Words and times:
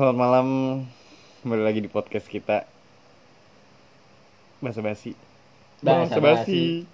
Selamat 0.00 0.16
malam. 0.16 0.48
Kembali 1.44 1.60
lagi 1.60 1.84
di 1.84 1.90
podcast 1.92 2.24
kita. 2.24 2.64
Bahasa 4.64 4.80
basi 4.80 5.12
Basa 5.84 6.16
basi 6.16 6.88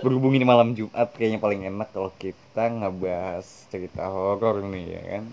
Berhubung 0.00 0.32
ini 0.32 0.48
malam 0.48 0.72
Jumat 0.72 1.12
Kayaknya 1.12 1.36
paling 1.36 1.68
enak 1.68 1.92
kalau 1.92 2.08
kita 2.16 2.64
ngebahas 2.64 3.44
cerita 3.68 4.08
horor 4.08 4.64
nih 4.64 4.86
ya 4.88 5.02
kan? 5.20 5.24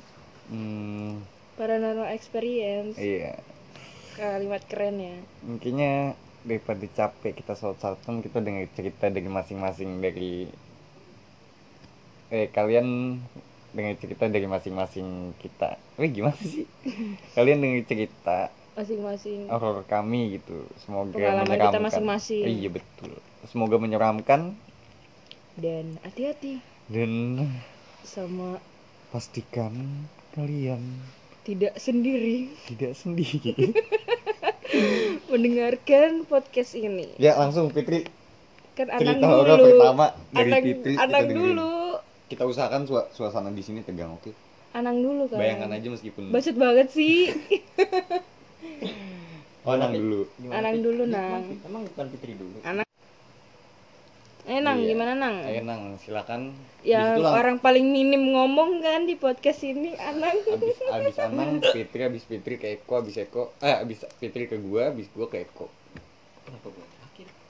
Hmm, 0.52 1.24
Paranormal 1.56 2.12
experience. 2.12 3.00
Iya. 3.00 3.40
Kalimat 4.20 4.68
keren 4.68 5.00
ya. 5.00 5.16
Mungkinnya 5.48 6.20
daripada 6.44 6.84
capek 6.92 7.40
kita 7.40 7.56
saut-sautan 7.56 8.20
kita 8.20 8.44
dengar 8.44 8.68
cerita 8.76 9.08
dari 9.08 9.32
masing-masing 9.32 10.04
dari 10.04 10.52
eh 12.36 12.52
kalian 12.52 13.16
dengar 13.72 13.94
cerita 13.98 14.26
dari 14.26 14.46
masing-masing 14.46 15.34
kita. 15.38 15.78
Wih 15.96 16.10
gimana 16.10 16.38
sih? 16.40 16.66
Kalian 17.38 17.62
dengar 17.62 17.84
cerita 17.86 18.38
masing-masing 18.74 19.52
horor 19.52 19.84
kami 19.84 20.40
gitu. 20.40 20.64
Semoga 20.80 21.12
Pengalaman 21.12 21.44
kita 21.44 21.52
menyeramkan. 21.52 21.82
masing-masing. 21.84 22.44
Eh, 22.48 22.54
iya 22.64 22.70
betul. 22.72 23.12
Semoga 23.48 23.76
menyeramkan 23.76 24.56
dan 25.60 26.00
hati-hati 26.02 26.64
dan 26.88 27.44
sama 28.02 28.64
pastikan 29.12 29.76
kalian 30.32 30.80
tidak 31.44 31.76
sendiri 31.76 32.48
tidak 32.70 32.96
sendiri. 32.96 33.76
mendengarkan 35.30 36.24
podcast 36.26 36.74
ini 36.74 37.12
ya 37.18 37.36
langsung 37.36 37.70
Fitri 37.70 38.06
kan 38.74 38.88
anang 38.90 39.20
cerita 39.20 39.28
horor 39.28 39.58
dulu 39.58 39.70
pertama 39.76 40.06
dari 40.32 40.50
anang, 40.50 40.64
Fitri 40.64 40.94
kita 40.96 41.04
anang 41.04 41.24
dengerin. 41.28 41.38
dulu 41.38 41.72
Kita 42.30 42.46
usahakan 42.46 42.86
sua- 42.86 43.10
suasana 43.10 43.50
di 43.50 43.60
sini 43.60 43.82
tegang, 43.82 44.14
oke? 44.14 44.30
anang 44.70 45.02
dulu 45.02 45.26
kan 45.26 45.42
Bayangkan 45.42 45.74
aja 45.74 45.88
meskipun 45.90 46.30
bacot 46.30 46.54
banget 46.54 46.88
sih 46.90 47.34
Oh, 49.60 49.74
nang 49.74 49.92
dulu. 49.92 50.30
Anang 50.48 50.78
dulu, 50.80 51.04
Nang. 51.06 51.42
Emang 51.62 51.84
bukan 51.86 52.06
Fitri 52.10 52.34
dulu. 52.34 52.58
anang 52.64 52.86
eh 54.46 54.58
nang 54.58 54.78
Iya. 54.78 54.88
gimana 54.88 55.14
nang 55.14 55.36
Ayo 55.44 55.62
nang, 55.62 55.82
silakan. 55.98 56.58
lang- 56.82 57.34
orang 57.36 57.58
paling 57.60 57.86
minim 57.86 58.30
ngomong 58.30 58.78
kan 58.80 59.06
di 59.06 59.14
podcast 59.14 59.62
ini 59.62 59.94
anang 59.96 60.42
abis 60.44 60.78
abis 60.92 61.16
Anang, 61.20 61.62
Fitri 61.62 62.02
abis 62.04 62.24
Fitri 62.24 62.56
ke 62.56 62.68
Eko, 62.76 62.98
abis 63.00 63.18
Eko, 63.20 63.54
eh 63.60 63.74
abis 63.76 64.10
Fitri 64.18 64.46
ke 64.46 64.58
gua, 64.58 64.90
abis 64.90 65.06
gua 65.12 65.26
ke 65.26 65.44
Eko. 65.44 65.70
Kenapa 66.42 66.66
gue 66.68 66.86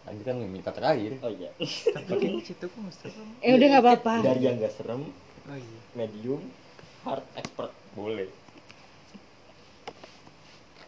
Tadi 0.10 0.22
kan 0.26 0.42
minta 0.42 0.74
terakhir. 0.74 1.22
Oh 1.22 1.30
iya. 1.30 1.54
Tapi 1.94 2.42
situ 2.42 2.66
kok 2.66 2.80
nggak 2.82 2.96
serem. 2.98 3.30
eh 3.46 3.54
udah 3.54 3.68
nggak 3.70 3.84
apa-apa 3.86 4.14
Dari 4.26 4.42
yang 4.42 4.58
gak 4.58 4.74
serem, 4.74 5.06
Oh 5.46 5.54
iya. 5.54 5.80
medium, 5.94 6.42
hard, 7.06 7.22
expert. 7.38 7.70
Boleh. 7.94 8.26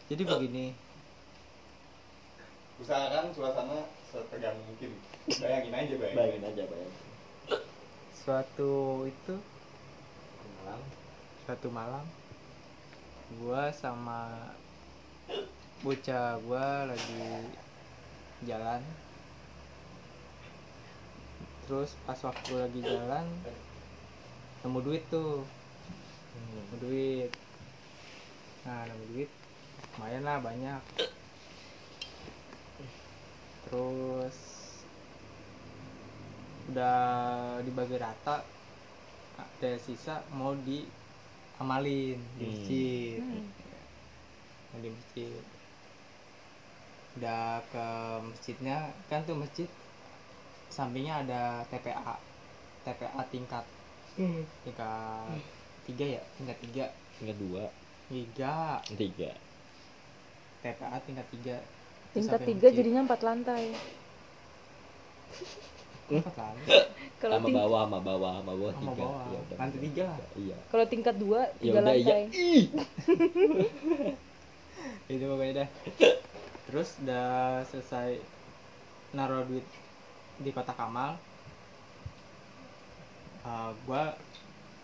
Jadi 0.09 0.21
begini, 0.25 0.65
Usahakan 2.75 3.29
suasana 3.29 3.85
setegang 4.09 4.57
mungkin. 4.65 4.89
Bayangin 5.29 5.69
aja, 5.71 5.93
bayangin. 5.95 6.17
Bayangin 6.17 6.43
aja, 6.43 6.63
bayangin. 6.65 6.99
suatu 8.17 8.73
itu 9.05 9.33
Malam. 10.57 10.81
suatu 11.41 11.67
malam 11.69 12.05
gua 13.37 13.69
sama 13.71 14.49
bocah 15.81 16.37
gua 16.41 16.85
lagi 16.85 17.49
jalan 18.45 18.81
terus 21.71 21.95
pas 22.03 22.19
waktu 22.19 22.51
lagi 22.59 22.83
jalan 22.83 23.23
nemu 24.59 24.79
duit 24.83 25.07
tuh. 25.07 25.39
Nemu 26.35 26.75
duit. 26.83 27.31
Nah 28.67 28.83
nemu 28.91 29.03
duit 29.15 29.31
lumayan 29.95 30.27
lah 30.27 30.43
banyak. 30.43 30.83
Terus 33.71 34.37
udah 36.75 36.99
dibagi 37.63 37.95
rata 37.95 38.43
ada 39.39 39.71
sisa 39.79 40.27
mau 40.35 40.51
diamalin 40.67 42.19
di 42.35 42.43
Hmm. 42.43 42.51
masjid. 42.51 43.19
Hmm. 43.23 43.47
mau 44.75 44.79
di 44.83 44.89
masjid. 44.91 45.43
Udah 47.15 47.63
ke 47.71 47.87
masjidnya 48.27 48.91
kan 49.07 49.23
tuh 49.23 49.39
masjid 49.39 49.71
sampingnya 50.71 51.15
ada 51.23 51.41
TPA 51.69 52.15
TPA 52.85 53.21
tingkat 53.33 53.65
tingkat 54.65 55.39
tiga 55.87 56.05
ya 56.17 56.21
tingkat 56.37 56.57
tiga 56.63 56.85
Tingkat 57.21 57.37
dua, 57.37 57.63
tiga 58.09 58.81
tiga. 58.97 59.31
TPA 60.61 60.97
tingkat 61.05 61.27
tiga 61.33 61.57
tingkat 62.13 62.41
tiga 62.43 62.67
jadinya 62.71 63.01
empat 63.05 63.21
lantai 63.21 63.63
Empat 66.11 66.35
lah. 66.35 66.51
kalau 67.23 67.39
Sama 67.39 67.47
bawah, 67.55 67.81
sama 67.87 67.99
bawah, 68.03 68.33
sama 68.43 68.51
bawah 68.51 68.73
Sama 68.75 68.83
tiga. 68.83 69.03
bawah. 69.07 69.23
Iya, 69.31 69.39
udah, 69.39 69.57
Lantai 69.63 69.79
tiga 69.79 70.03
lah. 70.11 70.19
Iya. 70.35 70.57
kalau 70.67 70.85
tingkat 70.87 71.15
dua 71.15 71.41
Ya 71.55 71.61
tiga 71.63 71.79
udah, 71.79 71.93
iya. 71.95 72.15
lantai 72.19 72.21
Ih. 72.35 72.65
itu 75.11 75.23
pokoknya 75.23 75.53
dah 75.63 75.69
terus 76.67 76.89
udah 77.03 77.27
selesai 77.67 78.19
naruh 79.11 79.43
duit 79.43 79.65
di 80.41 80.49
kotak 80.49 80.77
amal 80.81 81.15
uh, 83.45 83.71
gua 83.85 84.17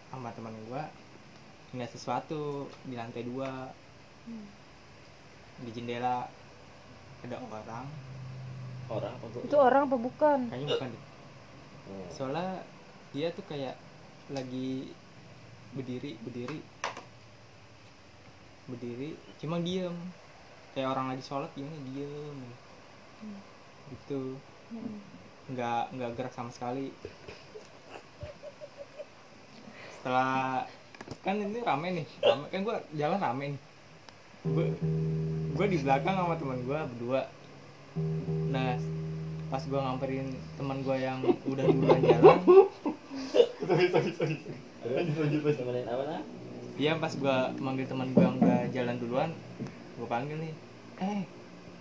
sama 0.09 0.31
teman 0.33 0.53
gua 0.69 0.87
ngeliat 1.71 1.91
sesuatu 1.91 2.67
di 2.87 2.95
lantai 2.95 3.27
dua. 3.27 3.71
Di 5.61 5.69
jendela. 5.73 6.29
Ada 7.25 7.41
orang. 7.41 7.85
Orang 8.87 9.13
apa 9.19 9.25
itu 9.43 9.57
orang 9.57 9.81
apa 9.89 9.97
bukan? 9.99 10.39
Kayaknya 10.47 10.67
bukan 10.79 10.89
deh. 10.95 11.03
Oh. 11.87 12.07
soalnya 12.11 12.67
dia 13.15 13.31
tuh 13.31 13.43
kayak 13.47 13.75
lagi 14.31 14.95
berdiri 15.75 16.15
berdiri. 16.23 16.59
Berdiri 18.71 19.09
cuma 19.43 19.59
diem. 19.59 19.95
Kayak 20.71 20.95
orang 20.95 21.11
lagi 21.11 21.23
sholat 21.25 21.51
gimana 21.51 21.75
diem. 21.91 22.37
Gitu. 23.91 24.39
Hmm. 24.71 24.99
Nggak 25.47 25.83
nggak 25.95 26.11
gerak 26.19 26.33
sama 26.35 26.51
sekali. 26.51 26.91
Setelah 29.97 30.67
kan 31.23 31.39
ini 31.39 31.59
rame 31.63 31.87
nih 32.03 32.07
rame 32.23 32.45
kan 32.51 32.59
gua 32.67 32.75
jalan 32.95 33.19
rame 33.19 33.45
nih. 33.55 33.61
Gua 34.47 34.65
gua 35.55 35.65
di 35.67 35.77
belakang 35.79 36.15
sama 36.15 36.35
teman 36.35 36.59
gua 36.67 36.79
berdua. 36.91 37.21
Nah 38.51 38.75
pas 39.47 39.63
gua 39.71 39.79
ngamperin 39.87 40.35
teman 40.59 40.83
gua 40.83 40.95
yang 40.99 41.23
udah 41.23 41.65
duluan 41.67 42.01
jalan. 42.03 42.39
Terus 43.67 45.55
temenin 45.55 45.87
apa? 45.87 46.23
Iya 46.77 46.93
pas 47.01 47.13
gua 47.17 47.51
manggil 47.57 47.89
teman 47.89 48.13
gua 48.13 48.23
yang 48.29 48.37
udah 48.37 48.59
jalan 48.69 48.95
duluan, 49.01 49.29
gua 49.97 50.07
panggil 50.07 50.37
nih, 50.37 50.53
eh, 51.01 51.25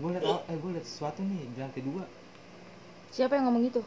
gua 0.01 0.17
liat, 0.17 0.25
oh, 0.25 0.41
eh 0.49 0.57
gua 0.57 0.71
liat 0.73 0.87
sesuatu 0.89 1.21
nih 1.21 1.45
di 1.53 1.59
lantai 1.61 1.85
dua. 1.85 2.05
Siapa 3.11 3.37
yang 3.39 3.49
ngomong 3.51 3.65
itu 3.71 3.81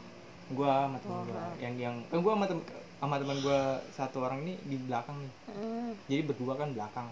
Gua 0.49 0.89
sama 0.89 0.97
teman 0.97 1.17
Oh, 1.21 1.23
gua, 1.29 1.43
yang 1.61 1.75
yang 1.77 1.95
kan 2.09 2.19
gua 2.25 2.33
sama 2.35 2.45
tem 2.49 2.59
sama 2.99 3.15
teman 3.21 3.37
gua 3.45 3.59
satu 3.93 4.17
orang 4.25 4.41
nih 4.47 4.57
di 4.65 4.75
belakang 4.81 5.17
nih, 5.23 5.31
Hmm. 5.47 5.93
jadi 6.09 6.21
berdua 6.25 6.53
kan 6.57 6.69
belakang. 6.75 7.07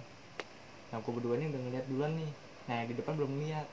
Nah 0.91 0.97
gua 1.03 1.13
berdua 1.18 1.35
nih 1.40 1.47
udah 1.51 1.62
ngeliat 1.63 1.85
duluan 1.91 2.13
nih, 2.18 2.31
nah 2.68 2.75
yang 2.81 2.88
di 2.91 2.95
depan 3.00 3.13
belum 3.19 3.31
ngeliat. 3.38 3.68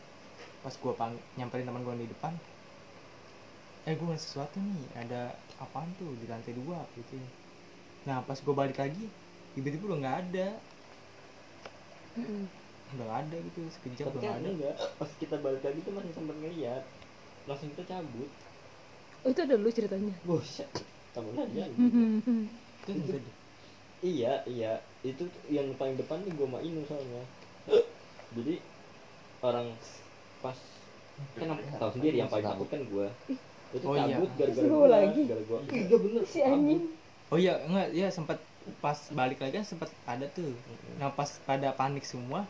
Pas 0.64 0.74
gua 0.82 0.92
pang 1.00 1.12
nyamperin 1.38 1.66
teman 1.68 1.82
gua 1.86 1.94
di 1.96 2.08
depan, 2.12 2.34
eh 3.88 3.94
gua 3.98 4.06
ngeliat 4.12 4.24
sesuatu 4.24 4.56
nih, 4.60 4.84
ada 5.02 5.20
apaan 5.64 5.90
tuh 6.00 6.10
di 6.20 6.26
lantai 6.32 6.52
dua 6.60 6.78
gitu. 6.98 7.16
Nah 8.08 8.18
pas 8.28 8.38
gua 8.44 8.54
balik 8.62 8.78
lagi, 8.82 9.04
tiba-tiba 9.54 9.84
udah 9.90 9.98
nggak 10.02 10.18
ada. 10.28 10.48
Mm-mm. 12.16 12.46
udah 12.94 13.04
gak 13.10 13.20
ada 13.26 13.36
gitu 13.50 13.60
sekejap 13.74 14.06
udah 14.14 14.20
kan 14.22 14.22
gak 14.22 14.38
ada 14.38 14.48
enggak, 14.54 14.76
pas 15.00 15.10
kita 15.18 15.36
balik 15.42 15.62
lagi 15.66 15.80
tuh 15.82 15.92
masih 15.98 16.12
sempat 16.14 16.36
ngeliat. 16.38 16.84
Langsung 17.44 17.68
kita 17.70 17.84
cabut. 17.86 18.30
oh 19.20 19.28
itu 19.28 19.40
ada 19.40 19.54
lu 19.54 19.68
ceritanya 19.68 20.14
Buset. 20.22 20.68
Kamu 21.12 21.32
aja. 21.34 21.64
itu 22.84 22.90
enggak 22.90 23.18
deh 23.18 23.34
Iya, 24.00 24.44
iya. 24.44 24.72
Itu 25.00 25.24
yang 25.48 25.72
paling 25.74 25.96
depan 25.96 26.20
nih 26.20 26.32
gua 26.34 26.46
sama 26.46 26.58
Inu 26.60 26.84
soalnya. 26.84 27.22
Jadi 28.34 28.54
orang 29.40 29.72
pas 30.40 30.58
kan 31.34 31.46
aku 31.48 31.62
tahu 31.78 31.90
sendiri 31.94 32.16
yang 32.18 32.28
paling 32.28 32.44
takut 32.44 32.68
kan 32.68 32.80
gua. 32.86 33.08
Itu 33.72 33.84
Oh, 33.84 33.96
iya. 33.96 34.14
cabut 34.14 34.30
gara-gara 34.36 34.60
Seru 34.60 34.76
gua, 34.76 34.88
lagi. 34.88 35.20
gara 35.24 35.42
gua. 35.42 35.58
Iya 35.66 35.96
bener. 35.96 36.22
si 36.24 36.38
anjing 36.40 36.82
oh 37.32 37.38
iya 37.40 37.56
enggak 37.64 37.88
ya 37.90 38.08
sempat 38.08 38.36
pas 38.78 38.96
balik 39.10 39.40
lagi 39.40 39.56
kan 39.56 39.64
sempat 39.64 39.88
ada 40.04 40.28
tuh 40.30 40.52
nah 40.96 41.08
pas 41.08 41.26
pada 41.42 41.72
panik 41.72 42.04
semua 42.04 42.44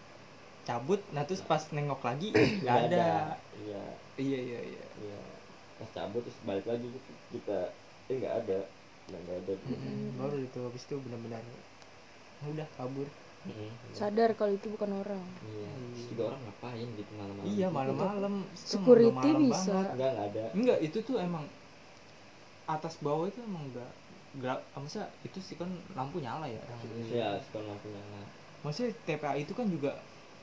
cabut 0.65 1.01
nah 1.15 1.23
terus 1.29 1.43
pas 1.45 1.63
nengok 1.73 2.01
lagi 2.05 2.29
nggak 2.65 2.79
ada 2.91 3.07
Iya, 3.55 3.83
iya 4.21 4.39
iya 4.49 4.61
iya 4.73 4.85
iya. 5.01 5.19
Pas 5.79 5.91
cabut 5.95 6.23
terus 6.25 6.39
balik 6.45 6.67
lagi 6.67 6.87
kita 7.33 7.59
eh 8.11 8.17
nggak 8.21 8.35
ada. 8.45 8.59
Nggak 9.11 9.21
nggak 9.25 9.39
ada. 9.45 9.53
Mm-mm. 9.65 9.97
baru 10.21 10.37
itu 10.41 10.59
habis 10.61 10.83
itu 10.85 10.95
benar-benar 11.01 11.43
udah 12.45 12.69
kabur 12.77 13.09
Mm-mm. 13.49 13.71
sadar 13.97 14.31
kalau 14.37 14.53
itu 14.53 14.69
bukan 14.69 14.91
orang 15.01 15.23
iya 15.45 15.71
terus 15.93 16.05
juga 16.13 16.23
orang 16.33 16.41
ngapain 16.45 16.89
gitu 16.97 17.13
malam-malam 17.17 17.53
iya 17.57 17.67
malam-malam 17.69 18.35
itu 18.45 18.53
emang 18.53 18.59
Security 18.59 19.31
malam 19.31 19.41
bisa. 19.49 19.73
banget. 19.73 19.87
enggak 19.95 20.11
enggak 20.13 20.27
ada 20.29 20.45
enggak 20.53 20.79
itu 20.85 20.99
tuh 21.05 21.17
emang 21.21 21.45
atas 22.65 22.97
bawah 23.05 23.29
itu 23.29 23.41
emang 23.45 23.69
udah 23.73 23.89
gelap 24.41 24.61
ah, 24.75 24.81
maksudnya 24.81 25.09
itu 25.23 25.39
sih 25.45 25.57
kan 25.61 25.69
lampu 25.95 26.19
nyala 26.19 26.49
ya 26.49 26.59
yang 26.65 26.81
ya 27.13 27.29
sekolah 27.39 27.67
lampu 27.71 27.87
nyala 27.93 28.21
maksudnya 28.65 28.91
TPA 29.05 29.37
itu 29.37 29.53
kan 29.53 29.67
juga 29.69 29.93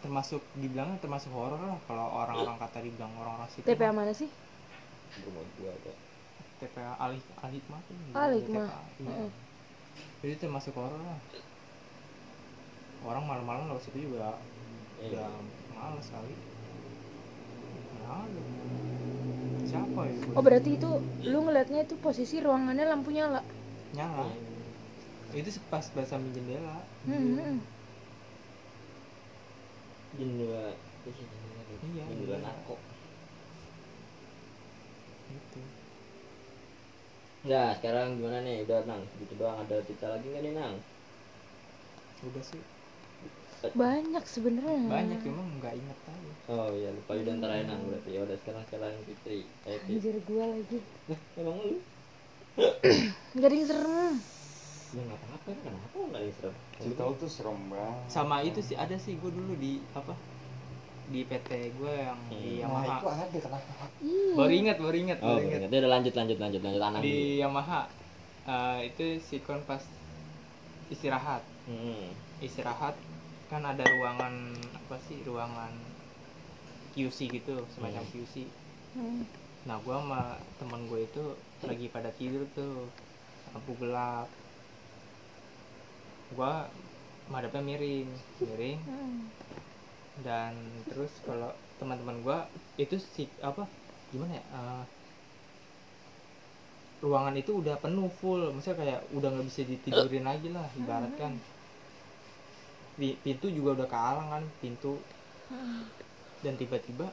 termasuk 0.02 0.42
dibilangnya 0.58 0.98
termasuk 0.98 1.30
horor 1.32 1.62
lah 1.62 1.78
kalau 1.86 2.10
orang-orang 2.12 2.58
kata 2.58 2.82
dibilang 2.82 3.14
orang-orang 3.16 3.50
situ 3.54 3.66
TPA 3.66 3.94
mah. 3.94 4.02
mana 4.02 4.12
sih 4.12 4.30
rumah 5.22 5.46
gua 5.58 5.72
ada 5.72 5.94
TPA 6.58 6.92
alih 6.98 7.22
alih 7.42 7.56
hikmah 7.58 7.80
tuh 7.86 7.94
Al 8.14 8.30
ada 8.30 8.38
Hikmah. 8.38 8.68
TPA, 8.68 8.82
iya. 8.98 9.10
Heeh. 9.14 9.30
jadi 10.22 10.34
termasuk 10.42 10.74
horor 10.74 10.98
lah 10.98 11.20
orang 13.02 13.24
malam-malam 13.26 13.64
lewat 13.70 13.84
situ 13.86 14.10
juga 14.10 14.38
Iya. 15.02 15.18
udah 15.18 15.30
males 15.74 16.08
kali 16.10 16.34
Nah, 18.02 18.26
siapa 19.66 20.02
ya 20.04 20.14
oh 20.36 20.44
berarti 20.44 20.70
itu 20.76 20.90
lu 21.24 21.40
ngeliatnya 21.48 21.86
itu 21.86 21.96
posisi 21.98 22.38
ruangannya 22.38 22.86
lampu 22.86 23.10
nyala 23.10 23.42
nyala 23.96 24.28
itu 25.32 25.48
pas 25.72 25.86
samping 25.86 26.34
jendela 26.36 26.84
hmm, 27.08 27.24
hmm. 27.40 27.58
Jendela 30.18 30.66
gitu. 31.08 31.24
Iya, 31.96 32.04
jendela 32.10 32.38
iya. 32.38 32.46
narko 32.46 32.76
gitu 35.32 35.60
Nah, 37.42 37.74
sekarang 37.74 38.22
gimana 38.22 38.46
nih? 38.46 38.62
Udah 38.70 38.86
nang, 38.86 39.02
gitu 39.18 39.34
doang. 39.42 39.58
Ada 39.66 39.82
cerita 39.82 40.14
lagi 40.14 40.30
nggak 40.30 40.46
nih 40.46 40.54
nang? 40.54 40.78
udah 42.22 42.44
sih 42.46 42.62
banyak 43.74 44.26
sebenarnya 44.26 44.90
banyak 44.90 45.22
emang 45.26 45.50
nggak 45.62 45.74
inget 45.78 46.00
aja 46.10 46.34
Oh 46.50 46.70
iya, 46.74 46.90
lupa 46.90 47.14
udah 47.14 47.34
ntar 47.38 47.50
aja 47.54 47.64
nang 47.70 47.82
berarti. 47.86 48.10
Ya 48.18 48.22
udah 48.26 48.38
sekarang 48.42 48.64
sekarang 48.70 48.94
Fitri. 49.06 49.46
Eh, 49.70 49.78
Fit. 49.86 50.02
anjir 50.02 50.18
gua 50.26 50.46
lagi 50.50 50.80
Nah, 51.10 51.20
emang 51.42 51.58
lu? 51.62 51.78
nggak 53.38 53.48
ada 53.48 53.56
yang 53.56 53.70
serem 53.70 54.16
Ya 54.92 55.02
nggak 55.02 55.20
apa-apa, 55.22 55.50
kenapa 55.56 55.96
nggak 55.96 56.20
ada 56.20 56.20
yang 56.22 56.36
serem? 56.36 56.56
cerita 56.76 57.02
lu 57.06 57.14
tuh 57.16 57.30
serem 57.30 57.60
banget 57.70 57.98
sama 58.10 58.36
itu 58.42 58.60
sih 58.60 58.76
ada 58.76 58.96
sih 58.98 59.14
gue 59.16 59.32
dulu 59.32 59.54
di 59.56 59.78
apa 59.94 60.12
di 61.08 61.22
PT 61.22 61.50
gue 61.78 61.94
yang 61.94 62.20
di 62.28 62.60
Hmm. 62.60 62.72
Wah, 62.72 62.82
itu 62.82 62.92
Yamaha 63.06 63.22
ada 63.22 63.38
kenapa 63.38 63.72
Iya. 64.02 64.34
baru 64.34 64.54
ingat 64.54 64.78
baru 64.82 64.98
ingat 64.98 65.18
Oh, 65.20 65.28
baru 65.30 65.42
ingat 65.46 65.60
berarti 65.62 65.78
udah 65.78 65.92
lanjut 65.92 66.14
lanjut 66.14 66.38
lanjut 66.40 66.62
lanjut 66.62 66.82
anang. 66.84 67.02
di 67.02 67.16
Yamaha 67.38 67.82
eh, 68.44 68.80
itu 68.90 69.06
sikon 69.22 69.62
pas 69.64 69.84
istirahat 70.90 71.44
Hmm. 71.64 72.10
istirahat 72.40 72.96
kan 73.48 73.62
ada 73.62 73.86
ruangan 73.86 74.34
apa 74.74 74.96
sih 75.06 75.22
ruangan 75.22 75.72
QC 76.92 77.30
gitu 77.30 77.56
semacam 77.70 78.02
Hmm. 78.02 78.12
QC 78.12 78.36
Hmm. 78.92 79.24
nah 79.64 79.78
gua 79.80 80.02
sama 80.02 80.22
teman 80.58 80.82
gue 80.90 81.06
itu 81.06 81.24
lagi 81.62 81.88
pada 81.88 82.10
tidur 82.12 82.44
tuh 82.52 82.90
lampu 83.48 83.78
gelap 83.78 84.26
gua 86.36 86.52
madepnya 87.32 87.62
miring 87.64 88.10
miring. 88.44 88.80
Hmm. 88.88 89.20
dan 90.22 90.54
terus 90.92 91.12
kalau 91.26 91.50
teman-teman 91.80 92.18
gua 92.22 92.38
itu 92.78 92.96
si 93.00 93.24
apa 93.42 93.64
gimana 94.12 94.38
ya 94.38 94.44
eh, 94.60 94.84
ruangan 97.02 97.36
itu 97.42 97.52
udah 97.62 97.76
penuh 97.84 98.10
full. 98.22 98.42
Maksudnya 98.54 98.78
kayak 98.82 99.00
udah 99.18 99.30
nggak 99.34 99.48
bisa 99.50 99.62
ditidurin 99.66 100.26
lagi 100.30 100.48
lah 100.56 100.68
ibarat 100.78 101.14
kan 101.22 101.34
Pi- 102.98 103.18
pintu 103.24 103.48
juga 103.50 103.70
udah 103.78 103.88
kealang 103.94 104.30
kan 104.34 104.44
pintu. 104.62 104.94
Dan 106.42 106.54
tiba-tiba 106.58 107.08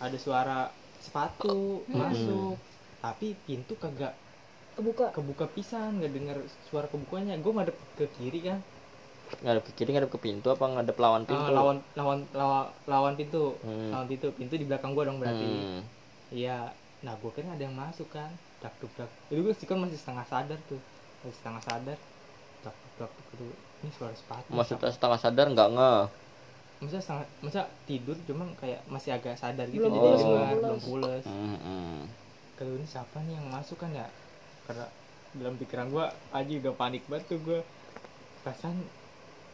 ada 0.00 0.16
suara 0.20 0.58
sepatu 1.00 1.84
masuk. 2.00 2.56
Tapi 3.04 3.26
pintu 3.46 3.74
kagak 3.76 4.14
kebuka. 4.76 5.06
Kebuka 5.16 5.46
pisan 5.50 5.98
nggak 5.98 6.12
dengar 6.12 6.36
suara 6.68 6.86
kebukanya. 6.86 7.34
Gue 7.40 7.52
ngadep 7.56 7.76
ke 7.96 8.06
kiri 8.20 8.40
kan? 8.44 8.58
Ngadep 9.42 9.64
ke 9.66 9.72
kiri, 9.82 9.90
ngadep 9.96 10.10
ke 10.12 10.20
pintu 10.20 10.52
apa 10.52 10.64
ngadep 10.68 10.96
lawan 11.00 11.24
pintu? 11.26 11.50
Eh, 11.50 11.56
lawan 11.56 11.76
lawan 11.98 12.18
lawan 12.30 12.70
lawan 12.86 13.12
pintu. 13.18 13.56
Hmm. 13.64 13.90
lawan 13.90 14.06
pintu 14.06 14.28
pintu 14.36 14.54
di 14.54 14.66
belakang 14.68 14.92
gua 14.92 15.08
dong 15.08 15.18
berarti. 15.18 15.44
Hmm. 15.44 15.80
iya. 16.30 16.70
Nah 17.02 17.16
gua 17.18 17.32
kira 17.34 17.50
ada 17.50 17.64
yang 17.64 17.74
masuk 17.74 18.06
kan? 18.12 18.30
Dak 18.62 18.76
duk 18.78 18.92
dak. 18.94 19.10
Itu 19.32 19.40
gue 19.42 19.54
sih 19.56 19.66
kan 19.66 19.80
masih 19.80 19.98
setengah 19.98 20.24
sadar 20.28 20.58
tuh. 20.70 20.80
Masih 21.24 21.36
setengah 21.42 21.62
sadar. 21.64 21.98
Dak 22.62 22.74
duk 22.76 22.92
dak 23.00 23.10
duk 23.10 23.26
itu 23.34 23.46
ini 23.84 23.90
suara 23.96 24.14
sepatu. 24.14 24.48
Maksudnya 24.52 24.90
setengah 24.92 25.18
sadar 25.18 25.46
nggak 25.50 25.70
nge? 25.74 25.94
maksudnya 26.76 27.02
setengah 27.02 27.26
maksudnya 27.40 27.66
tidur 27.88 28.16
cuman 28.28 28.48
kayak 28.60 28.80
masih 28.92 29.16
agak 29.16 29.32
sadar 29.40 29.64
gitu 29.72 29.80
Belum 29.80 29.96
jadi 29.96 30.04
pules, 30.04 30.20
dengar, 30.20 30.54
belum 30.60 30.80
pules 30.84 31.24
Hmm, 31.24 31.56
hmm. 31.56 31.98
kalau 32.60 32.72
ini 32.76 32.86
siapa 32.88 33.16
nih 33.24 33.34
yang 33.40 33.48
masuk 33.48 33.80
kan 33.80 33.90
ya 33.96 34.06
karena 34.66 34.86
dalam 35.36 35.54
pikiran 35.56 35.88
gua 35.88 36.10
aja 36.34 36.52
udah 36.58 36.74
panik 36.74 37.06
banget 37.06 37.30
tuh 37.30 37.38
gua. 37.40 37.60
Perasaan 38.42 38.78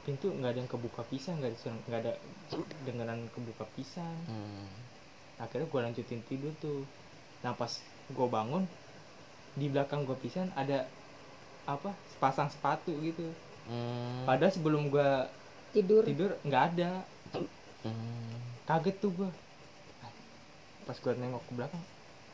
pintu 0.02 0.34
nggak 0.34 0.50
ada 0.50 0.58
yang 0.58 0.70
kebuka 0.70 1.02
pisan 1.06 1.38
nggak 1.38 1.54
ada 1.54 1.70
nggak 1.86 2.00
ada 2.02 2.12
dengeran 2.82 3.30
kebuka 3.30 3.64
pisan 3.78 4.16
Hmm. 4.26 4.66
akhirnya 5.38 5.70
gue 5.70 5.80
lanjutin 5.80 6.22
tidur 6.26 6.50
tuh. 6.58 6.82
Nah 7.46 7.54
pas 7.54 7.70
gue 8.10 8.26
bangun 8.26 8.66
di 9.54 9.70
belakang 9.70 10.02
gue 10.02 10.18
pisan 10.18 10.50
ada 10.58 10.90
apa 11.70 11.94
sepasang 12.10 12.50
sepatu 12.50 12.90
gitu. 12.98 13.30
Hmm. 13.70 14.26
padahal 14.26 14.50
sebelum 14.50 14.90
gue 14.90 15.10
tidur. 15.70 16.02
tidur 16.02 16.34
nggak 16.42 16.62
ada. 16.74 17.06
Hmm. 17.86 18.34
kaget 18.66 18.96
tuh 18.98 19.10
gue 19.14 19.30
pas 20.82 20.98
gue 20.98 21.12
nengok 21.14 21.42
ke 21.46 21.52
belakang 21.54 21.84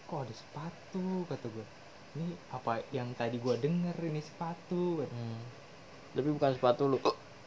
kok 0.08 0.24
ada 0.24 0.34
sepatu 0.34 1.28
kata 1.28 1.46
gue 1.52 1.66
ini 2.18 2.34
apa 2.50 2.82
yang 2.90 3.14
tadi 3.14 3.38
gue 3.38 3.54
denger 3.62 3.94
ini 4.02 4.18
sepatu. 4.18 5.06
Hmm. 5.06 5.38
Tapi 6.18 6.28
bukan 6.34 6.50
sepatu 6.58 6.90
lu. 6.90 6.98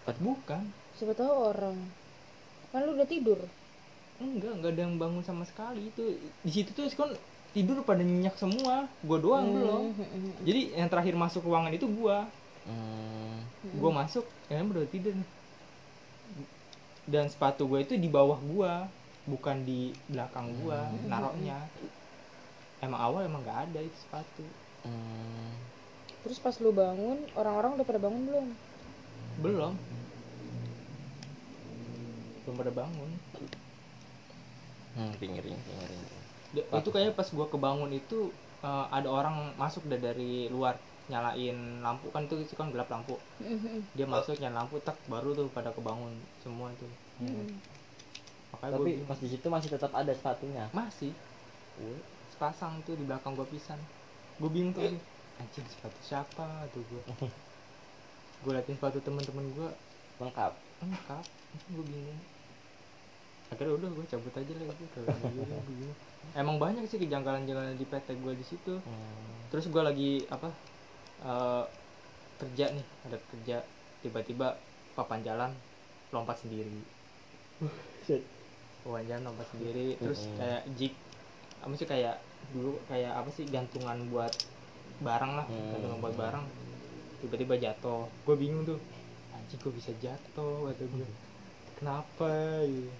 bukan. 0.08 0.64
Siapa 0.96 1.12
tahu 1.12 1.34
orang. 1.52 1.78
Kan 2.72 2.88
lu 2.88 2.96
udah 2.96 3.08
tidur. 3.08 3.40
Enggak 4.24 4.56
enggak 4.56 4.72
ada 4.80 4.82
yang 4.88 4.96
bangun 4.96 5.24
sama 5.28 5.44
sekali. 5.44 5.92
Itu 5.92 6.16
di 6.48 6.52
situ 6.52 6.72
tuh 6.72 6.88
kan 6.96 7.12
tidur 7.52 7.84
pada 7.84 8.00
nyenyak 8.00 8.40
semua. 8.40 8.88
Gue 9.04 9.20
doang 9.20 9.52
belum. 9.52 9.84
Hmm, 9.92 10.00
hmm, 10.00 10.08
hmm. 10.08 10.34
jadi 10.48 10.62
yang 10.80 10.88
terakhir 10.88 11.14
masuk 11.20 11.44
ruangan 11.44 11.76
itu 11.76 11.86
gue 11.86 12.18
Hmm. 12.62 13.42
gue 13.74 13.92
masuk 13.92 14.22
ya 14.46 14.62
udah 14.62 14.86
tidur. 14.88 15.18
Dan 17.10 17.26
sepatu 17.28 17.66
gue 17.66 17.82
itu 17.82 17.98
di 17.98 18.06
bawah 18.06 18.38
gue 18.38 18.74
bukan 19.26 19.62
di 19.66 19.94
belakang 20.10 20.50
gue 20.62 20.80
naroknya 21.06 21.62
emang 22.82 23.00
awal 23.00 23.22
emang 23.22 23.46
nggak 23.46 23.70
ada 23.70 23.80
itu 23.86 23.98
sepatu 24.02 24.46
Hmm. 24.82 25.52
terus 26.22 26.38
pas 26.38 26.54
lu 26.62 26.70
bangun 26.74 27.18
orang-orang 27.34 27.78
udah 27.78 27.86
pada 27.86 28.00
bangun 28.02 28.22
belum? 28.30 28.48
Belum. 29.42 29.74
Belum 32.46 32.56
pada 32.58 32.72
bangun. 32.74 33.10
Hmm, 34.92 35.12
ring 35.22 35.34
ring 35.40 35.58
ring 35.58 35.82
ring. 35.88 36.04
Da- 36.52 36.68
itu 36.84 36.90
kayaknya 36.92 37.14
pas 37.16 37.28
gue 37.32 37.48
kebangun 37.48 37.92
itu 37.96 38.20
eh, 38.62 38.86
ada 38.92 39.08
orang 39.10 39.56
masuk 39.58 39.88
dah 39.90 39.98
dari 39.98 40.46
luar 40.52 40.78
nyalain 41.10 41.82
lampu. 41.82 42.12
Kan 42.14 42.28
itu 42.30 42.36
sih 42.46 42.58
kan 42.60 42.70
gelap 42.70 42.90
lampu. 42.92 43.18
Hmm, 43.42 43.58
hmm, 43.58 43.80
dia 43.98 44.06
masuk 44.06 44.38
nyalain 44.38 44.58
lampu 44.62 44.78
tak 44.84 44.98
baru 45.10 45.34
tuh 45.34 45.48
pada 45.50 45.72
kebangun 45.74 46.12
semua 46.44 46.70
tuh. 46.78 46.92
Hmm. 47.22 47.58
makanya 48.52 48.78
Tapi 48.78 48.92
gue 49.00 49.08
pas 49.08 49.20
di 49.22 49.30
situ 49.32 49.48
masih 49.48 49.70
tetap 49.72 49.92
ada 49.96 50.12
sepatunya. 50.12 50.68
masih. 50.76 51.16
Sepasang 52.36 52.84
tuh 52.86 52.94
di 53.00 53.06
belakang 53.08 53.34
gua 53.34 53.48
pisan 53.48 53.80
gue 54.42 54.50
bingung 54.50 54.74
tuh. 54.74 54.82
Anjing 55.38 55.66
sepatu 55.66 56.00
siapa? 56.02 56.66
Tuh 56.70 56.82
gue 56.84 57.02
gue 58.42 58.52
liatin 58.52 58.74
sepatu 58.74 58.98
teman-teman 59.00 59.46
gue 59.54 59.70
Lengkap. 60.18 60.54
lengkap. 60.82 61.26
Gue 61.72 61.86
bingung. 61.86 62.20
Akhirnya 63.50 63.74
udah 63.76 63.90
gue 63.92 64.06
cabut 64.08 64.34
aja 64.34 64.54
lah 64.56 64.76
gitu 64.76 65.00
emang 66.32 66.56
banyak 66.56 66.86
sih 66.86 66.96
kejanggalan-kejanggalan 66.96 67.76
di 67.76 67.84
PT 67.84 68.08
gue 68.16 68.34
di 68.34 68.46
situ. 68.46 68.78
Hmm. 68.78 69.42
terus 69.50 69.68
gue 69.68 69.84
lagi 69.84 70.12
apa 70.28 70.50
eh, 71.22 71.66
kerja 72.38 72.66
nih. 72.72 72.86
Ada 73.06 73.18
kerja 73.28 73.58
tiba-tiba 74.02 74.56
papan 74.94 75.22
jalan 75.22 75.52
lompat 76.10 76.40
sendiri. 76.40 76.82
Papan 78.82 79.04
jalan 79.06 79.24
lompat 79.28 79.48
sendiri 79.52 79.94
terus 79.98 80.26
Mm-mm. 80.26 80.38
kayak 80.38 80.62
jig 80.74 80.94
apa 81.62 81.74
sih 81.76 81.86
kayak 81.86 82.16
dulu 82.50 82.82
kayak 82.86 83.14
apa 83.14 83.30
sih 83.32 83.46
gantungan 83.48 84.10
buat 84.10 84.34
barang 85.00 85.32
lah 85.38 85.46
Hmm. 85.46 85.72
gantungan 85.74 86.00
buat 86.00 86.16
barang. 86.16 86.46
Tiba-tiba 87.22 87.56
jatuh. 87.56 88.10
Gue 88.26 88.36
bingung 88.36 88.66
tuh 88.66 88.80
anjing 89.32 89.60
gue 89.60 89.74
bisa 89.74 89.92
jatuh 89.98 90.68
kata 90.68 90.84
gue 90.84 91.08
kenapa? 91.78 92.32
Gitu 92.66 92.92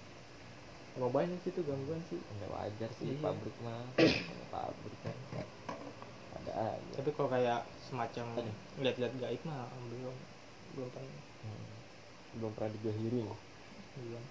emang 0.92 1.08
banyak 1.08 1.40
sih 1.40 1.50
tuh 1.50 1.64
gangguan 1.64 2.00
sih. 2.06 2.20
Ya 2.38 2.46
wajar 2.52 2.90
sih 3.00 3.16
Iya. 3.16 3.20
pabrik 3.20 3.56
mah. 3.64 3.82
pabrik 4.48 4.98
kan. 5.02 5.16
Ada 6.42 6.52
aja. 6.74 6.92
tapi 6.98 7.10
kalau 7.14 7.30
kayak 7.30 7.60
semacam 7.86 8.26
lihat-lihat 8.76 9.14
gaib 9.16 9.42
mah 9.46 9.66
belum 9.88 10.16
belum 10.74 10.88
pernah. 10.90 11.22
Belum 12.32 12.50
pernah 12.56 12.70
dijahiri 12.74 13.20
loh 13.22 13.38
belum 13.92 14.24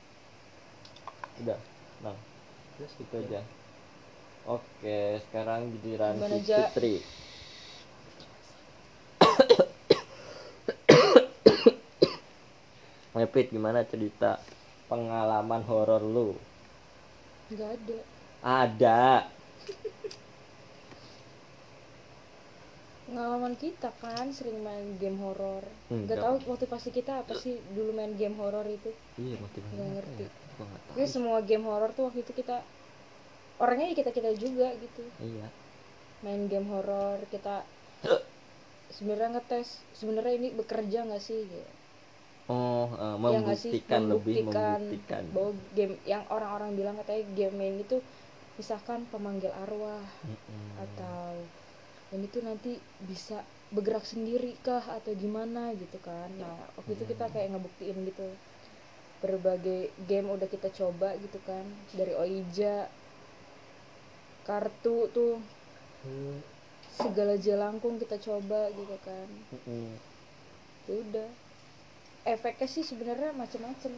udah 1.46 1.60
nah 2.02 2.18
terus 2.76 2.98
itu 2.98 3.14
aja 3.14 3.46
oke 4.48 4.98
sekarang 5.30 5.70
giliran 5.78 6.18
Gimana, 6.18 6.38
si? 6.40 6.54
Fitri 6.54 6.96
Ngepit 13.14 13.48
gimana 13.54 13.84
cerita 13.84 14.40
pengalaman 14.88 15.64
horor 15.64 16.04
lu? 16.04 16.30
nggak 17.52 17.68
ada 17.76 18.00
Ada. 18.42 19.04
pengalaman 23.04 23.60
kita 23.60 23.92
kan 24.00 24.32
sering 24.32 24.64
main 24.64 24.96
game 24.96 25.20
horor 25.20 25.68
nggak 25.92 26.16
tahu 26.16 26.36
motivasi 26.48 26.96
kita 26.96 27.20
apa 27.20 27.36
sih 27.36 27.60
dulu 27.76 27.92
main 27.92 28.16
game 28.16 28.40
horor 28.40 28.64
itu 28.64 28.88
Iya 29.20 29.36
motivasi 29.36 29.74
Nggak 29.76 29.84
apa 29.84 29.94
ngerti. 29.94 30.24
ya? 30.24 30.30
Kayak 30.96 31.10
semua 31.12 31.38
game 31.44 31.68
horor 31.68 31.92
tuh 31.92 32.08
waktu 32.08 32.24
itu 32.24 32.32
kita 32.32 32.64
orangnya 33.64 33.88
ya 33.92 33.96
kita 34.02 34.12
kita 34.18 34.30
juga 34.44 34.68
gitu 34.84 35.04
Iya. 35.22 35.48
main 36.26 36.42
game 36.52 36.68
horor 36.74 37.18
kita 37.34 37.56
sebenarnya 38.96 39.30
ngetes 39.40 39.68
sebenarnya 40.00 40.34
ini 40.40 40.48
bekerja 40.60 41.00
nggak 41.08 41.24
sih 41.28 41.40
gitu. 41.48 41.72
Oh, 42.52 42.86
Ya 43.32 43.40
sih? 43.56 43.72
membuktikan 43.72 44.02
lebih 44.12 44.36
Membuktikan 44.44 44.80
membuktikan. 44.82 45.24
bahwa 45.32 45.52
game 45.78 45.94
yang 46.04 46.24
orang-orang 46.36 46.72
bilang 46.76 46.96
katanya 47.00 47.24
game 47.38 47.58
ini 47.64 47.84
tuh 47.88 48.02
misalkan 48.60 49.00
pemanggil 49.08 49.54
arwah 49.64 50.04
Mm-mm. 50.28 50.68
atau 50.86 51.32
ini 52.12 52.26
tuh 52.28 52.44
nanti 52.44 52.72
bisa 53.00 53.38
bergerak 53.72 54.04
sendiri 54.04 54.52
kah 54.68 54.84
atau 55.00 55.16
gimana 55.16 55.72
gitu 55.80 55.96
kan 56.04 56.28
nah 56.36 56.54
waktu 56.76 56.92
itu 57.00 57.06
kita 57.08 57.32
kayak 57.32 57.56
ngebuktiin 57.56 57.98
gitu 58.04 58.28
berbagai 59.24 59.80
game 60.10 60.28
udah 60.36 60.50
kita 60.50 60.68
coba 60.74 61.16
gitu 61.24 61.40
kan 61.48 61.64
dari 61.96 62.12
Oija 62.18 62.90
kartu 64.48 65.10
tuh. 65.14 65.38
Hmm, 66.02 66.42
segala 66.98 67.38
jelangkung 67.38 68.02
kita 68.02 68.18
coba 68.20 68.70
gitu 68.74 68.96
kan. 69.06 69.28
Mm-mm. 69.54 69.96
ya 70.90 70.96
udah. 70.98 71.30
Efeknya 72.22 72.68
sih 72.70 72.86
sebenarnya 72.86 73.34
macem-macem. 73.34 73.94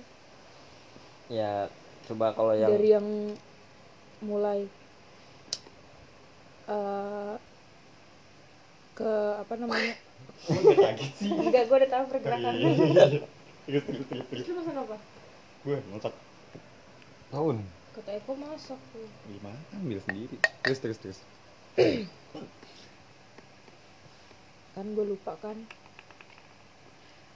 Ya 1.32 1.68
coba 2.08 2.36
kalau 2.36 2.56
yang 2.56 2.72
dari 2.72 2.90
yang 2.92 3.08
mulai 4.24 4.68
eh, 6.68 7.36
ke 8.96 9.12
apa 9.44 9.54
namanya? 9.60 9.96
Enggak 11.24 11.64
gue 11.68 11.78
udah 11.84 11.92
tahu 11.92 12.04
pergerakan 12.12 12.54
terus 13.64 13.84
terus 13.88 14.06
terus 14.08 14.26
terus. 14.28 14.46
Lu 14.48 14.54
masak 14.60 14.76
apa? 14.76 14.98
Gue 15.64 15.78
masak 15.92 16.14
tahun 17.32 17.58
kata 17.94 18.10
Eko 18.18 18.34
masak 18.34 18.82
tuh. 18.90 19.08
Gimana 19.30 19.62
ambil 19.78 20.02
sendiri. 20.02 20.38
Terus 20.66 20.80
terus 20.82 20.98
terus. 20.98 21.20
Kan 24.74 24.86
gue 24.98 25.06
lupa 25.06 25.38
kan. 25.38 25.58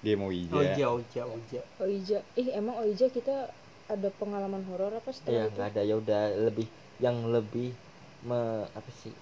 Dia 0.02 0.18
mau 0.18 0.30
hijau 0.30 0.62
oja 0.62 0.86
oja 0.94 1.22
oja 1.26 1.62
Oija 1.82 2.20
ih 2.38 2.54
emang 2.54 2.78
Oija 2.86 3.10
kita 3.10 3.50
ada 3.90 4.10
pengalaman 4.22 4.62
horor 4.70 4.94
apa 4.94 5.10
ya 5.10 5.16
setelah 5.16 5.46
itu? 5.46 5.54
nggak 5.58 5.68
ada. 5.74 5.82
Ya 5.86 5.96
udah 5.98 6.22
lebih 6.50 6.68
yang 6.98 7.18
lebih 7.30 7.70
me, 8.26 8.66
apa 8.74 8.92
sih? 9.06 9.14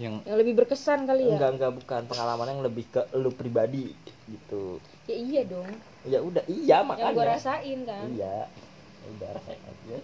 yang 0.00 0.24
yang 0.24 0.38
lebih 0.40 0.56
berkesan 0.64 1.04
kali 1.04 1.28
ya? 1.28 1.36
Enggak 1.36 1.50
enggak 1.60 1.72
bukan. 1.76 2.00
Pengalaman 2.08 2.46
yang 2.56 2.62
lebih 2.64 2.84
ke 2.88 3.02
lu 3.20 3.30
pribadi 3.36 3.92
gitu. 4.28 4.80
ya 5.04 5.16
iya 5.16 5.42
dong. 5.44 5.68
Ya 6.08 6.18
udah 6.24 6.44
iya 6.48 6.80
yang 6.80 6.88
makanya. 6.88 7.12
gue 7.12 7.26
rasain 7.28 7.78
kan. 7.84 8.06
Iya. 8.08 8.48
Udah 9.16 9.28
rasain 9.36 9.60
aja. 9.60 9.98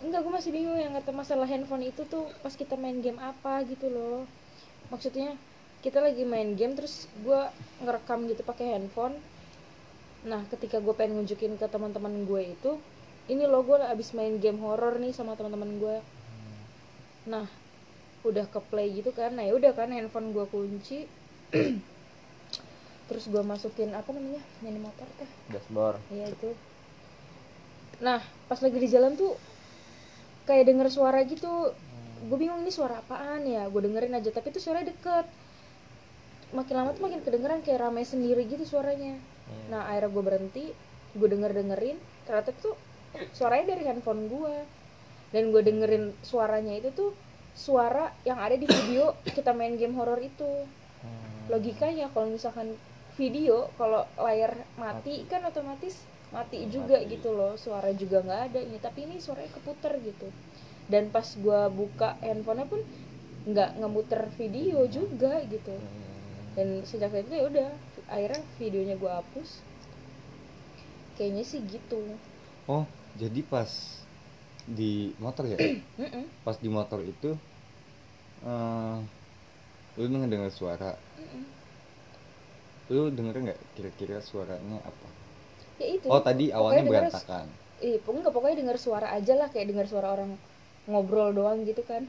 Enggak 0.00 0.20
gue 0.24 0.32
masih 0.32 0.50
bingung 0.50 0.80
yang 0.80 0.96
kata 0.96 1.12
masalah 1.12 1.44
handphone 1.44 1.84
itu 1.84 2.08
tuh 2.08 2.24
pas 2.40 2.52
kita 2.56 2.74
main 2.80 2.98
game 3.04 3.20
apa 3.20 3.62
gitu 3.68 3.86
loh. 3.92 4.24
Maksudnya 4.88 5.36
kita 5.80 6.00
lagi 6.00 6.24
main 6.28 6.56
game 6.56 6.76
terus 6.76 7.08
gue 7.24 7.40
ngerekam 7.84 8.28
gitu 8.28 8.40
pakai 8.44 8.76
handphone. 8.76 9.16
Nah 10.24 10.44
ketika 10.48 10.80
gue 10.80 10.92
pengen 10.96 11.20
nunjukin 11.20 11.56
ke 11.56 11.66
teman-teman 11.68 12.24
gue 12.24 12.52
itu 12.52 12.72
ini 13.30 13.46
loh 13.46 13.62
gue 13.62 13.76
abis 13.78 14.16
main 14.16 14.40
game 14.40 14.58
horror 14.60 14.98
nih 14.98 15.14
sama 15.14 15.38
teman-teman 15.38 15.78
gue 15.78 15.96
nah 17.28 17.44
udah 18.24 18.48
ke 18.48 18.60
play 18.72 18.92
gitu 18.96 19.12
kan. 19.12 19.36
Nah 19.36 19.44
ya 19.44 19.52
udah 19.56 19.72
kan 19.76 19.92
handphone 19.92 20.32
gue 20.32 20.44
kunci. 20.48 21.04
Terus 23.08 23.24
gue 23.26 23.42
masukin 23.42 23.90
apa 23.92 24.12
namanya 24.14 24.38
nyari 24.64 24.80
motor 24.80 25.08
teh 25.18 25.30
Dashboard. 25.50 25.98
Iya 26.14 26.30
itu. 26.30 26.50
Nah, 28.00 28.20
pas 28.48 28.58
lagi 28.60 28.76
di 28.80 28.88
jalan 28.88 29.14
tuh 29.16 29.36
kayak 30.48 30.68
denger 30.68 30.88
suara 30.88 31.20
gitu. 31.24 31.72
Gue 32.20 32.36
bingung 32.36 32.60
ini 32.64 32.72
suara 32.72 33.00
apaan 33.00 33.44
ya. 33.44 33.68
Gue 33.68 33.84
dengerin 33.84 34.12
aja, 34.16 34.28
tapi 34.32 34.52
itu 34.52 34.60
suaranya 34.60 34.92
deket. 34.92 35.26
Makin 36.50 36.74
lama 36.74 36.90
tuh 36.96 37.04
makin 37.06 37.20
kedengeran 37.22 37.60
kayak 37.62 37.80
ramai 37.84 38.02
sendiri 38.04 38.44
gitu 38.48 38.64
suaranya. 38.66 39.16
Iya. 39.16 39.62
Nah, 39.70 39.86
akhirnya 39.88 40.10
gue 40.10 40.24
berhenti, 40.24 40.64
gue 41.14 41.28
denger 41.28 41.52
dengerin. 41.54 41.96
Ternyata 42.26 42.50
tuh 42.58 42.74
suaranya 43.32 43.76
dari 43.76 43.84
handphone 43.88 44.28
gue. 44.28 44.56
Dan 45.30 45.54
gue 45.54 45.62
dengerin 45.62 46.10
suaranya 46.26 46.74
itu 46.74 46.90
tuh 46.90 47.14
suara 47.54 48.10
yang 48.26 48.38
ada 48.38 48.54
di 48.54 48.66
video 48.66 49.14
kita 49.26 49.50
main 49.54 49.74
game 49.78 49.94
horror 49.98 50.18
itu 50.22 50.66
Hmm. 51.00 51.48
logikanya 51.48 52.12
kalau 52.12 52.28
misalkan 52.28 52.76
video 53.16 53.72
kalau 53.80 54.04
layar 54.20 54.52
mati 54.76 55.24
kan 55.32 55.40
otomatis 55.48 56.04
mati 56.30 56.62
juga 56.70 57.02
Mati. 57.02 57.10
gitu 57.18 57.34
loh 57.34 57.58
suara 57.58 57.90
juga 57.90 58.22
nggak 58.22 58.42
ada 58.50 58.58
ini 58.62 58.78
tapi 58.78 59.06
ini 59.06 59.18
suaranya 59.18 59.50
keputer 59.58 59.98
gitu. 60.02 60.30
Dan 60.90 61.10
pas 61.10 61.26
gua 61.38 61.70
buka 61.70 62.18
handphonenya 62.22 62.66
pun 62.70 62.80
nggak 63.50 63.70
ngemuter 63.82 64.30
video 64.38 64.86
juga 64.86 65.42
gitu. 65.46 65.74
Hmm. 65.74 66.08
dan 66.58 66.82
sejak 66.82 67.14
itu 67.14 67.30
ya 67.30 67.44
udah 67.46 67.68
akhirnya 68.10 68.42
videonya 68.58 68.94
gua 68.98 69.22
hapus. 69.22 69.62
Kayaknya 71.18 71.44
sih 71.46 71.60
gitu. 71.66 72.00
Oh 72.70 72.86
jadi 73.18 73.42
pas 73.46 73.70
di 74.66 75.14
motor 75.18 75.50
ya? 75.50 75.58
Pas 76.46 76.56
di 76.58 76.68
motor 76.70 77.02
itu 77.02 77.34
eh 78.46 78.98
lu 79.98 80.16
ngedenger 80.16 80.52
suara? 80.54 80.94
Lu 82.90 83.10
denger 83.10 83.34
nggak 83.50 83.60
kira-kira 83.74 84.18
suaranya 84.22 84.82
apa 84.82 85.19
ya 85.80 85.88
itu 85.96 86.06
oh 86.06 86.20
tadi 86.20 86.52
awalnya 86.52 86.84
Pokoknya 86.84 87.08
berantakan 87.08 87.44
eh 87.80 87.96
pokoknya 88.04 88.20
nggak 88.28 88.34
pokoknya 88.36 88.56
dengar 88.60 88.76
suara 88.76 89.08
aja 89.16 89.32
lah 89.40 89.48
kayak 89.48 89.66
dengar 89.72 89.86
suara 89.88 90.08
orang 90.12 90.36
ngobrol 90.84 91.32
doang 91.32 91.64
gitu 91.64 91.80
kan 91.88 92.04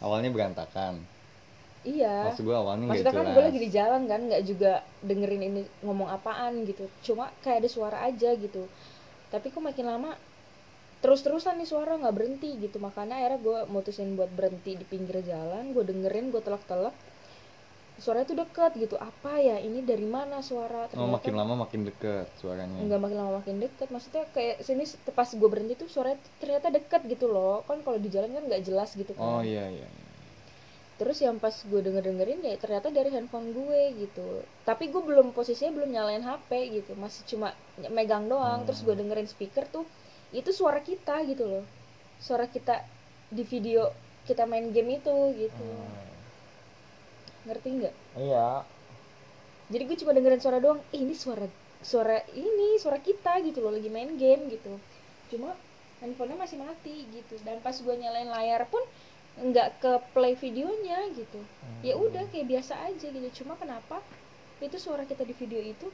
awalnya 0.00 0.32
berantakan 0.32 0.96
iya 1.84 2.32
maksud 2.32 2.48
gua 2.48 2.64
awalnya 2.64 2.88
Maksudnya 2.88 3.12
kan 3.12 3.28
gue 3.36 3.42
lagi 3.44 3.60
di 3.60 3.68
jalan 3.68 4.02
kan, 4.08 4.20
nggak 4.24 4.42
juga 4.48 4.80
dengerin 5.04 5.42
ini 5.52 5.62
ngomong 5.84 6.08
apaan 6.08 6.64
gitu. 6.64 6.88
Cuma 7.04 7.28
kayak 7.44 7.64
ada 7.64 7.68
suara 7.68 7.98
aja 8.08 8.32
gitu. 8.32 8.64
Tapi 9.28 9.52
kok 9.52 9.60
makin 9.60 9.84
lama 9.92 10.16
terus-terusan 11.04 11.60
nih 11.60 11.68
suara 11.68 12.00
nggak 12.00 12.16
berhenti 12.16 12.56
gitu. 12.56 12.80
Makanya 12.80 13.20
akhirnya 13.20 13.40
gue 13.44 13.58
mutusin 13.68 14.16
buat 14.16 14.32
berhenti 14.32 14.80
di 14.80 14.84
pinggir 14.88 15.20
jalan. 15.28 15.76
Gue 15.76 15.84
dengerin, 15.84 16.32
gue 16.32 16.40
telak-telak. 16.40 16.96
Suaranya 17.94 18.26
tuh 18.26 18.38
deket 18.42 18.72
gitu. 18.74 18.96
Apa 18.98 19.38
ya? 19.38 19.56
Ini 19.58 19.86
dari 19.86 20.04
mana 20.04 20.42
suara? 20.42 20.90
oh 20.98 21.06
makin 21.06 21.34
lama 21.34 21.54
makin 21.64 21.86
deket 21.86 22.26
suaranya 22.38 22.78
nggak 22.82 23.00
makin 23.00 23.16
lama 23.16 23.32
makin 23.38 23.56
deket. 23.62 23.88
Maksudnya 23.88 24.26
kayak 24.34 24.62
sini 24.62 24.82
pas 25.14 25.30
gue 25.30 25.48
berhenti 25.48 25.74
tuh 25.78 25.86
suaranya 25.86 26.18
tuh 26.18 26.32
ternyata 26.42 26.66
deket 26.70 27.02
gitu 27.06 27.30
loh. 27.30 27.62
Kan 27.64 27.86
kalau 27.86 27.98
di 28.02 28.10
jalan 28.10 28.34
kan 28.34 28.44
nggak 28.50 28.62
jelas 28.66 28.92
gitu 28.94 29.14
kan 29.14 29.22
oh 29.22 29.42
iya 29.42 29.70
iya 29.70 29.86
iya. 29.86 30.02
terus 30.94 31.18
yang 31.18 31.42
pas 31.42 31.50
gue 31.50 31.80
denger 31.82 32.06
dengerin 32.06 32.38
ya 32.38 32.54
ternyata 32.54 32.86
dari 32.86 33.10
handphone 33.10 33.50
gue 33.50 33.98
gitu 33.98 34.22
tapi 34.62 34.94
gue 34.94 35.02
belum 35.02 35.34
posisinya 35.34 35.74
belum 35.74 35.90
nyalain 35.90 36.22
HP 36.22 36.50
gitu 36.70 36.94
masih 36.94 37.26
cuma 37.26 37.50
megang 37.90 38.30
doang 38.30 38.62
Hmm. 38.62 38.66
terus 38.70 38.86
gue 38.86 38.94
dengerin 38.94 39.26
speaker 39.26 39.66
tuh 39.66 39.82
itu 40.30 40.54
suara 40.54 40.78
kita 40.78 41.26
gitu 41.26 41.50
loh 41.50 41.64
suara 42.22 42.46
kita 42.46 42.86
di 43.26 43.42
video 43.42 43.90
kita 44.22 44.46
main 44.46 44.70
game 44.70 45.02
itu 45.02 45.14
gitu 45.34 45.66
Hmm. 45.66 46.13
Ngerti 47.44 47.68
nggak? 47.80 47.94
Iya. 48.18 48.64
jadi 49.64 49.82
gue 49.88 49.96
cuma 49.96 50.12
dengerin 50.12 50.40
suara 50.44 50.60
doang 50.60 50.76
"Ih, 50.92 51.08
ini 51.08 51.16
suara 51.16 51.48
suara 51.84 52.20
ini 52.32 52.80
suara 52.80 53.00
kita 53.00 53.40
gitu 53.44 53.60
loh 53.60 53.72
lagi 53.72 53.88
main 53.92 54.16
game 54.16 54.48
gitu. 54.52 54.76
Cuma 55.32 55.52
handphonenya 56.00 56.40
masih 56.40 56.58
mati 56.60 57.04
gitu. 57.12 57.36
Dan 57.44 57.60
pas 57.60 57.76
gue 57.76 57.94
nyalain 57.96 58.28
layar 58.28 58.64
pun 58.68 58.80
nggak 59.34 59.84
ke 59.84 59.92
play 60.16 60.36
videonya 60.36 61.12
gitu. 61.12 61.40
Ya 61.84 61.96
udah 62.00 62.24
kayak 62.32 62.48
biasa 62.48 62.76
aja 62.88 63.06
gitu. 63.08 63.44
Cuma 63.44 63.56
kenapa 63.60 64.00
itu 64.64 64.76
suara 64.80 65.04
kita 65.04 65.24
di 65.28 65.36
video 65.36 65.60
itu 65.60 65.88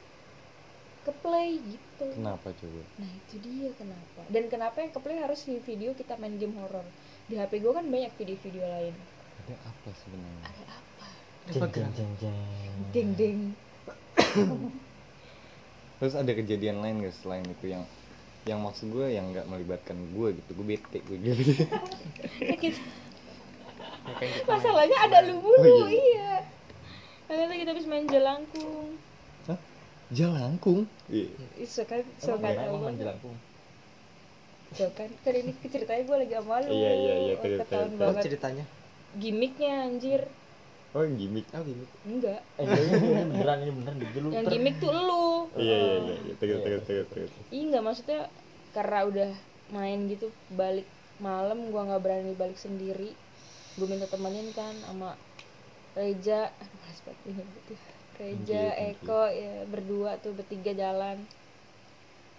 ke 1.01 1.11
play 1.25 1.57
gitu? 1.59 2.05
Kenapa 2.13 2.53
coba? 2.55 2.81
Nah 3.01 3.09
itu 3.11 3.35
dia 3.43 3.69
kenapa. 3.75 4.21
Dan 4.31 4.47
kenapa 4.47 4.79
yang 4.79 4.91
ke 4.93 4.99
play 5.01 5.17
harus 5.19 5.43
di 5.43 5.59
video 5.59 5.91
kita 5.91 6.15
main 6.21 6.37
game 6.39 6.55
horror? 6.61 6.85
Di 7.27 7.35
HP 7.35 7.59
gue 7.59 7.73
kan 7.73 7.83
banyak 7.89 8.13
video-video 8.15 8.63
lain. 8.63 8.95
Ada 9.43 9.55
apa 9.65 9.89
sebenarnya? 9.97 10.43
Ada 10.45 10.63
apa 10.77 10.80
Jeng 11.49 11.71
jeng 11.73 11.89
jeng 11.97 12.11
jeng. 12.21 12.37
deng 12.93 13.09
deng 13.17 13.39
terus 16.01 16.13
ada 16.17 16.31
kejadian 16.33 16.81
lain 16.81 17.05
gak 17.05 17.13
selain 17.21 17.45
itu 17.45 17.73
yang 17.73 17.85
yang 18.49 18.57
maksud 18.57 18.89
gue 18.89 19.05
yang 19.13 19.29
nggak 19.29 19.45
melibatkan 19.45 19.93
gue 20.17 20.33
gitu? 20.33 20.49
Gue 20.57 20.65
bete 20.73 20.97
gue 21.05 21.17
gitu. 21.21 21.61
Kita 24.17 24.49
masalahnya 24.49 24.97
ada 24.97 25.21
lu 25.29 25.37
mulu 25.37 25.61
Oh, 25.61 25.85
iya. 25.85 26.41
iya. 27.29 27.45
Kita 27.53 27.69
habis 27.69 27.85
main 27.85 28.09
jelangkung. 28.09 28.97
Hah? 29.45 29.61
Jalangkung 30.09 30.89
iya. 31.05 31.29
Iso 31.61 31.85
kan, 31.85 32.01
so 32.17 32.33
kan 32.41 32.57
main 32.57 32.97
jelangkung. 32.97 33.37
So 34.73 34.89
kan, 34.97 35.13
kan 35.21 35.33
ini 35.37 35.53
ceritanya 35.69 36.01
gue 36.01 36.17
lagi 36.25 36.33
sama 36.33 36.65
lu. 36.65 36.69
Iya, 36.73 36.91
iya, 36.97 37.13
iya, 37.21 37.33
apa 37.37 37.77
banget. 37.93 38.23
Ceritanya? 38.25 38.65
Gimiknya 39.21 39.85
anjir 39.85 40.25
oh 40.91 41.03
gimmick. 41.07 41.47
Oh 41.55 41.63
gini 41.63 41.85
Enggak. 42.03 42.41
Eh 42.59 42.65
ini, 42.67 42.91
ini 42.99 43.23
beneran 43.31 43.57
ini 43.63 43.71
beneran 43.71 43.95
di 43.99 44.07
lu. 44.19 44.27
Yang 44.31 44.45
gimmick 44.51 44.75
tuh 44.83 44.91
lu. 44.91 45.27
Iya 45.55 45.75
iya 45.77 45.95
iya 45.95 46.15
iya. 46.19 46.33
Terus 46.35 46.51
Iya, 46.51 46.57
terus 46.63 46.81
terus 46.83 47.07
terus 47.11 47.31
Iya 47.51 47.63
enggak 47.71 47.83
maksudnya 47.83 48.19
karena 48.71 48.99
udah 49.07 49.31
main 49.71 49.99
gitu 50.11 50.27
balik 50.51 50.87
malam 51.23 51.71
gua 51.71 51.87
nggak 51.87 52.01
berani 52.03 52.33
balik 52.35 52.59
sendiri. 52.59 53.15
Gue 53.79 53.87
minta 53.87 54.07
temenin 54.11 54.51
kan 54.51 54.75
sama 54.83 55.15
Reja. 55.95 56.51
Banget 56.51 57.17
ini 57.23 57.43
gitu. 57.43 57.73
Reja. 58.19 58.63
Eko 58.91 59.31
ya 59.31 59.63
berdua 59.71 60.19
tuh 60.19 60.35
bertiga 60.35 60.75
jalan. 60.75 61.23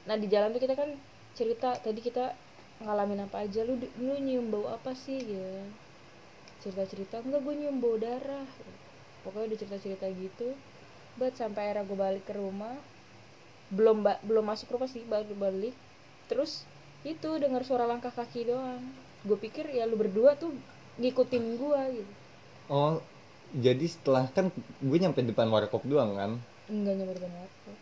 Nah 0.05 0.17
di 0.21 0.29
jalan 0.29 0.53
tuh 0.53 0.61
kita 0.61 0.77
kan 0.77 0.93
cerita 1.33 1.81
tadi 1.81 2.05
kita 2.05 2.37
ngalamin 2.85 3.25
apa 3.25 3.49
aja. 3.49 3.65
Lu 3.65 3.81
lu 3.81 4.15
nyium 4.21 4.53
bau 4.53 4.69
apa 4.69 4.93
sih 4.93 5.17
ya 5.25 5.82
cerita 6.62 6.85
cerita 6.92 7.16
enggak 7.25 7.42
gue 7.47 7.54
nyium 7.59 7.76
bau 7.85 7.97
darah. 8.07 8.49
Pokoknya 9.23 9.47
udah 9.50 9.59
cerita 9.62 9.78
cerita 9.85 10.07
gitu. 10.25 10.49
Buat 11.19 11.35
sampai 11.40 11.62
akhirnya 11.64 11.85
gue 11.90 11.99
balik 12.07 12.25
ke 12.28 12.35
rumah 12.42 12.76
belum 13.76 13.99
ba- 14.07 14.23
belum 14.28 14.45
masuk 14.52 14.69
rumah 14.75 14.90
sih 14.95 15.04
baru 15.12 15.35
balik 15.45 15.75
terus 16.31 16.52
itu 17.12 17.28
dengar 17.42 17.62
suara 17.69 17.85
langkah 17.92 18.12
kaki 18.19 18.40
doang. 18.50 18.83
Gue 19.28 19.38
pikir 19.45 19.64
ya 19.78 19.85
lu 19.90 19.97
berdua 20.02 20.31
tuh 20.42 20.50
ngikutin 21.00 21.45
gua 21.62 21.83
gitu. 21.99 22.12
Oh 22.78 22.92
jadi 23.66 23.85
setelah 23.95 24.25
kan 24.37 24.47
gue 24.88 24.99
nyampe 25.02 25.21
depan 25.31 25.49
warkop 25.54 25.83
doang 25.90 26.11
kan? 26.19 26.31
Enggak 26.73 26.95
nyampe 26.97 27.14
depan 27.19 27.33
warkop. 27.38 27.78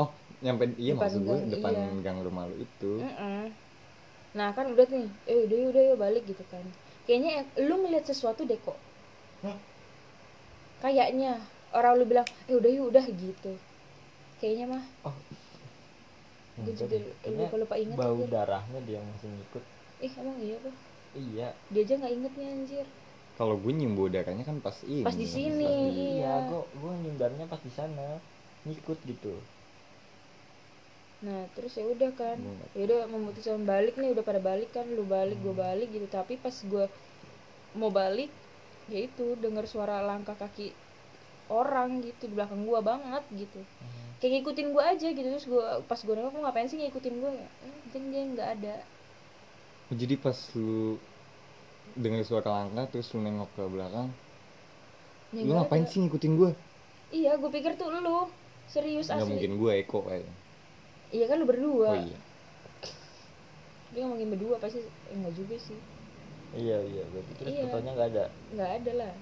Oh 0.00 0.08
nyampe 0.44 0.64
iya 0.82 0.92
Depan 0.92 0.96
maksud 1.00 1.20
gue 1.28 1.38
gang, 1.38 1.40
depan 1.52 1.74
iya. 1.74 1.86
gang 2.04 2.18
rumah 2.26 2.44
lu 2.50 2.56
itu. 2.66 2.92
Mm-mm. 3.00 3.40
nah 4.38 4.48
kan 4.56 4.66
udah 4.74 4.86
nih 4.94 5.06
eh 5.32 5.38
udah 5.46 5.58
udah 5.70 5.82
yuk 5.88 5.98
balik 6.04 6.22
gitu 6.30 6.44
kan 6.52 6.66
kayaknya 7.04 7.32
lu 7.58 7.74
ngeliat 7.80 8.04
sesuatu 8.04 8.44
deh 8.44 8.58
kok 8.58 8.76
kayaknya 10.80 11.36
orang 11.70 12.00
lu 12.00 12.04
bilang 12.04 12.26
eh 12.48 12.56
udah 12.56 12.70
yuk 12.70 12.86
udah 12.90 13.04
gitu 13.06 13.52
kayaknya 14.40 14.66
mah 14.68 14.84
gue 16.60 16.72
Enggak 16.72 16.76
juga 16.76 16.96
lupa 17.24 17.56
lupa 17.56 17.74
inget 17.76 17.96
bau 17.96 18.16
anjir. 18.16 18.28
darahnya 18.28 18.80
dia 18.84 19.00
masih 19.00 19.28
ngikut. 19.32 19.64
ih 20.00 20.12
emang 20.12 20.36
iya 20.38 20.56
apa 20.56 20.70
Iya. 21.10 21.48
dia 21.72 21.80
aja 21.82 21.94
nggak 21.96 22.12
inget 22.12 22.32
nih 22.36 22.48
anjir 22.48 22.86
kalau 23.34 23.56
gue 23.56 23.72
nyium 23.72 23.96
bau 23.96 24.08
darahnya 24.08 24.44
kan 24.44 24.60
pas 24.60 24.76
ini 24.84 25.00
Pas 25.00 25.16
di 25.16 25.24
sini. 25.24 25.64
pas 25.64 25.72
di- 25.72 26.20
Iya. 26.20 26.20
Iya, 26.20 26.32
gua 26.46 26.62
gua 26.76 26.92
nyindarnya 27.00 27.44
pas 27.48 27.60
di 27.60 27.72
sana. 27.72 28.20
Ngikut 28.68 29.00
gitu. 29.08 29.32
Nah 31.26 31.40
terus 31.54 31.72
ya 31.80 31.84
udah 31.94 32.10
kan, 32.20 32.38
nggak- 32.40 32.72
ya 32.76 32.80
udah 32.88 33.00
memutuskan 33.14 33.62
balik 33.72 33.94
nih 34.00 34.08
udah 34.14 34.24
pada 34.28 34.40
balik 34.50 34.70
kan, 34.76 34.86
lu 34.96 35.04
balik 35.16 35.38
gue 35.44 35.54
balik 35.64 35.88
gitu. 35.96 36.06
Tapi 36.16 36.34
pas 36.44 36.56
gue 36.72 36.84
mau 37.80 37.90
balik, 38.00 38.30
ya 38.92 38.98
itu 39.08 39.26
dengar 39.44 39.64
suara 39.72 39.96
langkah 40.10 40.36
kaki 40.42 40.68
orang 41.60 41.90
gitu 42.06 42.22
di 42.30 42.34
belakang 42.38 42.62
gua 42.68 42.80
banget 42.90 43.24
gitu. 43.42 43.60
Kayak 44.20 44.32
ngikutin 44.34 44.68
gua 44.74 44.84
aja 44.94 45.08
gitu 45.16 45.28
terus 45.32 45.46
gua 45.52 45.66
pas 45.90 46.00
gue 46.06 46.14
nengok 46.16 46.34
"Lu 46.36 46.40
ngapain 46.44 46.68
sih 46.70 46.78
ngikutin 46.80 47.14
gue 47.22 47.32
ya? 47.42 47.48
Eh, 47.66 47.76
jeng 47.92 48.06
jeng 48.14 48.28
nggak 48.36 48.50
ada. 48.58 48.76
Oh, 49.90 49.96
jadi 49.98 50.14
pas 50.24 50.38
lu 50.56 50.96
dengar 52.02 52.22
suara 52.28 52.48
langkah 52.58 52.86
terus 52.90 53.08
lu 53.14 53.18
nengok 53.26 53.50
ke 53.56 53.62
belakang 53.74 54.08
Ya, 55.32 55.42
lu 55.46 55.52
ngapain 55.56 55.84
ada. 55.84 55.90
sih 55.90 55.98
ngikutin 56.02 56.32
gue 56.40 56.50
Iya 57.18 57.32
gue 57.40 57.50
pikir 57.56 57.72
tuh 57.80 57.88
lu 58.04 58.16
serius 58.72 59.08
nggak 59.12 59.18
asli. 59.18 59.32
mungkin 59.32 59.50
gue 59.60 59.72
Eko 59.82 59.98
kayak 60.08 60.26
Iya 61.10 61.24
kan 61.26 61.36
lu 61.42 61.46
berdua. 61.46 61.90
oh 61.90 61.98
iya 61.98 62.18
Dia 63.90 64.06
ngomongin 64.06 64.30
berdua 64.30 64.56
pasti 64.58 64.78
eh, 64.78 65.14
enggak 65.14 65.34
juga 65.34 65.56
sih. 65.58 65.78
Iya, 66.54 66.78
iya. 66.86 67.02
Berarti 67.10 67.32
terus 67.36 67.50
Iya. 67.50 67.62
fotonya 67.66 67.90
nggak 67.94 68.08
ada. 68.14 68.24
nggak 68.54 68.70
ada 68.82 68.92
lah 68.96 69.12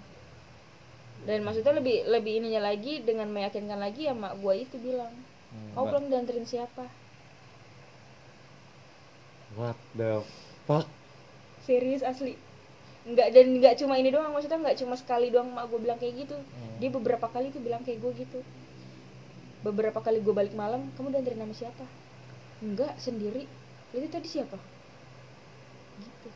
dan 1.18 1.42
maksudnya 1.42 1.74
lebih 1.74 2.06
lebih 2.06 2.38
ininya 2.38 2.62
lagi 2.62 3.02
dengan 3.02 3.26
meyakinkan 3.26 3.74
lagi 3.74 4.06
ya 4.06 4.14
mak 4.14 4.38
gua 4.38 4.54
itu 4.54 4.78
bilang 4.78 5.10
Hmm. 5.50 5.72
kau 5.74 5.88
pulang 5.88 6.06
dianterin 6.06 6.46
siapa 6.46 6.86
what 9.56 9.74
the 9.96 10.22
fuck 10.62 10.86
serius 11.58 12.04
asli 12.04 12.36
nggak 13.02 13.28
dan 13.32 13.46
nggak 13.56 13.74
cuma 13.76 13.96
ini 13.96 14.12
doang 14.12 14.30
maksudnya 14.30 14.60
nggak 14.60 14.78
cuma 14.78 14.94
sekali 14.94 15.32
doang 15.32 15.50
mak 15.50 15.66
gue 15.66 15.80
bilang 15.80 15.96
kayak 15.96 16.22
gitu 16.22 16.36
Hmm. 16.36 16.76
dia 16.78 16.90
beberapa 16.92 17.26
kali 17.26 17.48
tuh 17.48 17.64
bilang 17.64 17.82
kayak 17.82 17.98
gue 17.98 18.12
gitu 18.14 18.38
beberapa 19.62 19.98
kali 19.98 20.22
gue 20.22 20.34
balik 20.34 20.54
malam 20.54 20.90
kamu 20.94 21.18
dianterin 21.18 21.42
sama 21.42 21.54
siapa? 21.54 21.84
Enggak 22.62 22.94
sendiri. 22.98 23.44
Itu 23.94 24.06
tadi 24.10 24.28
siapa? 24.28 24.58
Gitu. 25.98 26.28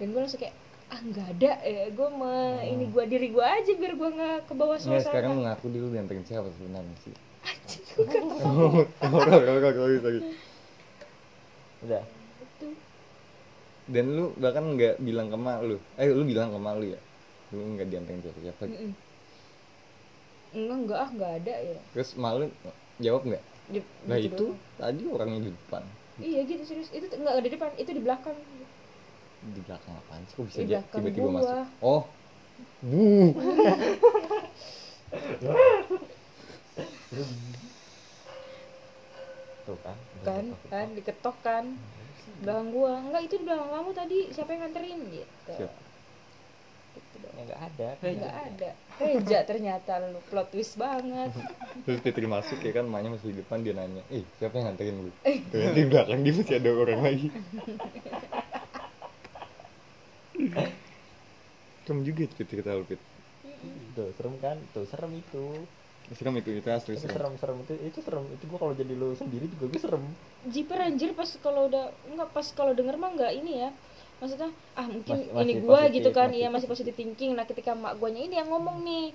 Dan 0.00 0.06
gue 0.12 0.20
langsung 0.20 0.40
kayak 0.40 0.56
ah 0.92 1.00
nggak 1.00 1.28
ada 1.40 1.52
ya 1.64 1.88
gue 1.88 2.08
me 2.12 2.60
ini 2.68 2.84
gue 2.92 3.04
diri 3.08 3.32
gue 3.32 3.40
aja 3.40 3.72
biar 3.80 3.96
gue 3.96 4.10
nggak 4.12 4.38
ke 4.44 4.52
bawah 4.52 4.76
suasana. 4.76 5.00
sekarang 5.00 5.40
lu 5.40 5.48
ngaku 5.48 5.66
dulu 5.72 5.86
dianterin 5.88 6.24
siapa 6.28 6.52
sebenarnya 6.52 6.96
sih? 7.00 7.16
Horor, 9.00 9.40
horor, 9.40 9.72
sorry, 9.72 9.96
sorry. 10.04 10.20
Udah. 11.82 12.02
Itu. 12.38 12.66
dan 13.88 14.04
lu 14.14 14.24
bahkan 14.36 14.64
nggak 14.76 15.00
bilang 15.00 15.32
ke 15.32 15.38
mak 15.40 15.64
lu. 15.64 15.80
Eh 15.96 16.12
lu 16.12 16.28
bilang 16.28 16.52
ke 16.52 16.60
mak 16.60 16.76
lu 16.76 16.92
ya? 16.92 17.00
Lu 17.56 17.64
nggak 17.72 17.88
dianterin 17.88 18.20
siapa 18.20 18.38
siapa. 18.44 18.62
Enggak 20.52 20.78
enggak 20.84 20.98
ah 21.00 21.10
nggak 21.12 21.32
ada 21.42 21.54
ya. 21.58 21.80
Terus 21.96 22.10
mak 22.16 22.32
lu 22.38 22.46
jawab 23.00 23.22
nggak 23.24 23.42
Di- 23.72 23.88
nah 24.04 24.16
gitu 24.20 24.36
itu 24.36 24.44
doang. 24.52 24.58
tadi 24.76 25.02
orangnya 25.08 25.40
di 25.48 25.52
depan. 25.56 25.82
Iya 26.20 26.40
gitu 26.44 26.62
serius. 26.68 26.88
Itu 26.92 27.08
tuh 27.08 27.18
nggak 27.20 27.34
ada 27.34 27.42
di 27.42 27.50
depan. 27.50 27.70
Itu 27.80 27.90
di 27.96 28.02
belakang. 28.04 28.36
Di 29.42 29.60
belakang 29.64 29.94
apaan 29.96 30.22
sih? 30.28 30.34
Kok 30.36 30.44
bisa 30.46 30.58
aja 30.62 30.78
tiba-tiba 30.92 31.24
gua. 31.24 31.32
masuk? 31.40 31.66
Oh. 31.80 32.02
Bu 32.82 33.32
Tuh 39.62 39.78
kan. 39.86 39.96
kan 40.26 40.44
kan 40.68 40.86
diketok 40.92 41.36
kan. 41.42 41.64
Belakang 42.42 42.68
gua. 42.74 42.92
Enggak 42.98 43.22
itu 43.30 43.34
di 43.38 43.44
belakang 43.46 43.70
kamu 43.70 43.90
tadi. 43.94 44.18
Siapa 44.34 44.50
yang 44.52 44.60
nganterin? 44.66 44.98
Gitu. 45.10 45.52
Siapa? 45.54 45.81
Gitu 46.94 47.16
dong 47.20 47.34
Ya 47.34 47.42
nggak 47.44 47.60
ada. 47.60 47.88
nggak 48.00 48.36
ada 48.46 48.70
Reja 48.92 49.38
ternyata 49.42 49.92
lu 50.04 50.20
plot 50.30 50.48
twist 50.50 50.76
banget 50.76 51.32
terus 51.82 51.98
Fitri 52.00 52.26
masuk 52.26 52.60
ya 52.60 52.72
kan 52.72 52.84
emaknya 52.86 53.10
masih 53.12 53.32
di 53.32 53.40
depan 53.40 53.58
dia 53.60 53.74
nanya 53.74 54.02
eh 54.08 54.22
siapa 54.36 54.54
yang 54.56 54.70
nganterin 54.70 54.96
lu 55.00 55.10
ternyata 55.50 55.74
di 55.74 55.84
belakang 55.88 56.18
dia 56.20 56.32
masih 56.32 56.54
ada 56.54 56.70
orang 56.70 57.00
lagi 57.02 57.28
kamu 61.82 62.00
juga 62.06 62.22
Fitri 62.32 62.56
kata 62.60 62.78
lu 62.78 62.86
Fit 62.86 63.00
Tuh, 63.92 64.08
serem 64.16 64.34
kan? 64.40 64.56
Tuh, 64.72 64.88
serem 64.88 65.12
itu. 65.12 65.44
serem 66.16 66.34
itu 66.34 66.50
itu 66.50 66.66
asli 66.66 66.96
Itu 66.96 67.04
serem 67.06 67.36
serem, 67.36 67.36
serem 67.38 67.56
itu 67.62 67.72
itu 67.84 67.98
serem. 68.00 68.24
Itu 68.32 68.44
gua 68.48 68.58
kalau 68.58 68.74
jadi 68.74 68.92
lu 68.92 69.12
sendiri 69.14 69.46
juga 69.48 69.64
gue 69.68 69.80
serem. 69.80 70.02
jiper 70.48 70.78
anjir 70.80 71.12
pas 71.14 71.28
kalau 71.38 71.68
udah 71.70 71.92
enggak 72.10 72.28
pas 72.32 72.46
kalau 72.50 72.72
denger 72.72 72.96
mah 72.96 73.12
enggak 73.12 73.32
ini 73.32 73.62
ya 73.62 73.70
maksudnya 74.22 74.50
ah 74.78 74.86
mungkin 74.86 75.18
masih 75.34 75.42
ini 75.42 75.52
gua 75.66 75.80
positif, 75.82 75.94
gitu 75.98 76.10
kan. 76.14 76.28
Iya 76.30 76.48
masih 76.54 76.68
positive 76.70 76.94
thinking. 76.94 77.34
Nah 77.34 77.42
ketika 77.42 77.74
mak 77.74 77.98
guanya 77.98 78.22
ini 78.22 78.38
yang 78.38 78.48
ngomong 78.54 78.86
nih 78.86 79.10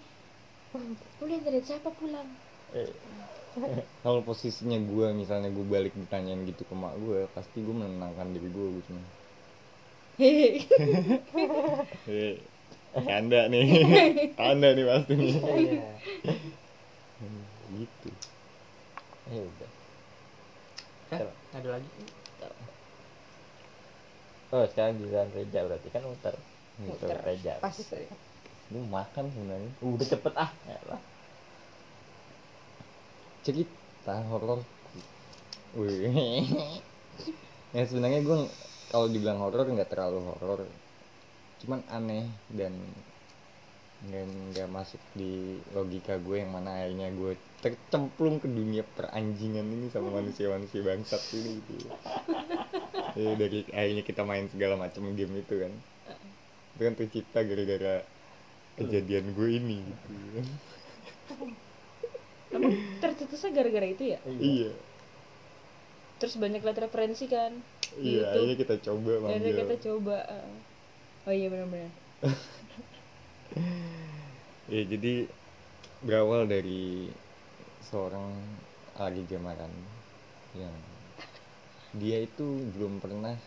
udah 1.24 1.40
dari 1.48 1.60
siapa 1.64 1.90
pulang? 1.96 2.28
Eh, 2.76 2.92
kalau 4.04 4.20
posisinya 4.28 4.78
gue 4.84 5.08
misalnya 5.16 5.50
gue 5.50 5.66
balik 5.66 5.96
ditanyain 5.96 6.44
gitu 6.44 6.68
ke 6.68 6.76
mak 6.76 6.94
gue 7.00 7.24
pasti 7.32 7.64
gue 7.64 7.72
menenangkan 7.72 8.36
diri 8.36 8.52
gue 8.52 8.66
gue 8.76 8.84
cuma. 8.92 9.02
Hehehe 10.20 10.68
eh 12.12 12.58
anda 12.98 13.46
nih. 13.48 13.68
Anda 14.42 14.74
nih 14.74 14.86
pasti 14.90 15.14
nih. 15.14 15.34
Iya. 15.38 15.90
gitu. 17.72 18.10
Ya 19.30 19.42
udah. 19.46 19.72
Eh, 21.14 21.24
ada 21.54 21.68
lagi 21.78 22.17
Oh, 24.48 24.64
sekarang 24.64 24.96
giliran 25.04 25.28
Reja 25.36 25.60
berarti 25.68 25.88
kan 25.92 26.04
muter. 26.08 26.36
Muter. 26.80 27.18
Reja. 27.26 27.60
pas 27.60 27.76
lu 28.68 28.84
makan 28.84 29.32
sebenarnya 29.32 29.72
Udah 29.80 30.08
cepet 30.08 30.34
ah. 30.36 30.52
Ya 30.68 30.80
lah. 30.92 31.02
cerita 33.48 34.16
horor 34.28 34.60
Wih. 35.76 36.44
ya 37.76 37.84
sebenarnya 37.88 38.24
gue 38.24 38.38
kalau 38.92 39.08
dibilang 39.12 39.40
horor 39.44 39.68
nggak 39.68 39.92
terlalu 39.92 40.24
horor 40.24 40.64
cuman 41.64 41.84
aneh 41.92 42.28
dan 42.54 42.76
nggak 44.08 44.24
nggak 44.54 44.70
masuk 44.70 45.02
di 45.18 45.58
logika 45.74 46.22
gue 46.22 46.46
yang 46.46 46.54
mana 46.54 46.86
akhirnya 46.86 47.10
gue 47.18 47.34
tercemplung 47.66 48.38
ke 48.38 48.46
dunia 48.46 48.86
peranjingan 48.86 49.66
ini 49.66 49.88
sama 49.90 50.14
manusia-manusia 50.22 50.86
bangsat 50.86 51.24
ini 51.34 51.52
gitu 51.66 51.90
ya, 53.18 53.32
dari 53.34 53.60
akhirnya 53.74 54.04
kita 54.06 54.22
main 54.24 54.46
segala 54.54 54.78
macam 54.78 55.10
game 55.18 55.42
itu 55.42 55.56
kan. 55.58 55.74
Itu 56.78 56.82
kan 56.86 56.94
tercipta 56.94 57.40
gara-gara 57.42 58.06
kejadian 58.78 59.34
gue 59.34 59.50
ini. 59.58 59.82
Gitu 59.82 60.42
emang 62.52 62.74
tercetusnya 63.04 63.52
gara-gara 63.52 63.88
itu 63.88 64.04
ya? 64.16 64.20
Iya. 64.28 64.72
Terus 66.18 66.36
banyak 66.40 66.62
lihat 66.64 66.80
referensi 66.82 67.30
kan? 67.30 67.54
Iya 67.98 68.34
akhirnya 68.34 68.58
kita 68.58 68.76
coba 68.84 69.12
Akhirnya 69.32 69.54
kita 69.64 69.76
coba 69.90 70.18
uh. 70.28 71.30
oh 71.30 71.34
iya 71.34 71.48
benar-benar. 71.52 71.92
Ya 74.68 74.84
jadi 74.84 75.32
berawal 76.04 76.44
dari 76.44 77.08
seorang 77.88 78.36
Ari 79.00 79.24
Jamaran 79.32 79.72
yang 80.60 80.76
dia 81.96 82.24
itu 82.28 82.68
belum 82.76 83.00
pernah 83.00 83.38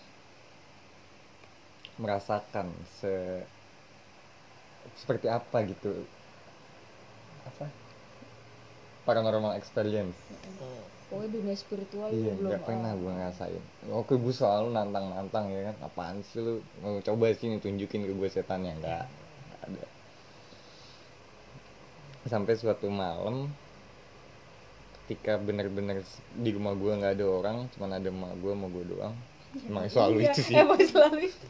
merasakan 2.01 2.73
se 3.01 3.45
seperti 4.97 5.29
apa 5.29 5.61
gitu. 5.69 5.93
Apa? 7.45 7.69
Paranormal 9.05 9.57
experience. 9.61 10.17
Pokoknya 11.11 11.29
dunia 11.35 11.57
spiritual 11.59 12.09
iya 12.15 12.39
belum 12.39 12.55
nggak 12.55 12.65
pernah 12.65 12.93
ah. 12.95 12.99
gue 12.99 13.13
ngerasain. 13.13 13.63
Oke 13.93 14.15
gue 14.15 14.31
selalu 14.33 14.73
nantang 14.73 15.11
nantang 15.11 15.45
ya 15.51 15.73
kan? 15.73 15.77
Apaan 15.85 16.17
sih 16.23 16.41
lu? 16.41 16.63
Mau 16.81 17.03
coba 17.03 17.35
sini 17.35 17.59
tunjukin 17.59 18.07
ke 18.07 18.13
gue 18.15 18.29
setannya? 18.31 18.79
Nggak 18.79 19.05
ada. 19.67 19.87
Sampai 22.31 22.55
suatu 22.57 22.87
malam 22.89 23.51
ketika 25.11 25.43
bener-bener 25.43 26.07
di 26.39 26.51
rumah 26.55 26.71
gue 26.73 26.87
nggak 26.95 27.19
ada 27.19 27.27
orang 27.27 27.57
cuman 27.75 27.99
ada 27.99 28.07
emak 28.07 28.31
gue 28.39 28.53
sama 28.55 28.67
gue 28.71 28.85
doang. 28.87 29.15
Emang 29.67 29.91
selalu 29.91 30.23
Iya, 30.23 30.31
itu 30.31 30.41
sih. 30.47 30.55
emang 30.55 30.79
selalu 30.81 31.19
itu. 31.27 31.47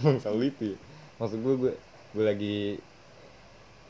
Emang 0.00 0.16
selalu 0.24 0.42
itu 0.48 0.62
ya. 0.72 0.78
maksud 1.20 1.38
gue 1.38 1.54
gue 1.60 1.72
gue 2.16 2.24
lagi 2.24 2.56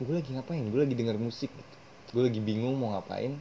gue 0.02 0.10
lagi 0.12 0.30
ngapain? 0.34 0.66
Gue 0.66 0.80
lagi 0.82 0.94
denger 0.98 1.14
musik 1.16 1.54
gitu. 1.54 1.76
Gue 2.10 2.22
lagi 2.26 2.42
bingung 2.42 2.74
mau 2.74 2.98
ngapain. 2.98 3.38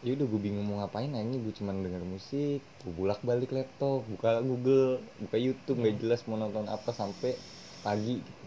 Ya 0.00 0.16
udah 0.16 0.24
gue 0.24 0.40
bingung 0.40 0.64
mau 0.64 0.80
ngapain 0.80 1.12
akhirnya 1.12 1.36
gue 1.36 1.52
cuman 1.52 1.84
denger 1.84 2.00
musik 2.00 2.64
gue 2.64 2.92
bolak 2.96 3.20
balik 3.20 3.52
laptop 3.52 4.08
buka 4.08 4.40
Google 4.40 5.04
buka 5.20 5.36
YouTube 5.36 5.76
nggak 5.76 6.00
jelas 6.00 6.24
mau 6.24 6.40
nonton 6.40 6.64
apa 6.64 6.88
sampai 6.90 7.36
pagi 7.84 8.16
gitu. 8.16 8.46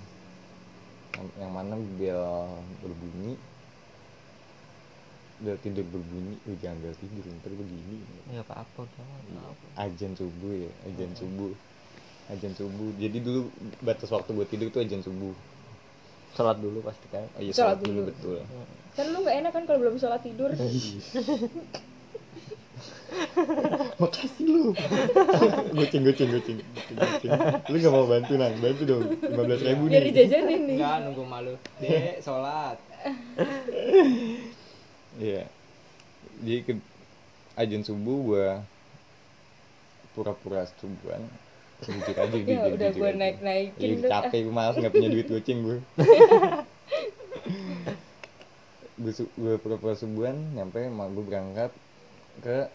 Yang- 1.13 1.35
yang 1.37 1.51
mana 1.51 1.77
bel 1.77 2.25
berbunyi 2.81 3.37
bel 5.41 5.57
tidur 5.57 5.81
berbunyi 5.83 6.37
gue 6.41 6.55
jangan 6.57 6.77
bel 6.79 6.95
tidur 6.95 7.25
ntar 7.35 7.49
gue 7.49 7.65
gini. 7.65 7.97
Nggak 8.29 8.45
apa-apa 8.45 8.81
jangan 8.87 9.21
Iya. 9.25 9.49
ajan 9.81 10.11
subuh 10.13 10.53
ya 10.55 10.71
ajan 10.85 11.11
subuh. 11.13 11.51
Ajan 12.29 12.53
subuh. 12.53 12.89
Jadi 12.95 13.17
dulu 13.19 13.41
batas 13.81 14.07
waktu 14.07 14.29
buat 14.31 14.47
tidur 14.47 14.69
tuh 14.69 14.79
ajan 14.79 15.01
subuh. 15.01 15.33
Sholat 16.31 16.57
dulu 16.57 16.79
pasti 16.79 17.05
kan? 17.09 17.25
Oh 17.35 17.41
iya 17.41 17.51
Sholat 17.51 17.75
sholat 17.75 17.77
dulu 17.83 17.91
dulu. 17.97 18.09
betul. 18.13 18.37
Kan 18.91 19.05
lu 19.09 19.17
nggak 19.19 19.35
enak 19.41 19.51
kan 19.51 19.63
kalau 19.65 19.79
belum 19.81 19.95
sholat 19.97 20.21
tidur? 20.21 20.49
Makasih 23.99 24.45
lu. 24.47 24.71
Goceng 25.77 26.01
goceng 26.01 26.29
goceng 26.31 26.57
goceng, 26.95 27.31
lu 27.67 27.75
gak 27.77 27.91
mau 27.91 28.07
bantu 28.07 28.33
nang? 28.35 28.55
Bantu 28.57 28.81
dong. 28.87 29.03
Lima 29.19 29.43
belas 29.43 29.61
ribu 29.61 29.83
biar 29.85 29.99
nih. 29.99 30.09
dijajanin 30.09 30.61
nih. 30.65 30.77
Enggak 30.79 30.97
nunggu 31.03 31.23
malu. 31.27 31.53
Dek 31.77 32.23
sholat 32.23 32.77
iya. 35.19 35.43
Jadi 36.41 36.59
ke 36.67 36.73
ajan 37.59 37.83
subuh 37.85 38.17
gua 38.25 38.47
pura-pura 40.15 40.65
subuhan 40.79 41.21
jujur 41.81 42.15
aja 42.19 42.37
jujur, 42.45 42.51
ya 42.51 42.73
udah 42.77 42.89
gue 42.93 43.11
naik 43.17 43.37
naikin 43.41 43.89
Iya 43.97 44.09
capek 44.11 44.39
gue 44.45 44.53
malas 44.53 44.75
nggak 44.77 44.93
punya 44.93 45.09
duit 45.09 45.27
goceng 45.31 45.59
gue. 45.65 45.77
gue 49.01 49.13
su- 49.13 49.33
gue 49.33 49.57
pura-pura 49.57 49.97
subuhan 49.97 50.37
nyampe 50.53 50.85
mau 50.93 51.09
gue 51.09 51.25
berangkat 51.25 51.71
ke 52.45 52.69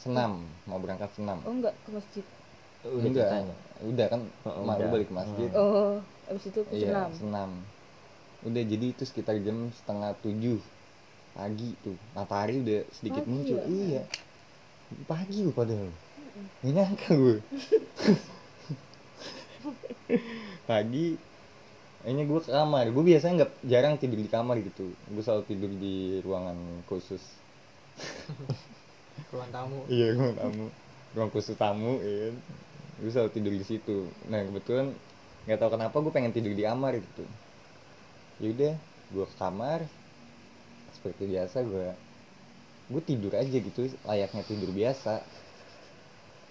senam. 0.00 0.48
Mau 0.68 0.80
berangkat 0.80 1.10
senam. 1.16 1.38
Oh 1.44 1.52
enggak 1.52 1.74
ke 1.84 1.90
masjid? 1.92 2.24
Udah 2.86 3.04
enggak 3.04 3.28
ceritanya? 3.28 3.54
Udah 3.84 4.06
kan? 4.08 4.20
Oh, 4.46 4.64
mak 4.64 4.76
gue 4.80 4.88
balik 4.88 5.08
ke 5.10 5.14
masjid. 5.14 5.50
Oh 5.52 6.00
abis 6.30 6.44
itu 6.48 6.60
ke 6.64 6.72
iya 6.74 6.88
senam? 6.88 7.10
Senam. 7.20 7.50
Udah 8.46 8.62
jadi 8.62 8.86
itu 8.94 9.02
sekitar 9.04 9.36
jam 9.42 9.68
setengah 9.74 10.14
tujuh 10.22 10.58
pagi 11.36 11.76
tuh 11.84 11.96
matahari 12.16 12.64
udah 12.64 12.80
sedikit 12.96 13.22
Pagi 13.22 13.30
muncul. 13.30 13.60
ya? 13.60 13.64
iya. 13.68 14.02
Pagi 15.04 15.36
gue 15.44 15.54
padahal. 15.54 15.90
Nggak 16.64 16.72
nyangka 16.72 17.08
gue 17.12 17.36
pagi 20.66 21.18
ini 22.06 22.22
gue 22.22 22.38
ke 22.38 22.54
kamar. 22.54 22.86
Gue 22.94 23.02
biasanya 23.02 23.34
nggak 23.42 23.52
jarang 23.66 23.94
tidur 23.98 24.18
di 24.22 24.30
kamar 24.30 24.62
gitu. 24.62 24.94
Gue 25.10 25.22
selalu 25.26 25.42
tidur 25.50 25.70
di 25.74 26.22
ruangan 26.22 26.54
khusus. 26.86 27.22
Ruang 29.34 29.50
tamu. 29.50 29.82
Iya 29.90 30.14
ruang 30.14 30.34
tamu. 30.38 30.66
Ruang 31.18 31.30
khusus 31.34 31.56
tamu 31.58 31.98
ya 31.98 32.30
kan. 32.30 32.36
gue 32.96 33.10
selalu 33.10 33.30
tidur 33.34 33.52
di 33.52 33.64
situ. 33.66 33.98
Nah 34.30 34.40
kebetulan 34.46 34.94
nggak 35.50 35.58
tahu 35.58 35.70
kenapa 35.74 35.96
gue 35.98 36.12
pengen 36.14 36.32
tidur 36.32 36.54
di 36.54 36.62
kamar 36.62 36.94
gitu. 36.96 37.24
Ya 38.38 38.48
udah 38.54 38.74
gue 39.10 39.24
ke 39.26 39.36
kamar 39.36 39.80
seperti 41.06 41.24
biasa 41.30 41.62
gue 41.62 41.88
gue 42.86 43.02
tidur 43.02 43.34
aja 43.34 43.50
gitu 43.50 43.90
layaknya 44.06 44.42
tidur 44.46 44.70
biasa. 44.70 45.22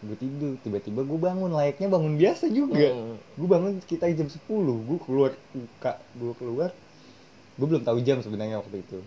Gue 0.03 0.17
tidur 0.19 0.59
tiba-tiba 0.63 1.03
gue 1.07 1.19
bangun 1.19 1.51
layaknya 1.51 1.87
bangun 1.91 2.15
biasa 2.19 2.51
juga. 2.51 2.75
Hmm. 2.75 3.19
gue 3.19 3.47
bangun 3.47 3.79
sekitar 3.83 4.11
jam 4.15 4.27
10 4.27 4.47
gue 4.47 4.99
keluar 5.03 5.31
buka 5.51 5.93
gue 6.15 6.33
keluar. 6.39 6.69
Gue 7.55 7.67
belum 7.67 7.83
tahu 7.87 7.99
jam 8.03 8.19
sebenarnya 8.19 8.59
waktu 8.63 8.83
itu. 8.83 8.99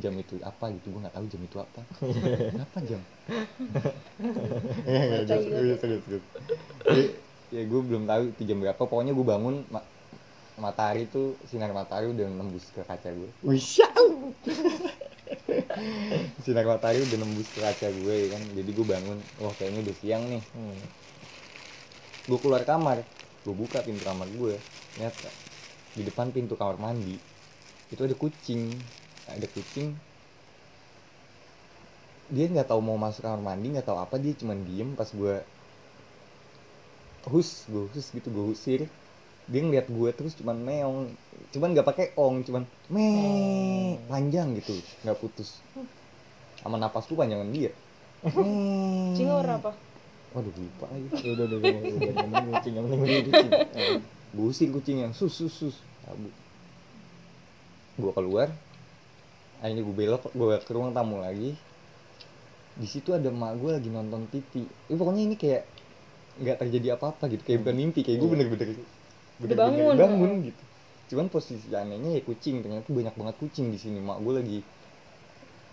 Jam 0.00 0.14
itu 0.16 0.36
apa 0.44 0.70
gitu 0.70 0.92
gue 0.96 1.00
nggak 1.00 1.16
tahu 1.16 1.26
jam 1.28 1.40
itu 1.44 1.56
apa. 1.60 1.80
Apa 2.64 2.78
jam? 2.84 3.00
Baca 4.20 5.24
serius, 5.24 5.44
juga. 5.48 5.76
serius, 5.80 6.02
serius. 6.04 6.24
Jadi, 6.84 7.04
ya 7.56 7.62
gue 7.64 7.80
belum 7.80 8.04
tahu 8.04 8.22
itu 8.36 8.42
jam 8.44 8.58
berapa. 8.60 8.80
Pokoknya 8.80 9.12
gue 9.16 9.26
bangun 9.26 9.64
matahari 10.64 11.02
tuh 11.14 11.26
sinar 11.48 11.72
matahari 11.72 12.06
udah 12.14 12.26
nembus 12.28 12.66
ke 12.74 12.80
kaca 12.84 13.10
gue. 13.18 13.30
Wisya 13.42 13.88
sinar 16.44 16.66
matahari 16.66 17.00
udah 17.06 17.18
nembus 17.20 17.48
ke 17.54 17.60
kaca 17.60 17.88
gue 17.90 18.14
ya 18.14 18.28
kan? 18.34 18.42
Jadi 18.56 18.70
gue 18.76 18.86
bangun 18.86 19.18
wah 19.40 19.54
kayaknya 19.58 19.80
udah 19.86 19.96
siang 19.96 20.22
nih. 20.32 20.42
Hmm. 20.54 20.78
gue 22.28 22.38
keluar 22.38 22.62
kamar 22.62 23.02
gue 23.42 23.54
buka 23.56 23.82
pintu 23.82 24.06
kamar 24.06 24.28
gue 24.30 24.54
ternyata 24.94 25.28
di 25.96 26.02
depan 26.06 26.30
pintu 26.30 26.54
kamar 26.54 26.78
mandi 26.78 27.16
itu 27.90 28.00
ada 28.06 28.14
kucing. 28.14 28.62
Ada 29.26 29.46
kucing. 29.50 29.88
Dia 32.30 32.46
nggak 32.46 32.68
tahu 32.70 32.80
mau 32.82 32.94
masuk 32.94 33.22
kamar 33.26 33.42
mandi 33.42 33.66
nggak 33.74 33.86
tahu 33.88 33.98
apa 33.98 34.16
dia 34.22 34.32
cuman 34.38 34.58
diem 34.68 34.90
pas 34.94 35.10
gue 35.10 35.34
hus 37.32 37.50
gue 37.68 37.84
hus 37.92 38.06
gitu 38.16 38.28
gue 38.32 38.44
usir 38.54 38.80
dia 39.50 39.60
ngeliat 39.60 39.86
gue 39.90 40.10
terus 40.14 40.38
cuman 40.38 40.56
meong 40.56 41.10
cuman 41.50 41.68
nggak 41.74 41.86
pakai 41.86 42.06
ong 42.14 42.46
cuman 42.46 42.62
me 42.86 43.06
panjang 44.06 44.54
gitu 44.54 44.72
nggak 45.02 45.18
putus 45.18 45.58
sama 46.62 46.78
napas 46.78 47.10
gue 47.10 47.18
panjangan 47.18 47.50
dia 47.50 47.74
warna 48.22 49.58
apa 49.58 49.72
waduh 50.30 50.54
lupa 50.54 50.86
lagi 50.94 51.08
Ya 51.26 51.30
udah 51.34 51.44
udah 51.50 51.58
udah 51.58 51.72
udah 52.14 52.42
kucing 52.54 52.74
yang 52.78 52.86
penting 52.86 53.26
kucing 54.30 54.70
kucing 54.70 54.96
yang 55.02 55.12
sus 55.12 55.34
sus 55.34 55.50
sus 55.50 55.76
Cabut. 56.06 56.30
gue 57.98 58.12
keluar 58.14 58.48
akhirnya 59.60 59.82
gue 59.82 59.94
belok 59.94 60.30
gue 60.30 60.56
ke 60.62 60.70
ruang 60.70 60.94
tamu 60.94 61.18
lagi 61.18 61.58
di 62.78 62.86
situ 62.86 63.10
ada 63.12 63.28
emak 63.28 63.58
gue 63.58 63.70
lagi 63.76 63.90
nonton 63.90 64.30
TV 64.30 64.64
Eh, 64.88 64.96
pokoknya 64.96 65.22
ini 65.26 65.34
kayak 65.34 65.66
nggak 66.40 66.56
terjadi 66.62 66.94
apa-apa 66.96 67.28
gitu 67.28 67.42
kayak 67.44 67.66
bukan 67.66 67.76
mimpi 67.76 68.00
kayak 68.06 68.22
gue 68.22 68.28
Iya. 68.30 68.34
bener-bener 68.38 68.68
bener-bener 69.40 69.96
bangun. 69.96 69.96
bangun 69.96 70.32
gitu. 70.44 70.62
Cuman 71.10 71.26
posisi 71.32 71.66
anehnya 71.74 72.14
ya 72.14 72.22
kucing 72.22 72.62
ternyata 72.62 72.86
banyak 72.92 73.14
banget 73.16 73.36
kucing 73.40 73.72
di 73.72 73.78
sini. 73.80 73.98
Mak 73.98 74.18
gue 74.22 74.32
lagi 74.36 74.58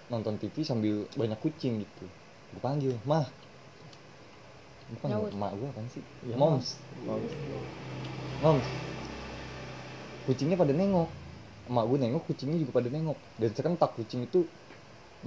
nonton 0.07 0.39
TV 0.39 0.55
sambil 0.63 1.05
banyak 1.13 1.37
kucing 1.43 1.83
gitu. 1.83 2.05
Gue 2.55 2.61
panggil 2.63 2.95
mah. 3.03 3.27
Bukan 4.87 5.07
Nyaut. 5.11 5.31
emak 5.35 5.51
gue 5.59 5.69
kan 5.75 5.85
sih? 5.91 6.03
Ya, 6.31 6.35
moms. 6.39 6.79
Moms. 8.39 8.65
Kucingnya 10.23 10.55
pada 10.55 10.71
nengok. 10.71 11.11
Emak 11.67 11.85
gue 11.91 11.97
nengok 11.99 12.23
kucingnya 12.31 12.57
juga 12.63 12.71
pada 12.79 12.87
nengok. 12.87 13.19
Dan 13.35 13.49
serentak 13.51 13.91
kucing 13.99 14.23
itu 14.23 14.47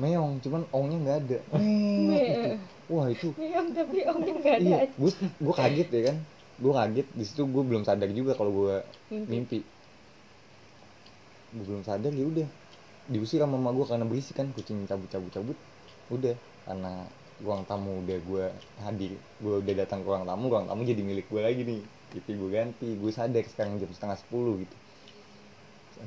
meong 0.00 0.40
cuman 0.40 0.64
ongnya 0.72 0.96
nggak 1.04 1.18
ada. 1.28 1.38
Me- 1.52 1.60
Meong. 2.08 2.24
Gitu. 2.24 2.50
wah 2.88 3.06
itu. 3.12 3.28
Meong 3.36 3.68
tapi 3.76 3.96
omnya 4.08 4.32
nggak 4.32 4.54
ada 4.56 4.64
iya 4.64 4.78
gue 4.90 5.10
gue 5.38 5.54
kaget 5.54 5.88
ya 5.92 6.02
kan 6.10 6.16
gue 6.60 6.72
kaget 6.76 7.08
di 7.16 7.24
situ 7.24 7.48
gue 7.48 7.62
belum 7.64 7.88
sadar 7.88 8.12
juga 8.12 8.36
kalau 8.36 8.52
gue 8.52 8.76
Mimpi. 9.08 9.28
mimpi. 9.32 9.58
Gue 11.56 11.64
belum 11.64 11.82
sadar 11.82 12.12
ya 12.12 12.24
udah. 12.28 12.48
Diusir 13.10 13.40
sama 13.40 13.56
mama 13.56 13.72
gue 13.74 13.88
karena 13.88 14.04
berisik 14.04 14.36
kan 14.36 14.52
kucing 14.52 14.84
cabut 14.84 15.08
cabut 15.08 15.32
cabut 15.32 15.58
udah 16.12 16.36
karena 16.68 17.08
ruang 17.40 17.64
tamu 17.64 18.04
udah 18.04 18.18
gue 18.20 18.44
hadir. 18.84 19.16
Gue 19.40 19.64
udah 19.64 19.74
datang 19.74 20.04
ke 20.04 20.08
ruang 20.12 20.28
tamu 20.28 20.52
ruang 20.52 20.68
tamu 20.68 20.84
jadi 20.84 21.00
milik 21.00 21.26
gue 21.32 21.40
lagi 21.40 21.62
nih. 21.64 21.80
Gitu 22.12 22.30
gue 22.36 22.50
ganti. 22.52 22.88
Gue 23.00 23.10
sadar 23.10 23.40
sekarang 23.48 23.80
jam 23.80 23.88
setengah 23.90 24.20
sepuluh 24.20 24.60
gitu. 24.60 24.76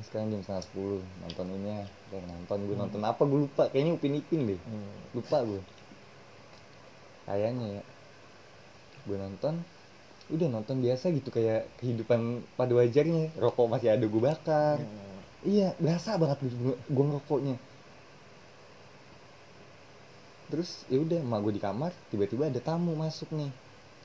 Sekarang 0.06 0.30
jam 0.30 0.40
setengah 0.42 0.62
sepuluh 0.62 1.02
nonton 1.26 1.50
ini 1.50 1.82
ya 1.82 1.84
nonton. 2.14 2.58
Gue 2.70 2.76
nonton 2.78 3.02
apa 3.02 3.22
gue 3.26 3.38
lupa. 3.50 3.66
Kayaknya 3.74 3.92
upin 3.98 4.14
ipin 4.22 4.40
deh 4.54 4.60
lupa 5.10 5.42
gue 5.42 5.62
kayaknya 7.26 7.80
ya. 7.80 7.84
Gue 9.04 9.16
nonton 9.18 9.60
udah 10.32 10.48
nonton 10.48 10.80
biasa 10.80 11.12
gitu. 11.12 11.28
Kayak 11.28 11.68
kehidupan 11.80 12.44
pada 12.56 12.72
wajarnya 12.72 13.34
rokok 13.36 13.68
masih 13.68 13.92
ada 13.92 14.04
gue 14.04 14.22
bakar. 14.22 14.78
Iya 15.44 15.76
berasa 15.76 16.16
banget 16.16 16.40
gue 16.44 16.76
gue 16.76 17.04
ngerokoknya. 17.04 17.56
Terus 20.48 20.86
ya 20.88 21.00
udah 21.00 21.18
emak 21.20 21.40
gue 21.44 21.52
di 21.56 21.62
kamar 21.62 21.92
tiba-tiba 22.08 22.48
ada 22.48 22.60
tamu 22.60 22.96
masuk 22.96 23.28
nih 23.34 23.50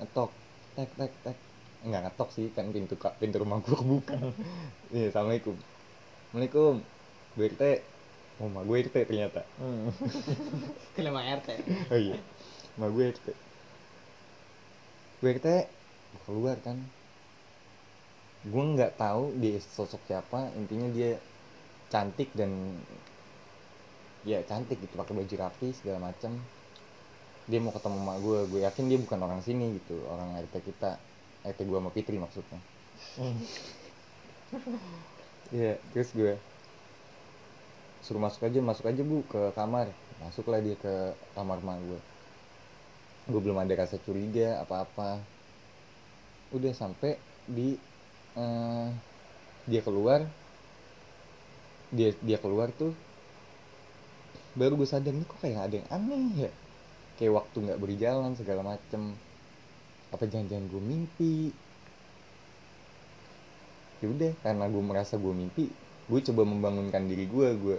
ngetok. 0.03 0.31
Tek 0.75 0.89
tek 0.99 1.13
tek. 1.23 1.37
Nggak 1.79 2.01
ngetok 2.11 2.29
sih 2.35 2.51
kan 2.51 2.67
pintu 2.75 2.99
pintu 3.19 3.35
rumah 3.39 3.63
gue 3.63 3.75
kebuka. 3.75 4.15
Iya 4.95 5.13
assalamualaikum. 5.13 5.55
Assalamualaikum 6.29 6.83
gue 7.37 7.45
RT 7.55 7.63
oh 8.39 8.47
emak 8.47 8.63
gue 8.67 8.77
RT 8.87 8.95
ternyata. 9.07 9.41
Kelima 10.95 11.23
RT 11.23 11.49
oh 11.91 11.99
iya 11.99 12.17
emak 12.75 12.89
gue 12.91 13.05
RT 13.15 13.27
gue 15.19 15.29
RT 15.35 15.47
keluar 16.25 16.57
kan 16.65 16.77
gue 18.51 18.63
nggak 18.73 18.95
tahu 19.03 19.23
dia 19.41 19.59
sosok 19.59 20.01
siapa 20.07 20.39
intinya 20.59 20.87
dia 20.95 21.11
cantik 21.93 22.29
dan 22.39 22.51
ya 24.31 24.39
cantik 24.49 24.77
gitu 24.83 24.93
pakai 24.99 25.13
baju 25.19 25.35
rapi 25.43 25.67
segala 25.77 25.99
macam 26.11 26.31
dia 27.49 27.59
mau 27.63 27.73
ketemu 27.75 27.97
emak 28.03 28.17
gue 28.25 28.39
gue 28.51 28.59
yakin 28.67 28.85
dia 28.89 28.99
bukan 29.03 29.19
orang 29.25 29.41
sini 29.47 29.65
gitu 29.81 29.95
orang 30.13 30.29
RT 30.45 30.55
kita 30.69 30.91
RT 31.51 31.59
gue 31.67 31.77
sama 31.79 31.91
Fitri 31.95 32.17
maksudnya 32.23 32.59
Iya, 35.49 35.81
terus 35.91 36.09
gue 36.13 36.33
suruh 38.05 38.21
masuk 38.25 38.41
aja, 38.47 38.59
masuk 38.69 38.85
aja 38.91 39.01
bu 39.09 39.17
ke 39.31 39.41
kamar. 39.57 39.87
Masuklah 40.21 40.59
dia 40.65 40.75
ke 40.83 40.93
kamar 41.35 41.59
mak 41.67 41.77
gue. 41.87 41.99
Gue 43.31 43.41
belum 43.45 43.57
ada 43.61 43.73
rasa 43.81 43.97
curiga 44.05 44.47
apa-apa. 44.63 45.09
Udah 46.55 46.73
sampai 46.73 47.17
di 47.45 47.77
eh, 48.37 48.87
dia 49.69 49.81
keluar, 49.85 50.25
dia 51.93 52.09
dia 52.25 52.37
keluar 52.41 52.69
tuh, 52.73 52.93
baru 54.57 54.73
gue 54.77 54.89
sadar 54.89 55.13
nih 55.13 55.25
kok 55.29 55.39
kayak 55.41 55.69
ada 55.69 55.75
yang 55.77 55.89
aneh 55.93 56.49
ya. 56.49 56.51
Kayak 57.21 57.33
waktu 57.45 57.57
nggak 57.69 57.81
berjalan 57.81 58.31
segala 58.33 58.61
macem. 58.65 59.13
Apa 60.09 60.25
jangan-jangan 60.25 60.65
gue 60.73 60.81
mimpi? 60.81 61.35
ya 63.99 64.07
udah 64.07 64.31
karena 64.43 64.65
gue 64.71 64.83
merasa 64.83 65.19
gue 65.19 65.33
mimpi 65.35 65.67
gue 66.09 66.19
coba 66.31 66.41
membangunkan 66.47 67.03
diri 67.03 67.27
gue 67.27 67.47
gue 67.59 67.77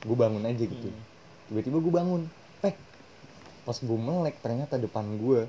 gue 0.00 0.16
bangun 0.16 0.44
aja 0.48 0.64
gitu 0.64 0.88
tiba-tiba 1.52 1.78
gue 1.84 1.92
bangun 1.92 2.22
eh 2.64 2.74
pas 3.68 3.76
gue 3.76 3.98
melek 4.00 4.40
ternyata 4.40 4.80
depan 4.80 5.04
gue 5.20 5.44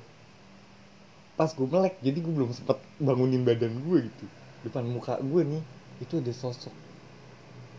pas 1.38 1.50
gue 1.58 1.66
melek 1.74 1.94
jadi 2.06 2.18
gue 2.24 2.32
belum 2.38 2.50
sempet 2.58 2.78
bangunin 3.06 3.42
badan 3.48 3.72
gue 3.86 3.98
gitu. 4.08 4.26
Depan 4.64 4.84
muka 4.94 5.14
gue 5.30 5.42
nih 5.52 5.62
itu 6.04 6.14
ada 6.22 6.32
sosok 6.34 6.74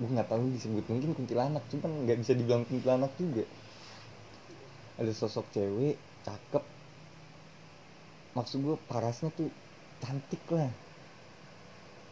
gue 0.01 0.09
nggak 0.09 0.29
tahu 0.31 0.43
disebut 0.55 0.83
mungkin 0.89 1.11
kuntilanak 1.17 1.63
cuman 1.69 1.91
nggak 2.05 2.17
bisa 2.21 2.33
dibilang 2.33 2.63
kuntilanak 2.65 3.11
juga. 3.21 3.45
Ada 4.99 5.11
sosok 5.13 5.45
cewek 5.53 5.95
cakep. 6.25 6.63
Maksud 8.37 8.57
gue 8.65 8.75
parasnya 8.89 9.29
tuh 9.37 9.49
cantik 10.01 10.41
lah. 10.49 10.69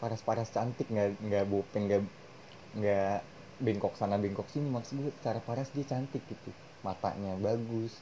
Paras-paras 0.01 0.49
cantik 0.55 0.87
nggak 0.93 1.09
nggak 1.21 1.45
bopeng 1.49 1.83
nggak 1.89 2.01
nggak 2.79 3.17
bengkok 3.65 3.93
sana 3.97 4.15
bengkok 4.21 4.47
sini. 4.53 4.69
Maksud 4.69 4.95
gue 5.01 5.11
cara 5.25 5.39
paras 5.41 5.69
dia 5.73 5.85
cantik 5.85 6.21
gitu. 6.29 6.49
Matanya 6.85 7.33
bagus. 7.37 7.93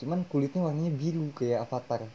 Cuman 0.00 0.24
kulitnya 0.28 0.64
warnanya 0.66 0.92
biru 0.92 1.30
kayak 1.36 1.68
avatar 1.68 2.08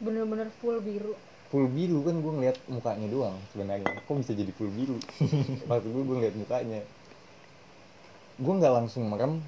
bener-bener 0.00 0.48
full 0.60 0.78
biru. 0.82 1.14
Full 1.50 1.66
biru 1.70 2.02
kan 2.02 2.16
gue 2.18 2.32
ngeliat 2.34 2.58
mukanya 2.66 3.06
doang 3.06 3.36
sebenarnya. 3.52 3.86
Kok 4.06 4.16
bisa 4.20 4.32
jadi 4.34 4.50
full 4.56 4.70
biru? 4.74 4.96
Maksud 5.68 5.88
gue 5.92 6.02
gue 6.02 6.16
ngeliat 6.18 6.36
mukanya. 6.36 6.80
Gue 8.40 8.52
nggak 8.58 8.74
langsung 8.74 9.06
merem 9.06 9.38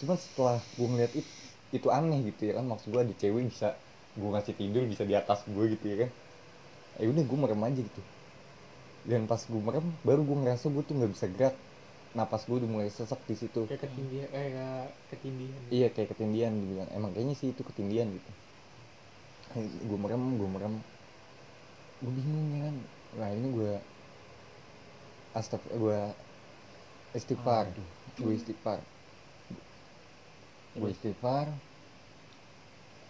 cuman 0.00 0.18
setelah 0.18 0.56
gue 0.58 0.88
ngeliat 0.88 1.12
itu 1.14 1.30
itu 1.72 1.88
aneh 1.92 2.20
gitu 2.32 2.48
ya 2.48 2.52
kan. 2.58 2.64
Maksud 2.68 2.88
gue 2.94 3.00
ada 3.04 3.14
cewek 3.14 3.44
bisa 3.52 3.68
gue 4.16 4.28
ngasih 4.28 4.54
tidur 4.56 4.82
bisa 4.88 5.02
di 5.04 5.14
atas 5.16 5.44
gue 5.44 5.64
gitu 5.76 5.84
ya 5.86 5.96
kan. 6.06 6.10
Ya 7.00 7.06
udah 7.12 7.24
gue 7.24 7.38
merem 7.38 7.60
aja 7.64 7.80
gitu. 7.80 8.02
Dan 9.02 9.26
pas 9.26 9.42
gue 9.42 9.60
merem 9.60 9.86
baru 10.06 10.22
gue 10.24 10.36
ngerasa 10.46 10.66
gue 10.70 10.82
tuh 10.86 10.94
nggak 10.96 11.12
bisa 11.12 11.26
gerak. 11.28 11.54
Napas 12.12 12.44
gue 12.44 12.56
udah 12.60 12.68
mulai 12.68 12.88
sesak 12.92 13.20
di 13.24 13.36
situ. 13.36 13.64
Kayak 13.68 13.88
ketindihan 13.88 14.28
eh 14.36 14.48
kayak 14.52 14.88
ketindihan 15.08 15.62
iya 15.72 15.88
kayak 15.88 16.08
ketindian 16.12 16.52
dibilang 16.60 16.88
emang 16.92 17.10
kayaknya 17.16 17.36
sih 17.40 17.48
itu 17.56 17.64
ketindian 17.64 18.12
gitu 18.12 18.30
gue 19.60 19.98
merem 20.00 20.22
gue 20.40 20.48
merem. 20.48 20.74
Gue 22.00 22.12
bingung 22.16 22.48
ya 22.56 22.60
kan. 22.68 22.76
Nah 23.20 23.28
ini 23.36 23.48
gue 23.52 23.72
astag 25.36 25.60
gue 25.68 26.00
istighfar. 27.12 27.68
Gue 28.16 28.32
istighfar. 28.36 28.80
Gue 30.76 30.88
istighfar. 30.92 31.52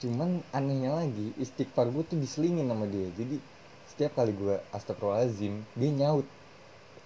Cuman 0.02 0.42
anehnya 0.50 0.98
lagi 0.98 1.30
istighfar 1.38 1.86
gue 1.94 2.02
tuh 2.02 2.18
diselingin 2.18 2.66
sama 2.66 2.90
dia. 2.90 3.06
Jadi 3.14 3.38
setiap 3.86 4.18
kali 4.18 4.34
gue 4.34 4.58
astagfirullahaladzim 4.74 5.62
dia 5.78 5.90
nyaut. 5.94 6.26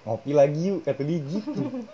Ngopi 0.09 0.33
lagi 0.33 0.61
yuk 0.73 0.81
kata 0.87 1.03
dia 1.05 1.21
gitu. 1.21 1.61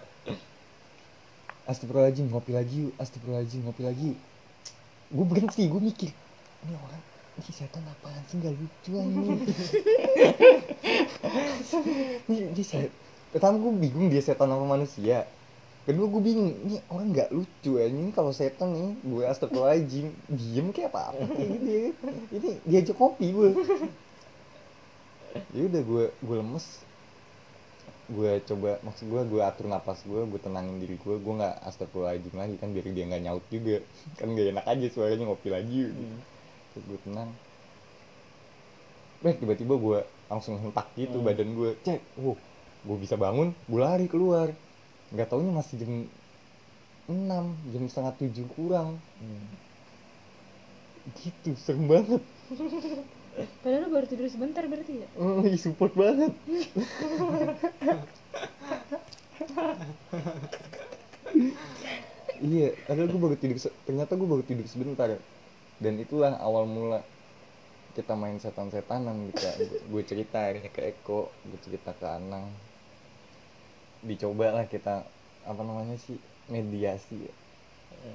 Astagfirullahaladzim 1.70 2.30
ngopi 2.30 2.52
lagi 2.54 2.76
yuk 2.86 2.94
astagfirullahaladzim 3.02 3.66
ngopi 3.66 3.82
lagi 3.82 4.04
yuk. 4.14 4.20
Gue 5.12 5.24
berhenti 5.26 5.66
gue 5.66 5.82
mikir 5.82 6.10
ini 6.62 6.78
orang 6.78 7.11
ini 7.32 7.52
setan 7.52 7.82
apaan 7.88 8.20
sih? 8.28 8.36
Nggak 8.36 8.54
lucu 8.60 8.90
anjing. 9.00 9.40
Ini 12.28 12.52
dia 12.52 12.64
set 12.64 12.92
pertama 13.32 13.56
gue 13.56 13.72
bingung 13.72 14.12
dia 14.12 14.20
setan 14.20 14.52
apa 14.52 14.64
manusia. 14.68 15.24
Kedua 15.88 16.06
gue 16.12 16.22
bingung 16.22 16.52
ini 16.68 16.78
orang 16.92 17.10
nggak 17.10 17.32
lucu 17.32 17.80
ya 17.80 17.88
ini 17.88 18.12
kalau 18.12 18.30
setan 18.36 18.76
nih 18.76 18.92
gue 19.00 19.24
astagfirullahaladzim 19.24 20.12
diem 20.28 20.68
kayak 20.76 20.92
apa? 20.92 21.16
Apa 21.16 21.32
kayak 21.32 21.48
gitu 21.56 21.68
ya. 21.72 21.80
ini 22.36 22.50
diajak 22.68 22.96
kopi 23.00 23.26
gue 23.32 23.48
ya 25.56 25.62
udah 25.72 25.82
gue 25.82 26.04
gue 26.12 26.36
lemes. 26.36 26.66
Gue 28.12 28.44
coba 28.44 28.76
maksud 28.84 29.08
gue 29.08 29.22
gue 29.24 29.40
atur 29.40 29.72
napas 29.72 30.04
gue 30.04 30.20
gue 30.20 30.40
tenangin 30.44 30.76
diri 30.76 31.00
gue 31.00 31.16
gue 31.16 31.34
nggak 31.40 31.64
astagfirullahaladzim 31.64 32.36
lagi 32.36 32.60
kan 32.60 32.68
biar 32.76 32.86
dia 32.92 33.04
nggak 33.08 33.22
nyaut 33.24 33.44
juga. 33.48 33.80
Kan 34.20 34.36
gak 34.36 34.52
enak 34.52 34.66
aja 34.68 34.86
suaranya 34.92 35.24
ngopi 35.24 35.48
lagi. 35.48 35.88
Gitu. 35.88 36.31
Terus 36.72 36.84
gue 36.88 36.98
tenang 37.06 37.30
eh 39.22 39.34
tiba-tiba 39.38 39.74
gue 39.78 39.98
langsung 40.26 40.58
hentak 40.58 40.86
gitu 40.98 41.22
Hmm. 41.22 41.26
badan 41.26 41.48
gue 41.54 41.70
cek 41.86 42.00
wow 42.18 42.34
gue 42.82 42.96
bisa 42.98 43.14
bangun 43.14 43.54
gue 43.70 43.80
lari 43.80 44.06
keluar. 44.10 44.50
Nggak 45.14 45.28
taunya 45.30 45.52
masih 45.54 45.74
jam 45.78 45.92
6 47.06 47.44
jam 47.70 47.82
setengah 47.86 48.14
tujuh 48.18 48.46
kurang. 48.58 48.98
Gitu 51.18 51.50
serem 51.58 51.86
banget. 51.90 52.22
Padahal 53.64 53.88
baru 53.88 54.06
tidur 54.06 54.28
sebentar 54.28 54.62
berarti 54.68 54.92
ya? 55.02 55.08
Oh, 55.16 55.40
ih, 55.42 55.56
support 55.58 55.92
banget. 55.96 56.32
Iya 62.42 62.74
padahal 62.86 63.08
gue 63.12 63.20
baru 63.22 63.36
tidur 63.38 63.56
ternyata 63.86 64.12
gue 64.18 64.28
baru 64.28 64.42
tidur 64.42 64.66
sebentar 64.66 65.08
dan 65.82 65.94
itulah 66.04 66.32
awal 66.38 66.64
mula 66.64 67.00
kita 67.92 68.16
main 68.16 68.38
setan-setanan 68.40 69.16
gitu 69.28 69.42
ya. 69.44 69.54
gue 69.92 70.02
cerita 70.08 70.38
akhirnya 70.48 70.70
ke 70.72 70.80
Eko 70.96 71.20
gue 71.44 71.58
cerita 71.60 71.90
ke 71.92 72.06
Anang 72.08 72.46
dicoba 74.02 74.46
lah 74.56 74.66
kita 74.66 75.04
apa 75.46 75.62
namanya 75.62 75.96
sih 75.98 76.16
mediasi 76.50 77.16
ya. 77.28 77.32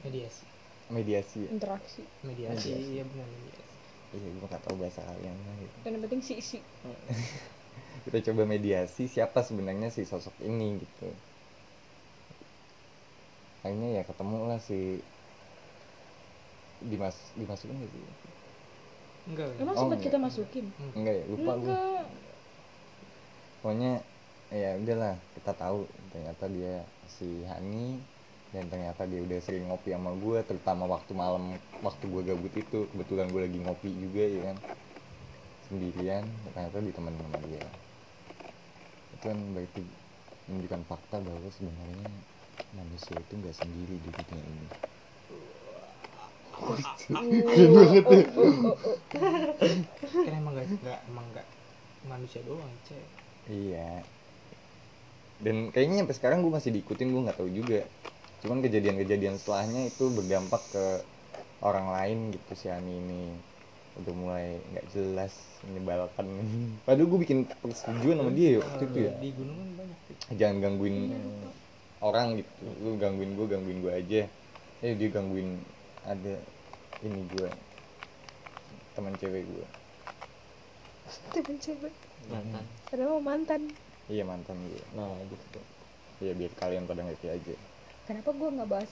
mediasi 0.03 0.43
mediasi 0.91 1.37
ya. 1.45 1.49
interaksi 1.53 2.01
mediasi 2.23 2.71
Mediasi. 2.73 2.91
iya 2.95 3.03
benar 3.05 3.27
mediasi 3.27 3.75
iya 4.17 4.29
gue 4.33 4.47
gak 4.47 4.63
tahu 4.65 4.75
bahasa 4.81 5.01
kalian 5.03 5.35
lah 5.45 5.55
gitu. 5.61 5.77
dan 5.83 5.91
yang 5.95 6.03
penting 6.07 6.21
si 6.23 6.33
isi 6.39 6.57
kita 8.07 8.17
coba 8.31 8.41
mediasi 8.49 9.03
siapa 9.11 9.39
sebenarnya 9.45 9.93
si 9.93 10.01
sosok 10.07 10.35
ini 10.43 10.81
gitu 10.81 11.07
akhirnya 13.63 13.89
ya 13.99 14.03
ketemu 14.07 14.37
lah 14.47 14.59
si 14.63 14.79
dimas 16.81 17.15
dimasukin 17.37 17.75
gak 17.81 17.91
sih? 17.91 18.01
Enggak. 19.27 19.49
Emang 19.59 19.75
Oh, 19.75 19.81
sempat 19.83 19.99
kita 19.99 20.17
masukin? 20.21 20.65
Enggak 20.95 21.13
ya? 21.19 21.23
Lupa 21.27 21.53
gue 21.59 21.75
pokoknya 23.61 23.91
ya 24.53 24.69
udahlah 24.79 25.15
kita 25.35 25.51
tahu 25.57 25.79
ternyata 26.13 26.45
dia 26.47 26.73
si 27.19 27.43
Hani 27.43 27.99
dan 28.55 28.63
ternyata 28.71 29.03
dia 29.03 29.19
udah 29.19 29.39
sering 29.43 29.67
ngopi 29.67 29.91
sama 29.91 30.11
gue 30.15 30.39
terutama 30.47 30.83
waktu 30.87 31.11
malam 31.11 31.43
waktu 31.83 32.05
gue 32.07 32.21
gabut 32.23 32.53
itu. 32.55 32.79
Kebetulan 32.91 33.27
gue 33.33 33.41
lagi 33.43 33.59
ngopi 33.59 33.89
juga 33.91 34.23
ya 34.23 34.41
kan? 34.53 34.57
Sendirian 35.67 36.23
ternyata 36.55 36.79
ditemenin 36.79 37.21
sama 37.27 37.39
dia. 37.43 37.65
Itu 39.13 39.25
kan 39.27 39.39
berarti 39.55 39.83
menunjukkan 40.47 40.81
fakta 40.87 41.17
bahwa 41.19 41.49
sebenarnya 41.51 42.07
manusia 42.79 43.15
itu 43.19 43.33
nggak 43.35 43.55
sendiri 43.55 43.95
di 43.99 44.11
dunia 44.15 44.43
ini 44.53 44.67
kan 46.57 47.21
emang 50.33 50.53
gak, 50.57 50.65
gak 50.81 50.99
emang 51.07 51.25
gak 51.33 51.45
manusia 52.09 52.41
doang 52.45 52.73
cek 52.89 53.05
Iya. 53.47 54.03
Dan 55.39 55.71
kayaknya 55.71 56.03
sampai 56.03 56.17
sekarang 56.17 56.43
gue 56.43 56.51
masih 56.51 56.73
diikutin 56.73 57.13
gue 57.13 57.21
nggak 57.29 57.37
tahu 57.39 57.47
juga. 57.47 57.85
Cuman 58.43 58.59
kejadian-kejadian 58.59 59.39
setelahnya 59.39 59.87
itu 59.87 60.11
berdampak 60.11 60.59
ke 60.73 60.85
orang 61.63 61.89
lain 61.89 62.17
gitu 62.35 62.51
si 62.53 62.69
Ani 62.69 63.01
ini 63.01 63.33
udah 63.97 64.13
mulai 64.13 64.61
nggak 64.75 64.85
jelas 64.93 65.33
menyebalkan. 65.65 66.27
Padahal 66.85 67.07
gue 67.07 67.19
bikin 67.23 67.47
persetujuan 67.63 68.19
sama 68.19 68.31
dia 68.35 68.49
ya 68.57 68.59
waktu 68.61 68.83
itu 68.83 68.99
ya. 68.99 69.13
di 69.17 69.29
gunungan 69.33 69.67
banyak 69.79 69.99
sih 70.05 70.15
Jangan 70.37 70.55
gangguin 70.59 70.97
orang 72.03 72.27
gitu. 72.43 72.51
Lu 72.83 72.91
gangguin 72.99 73.31
gue, 73.33 73.45
gangguin 73.47 73.79
gue 73.79 73.93
aja. 73.93 74.21
Eh 74.85 74.93
dia 74.93 75.09
gangguin 75.09 75.57
ada 76.07 76.33
ini 77.03 77.21
gue 77.35 77.49
teman 78.95 79.13
cewek 79.19 79.43
gue. 79.45 79.67
temen 81.35 81.55
cewek? 81.61 81.93
Mantan. 82.31 82.63
Padahal 82.89 83.09
mau 83.19 83.23
mantan. 83.23 83.61
Iya 84.07 84.23
mantan 84.23 84.57
gue. 84.71 84.83
nah 84.95 85.11
gitu. 85.27 85.59
Ya 86.23 86.33
biar 86.33 86.51
kalian 86.57 86.87
pada 86.89 87.03
ngerti 87.05 87.27
aja. 87.29 87.55
kenapa 88.07 88.31
gue 88.31 88.49
nggak 88.55 88.69
bahas 88.71 88.91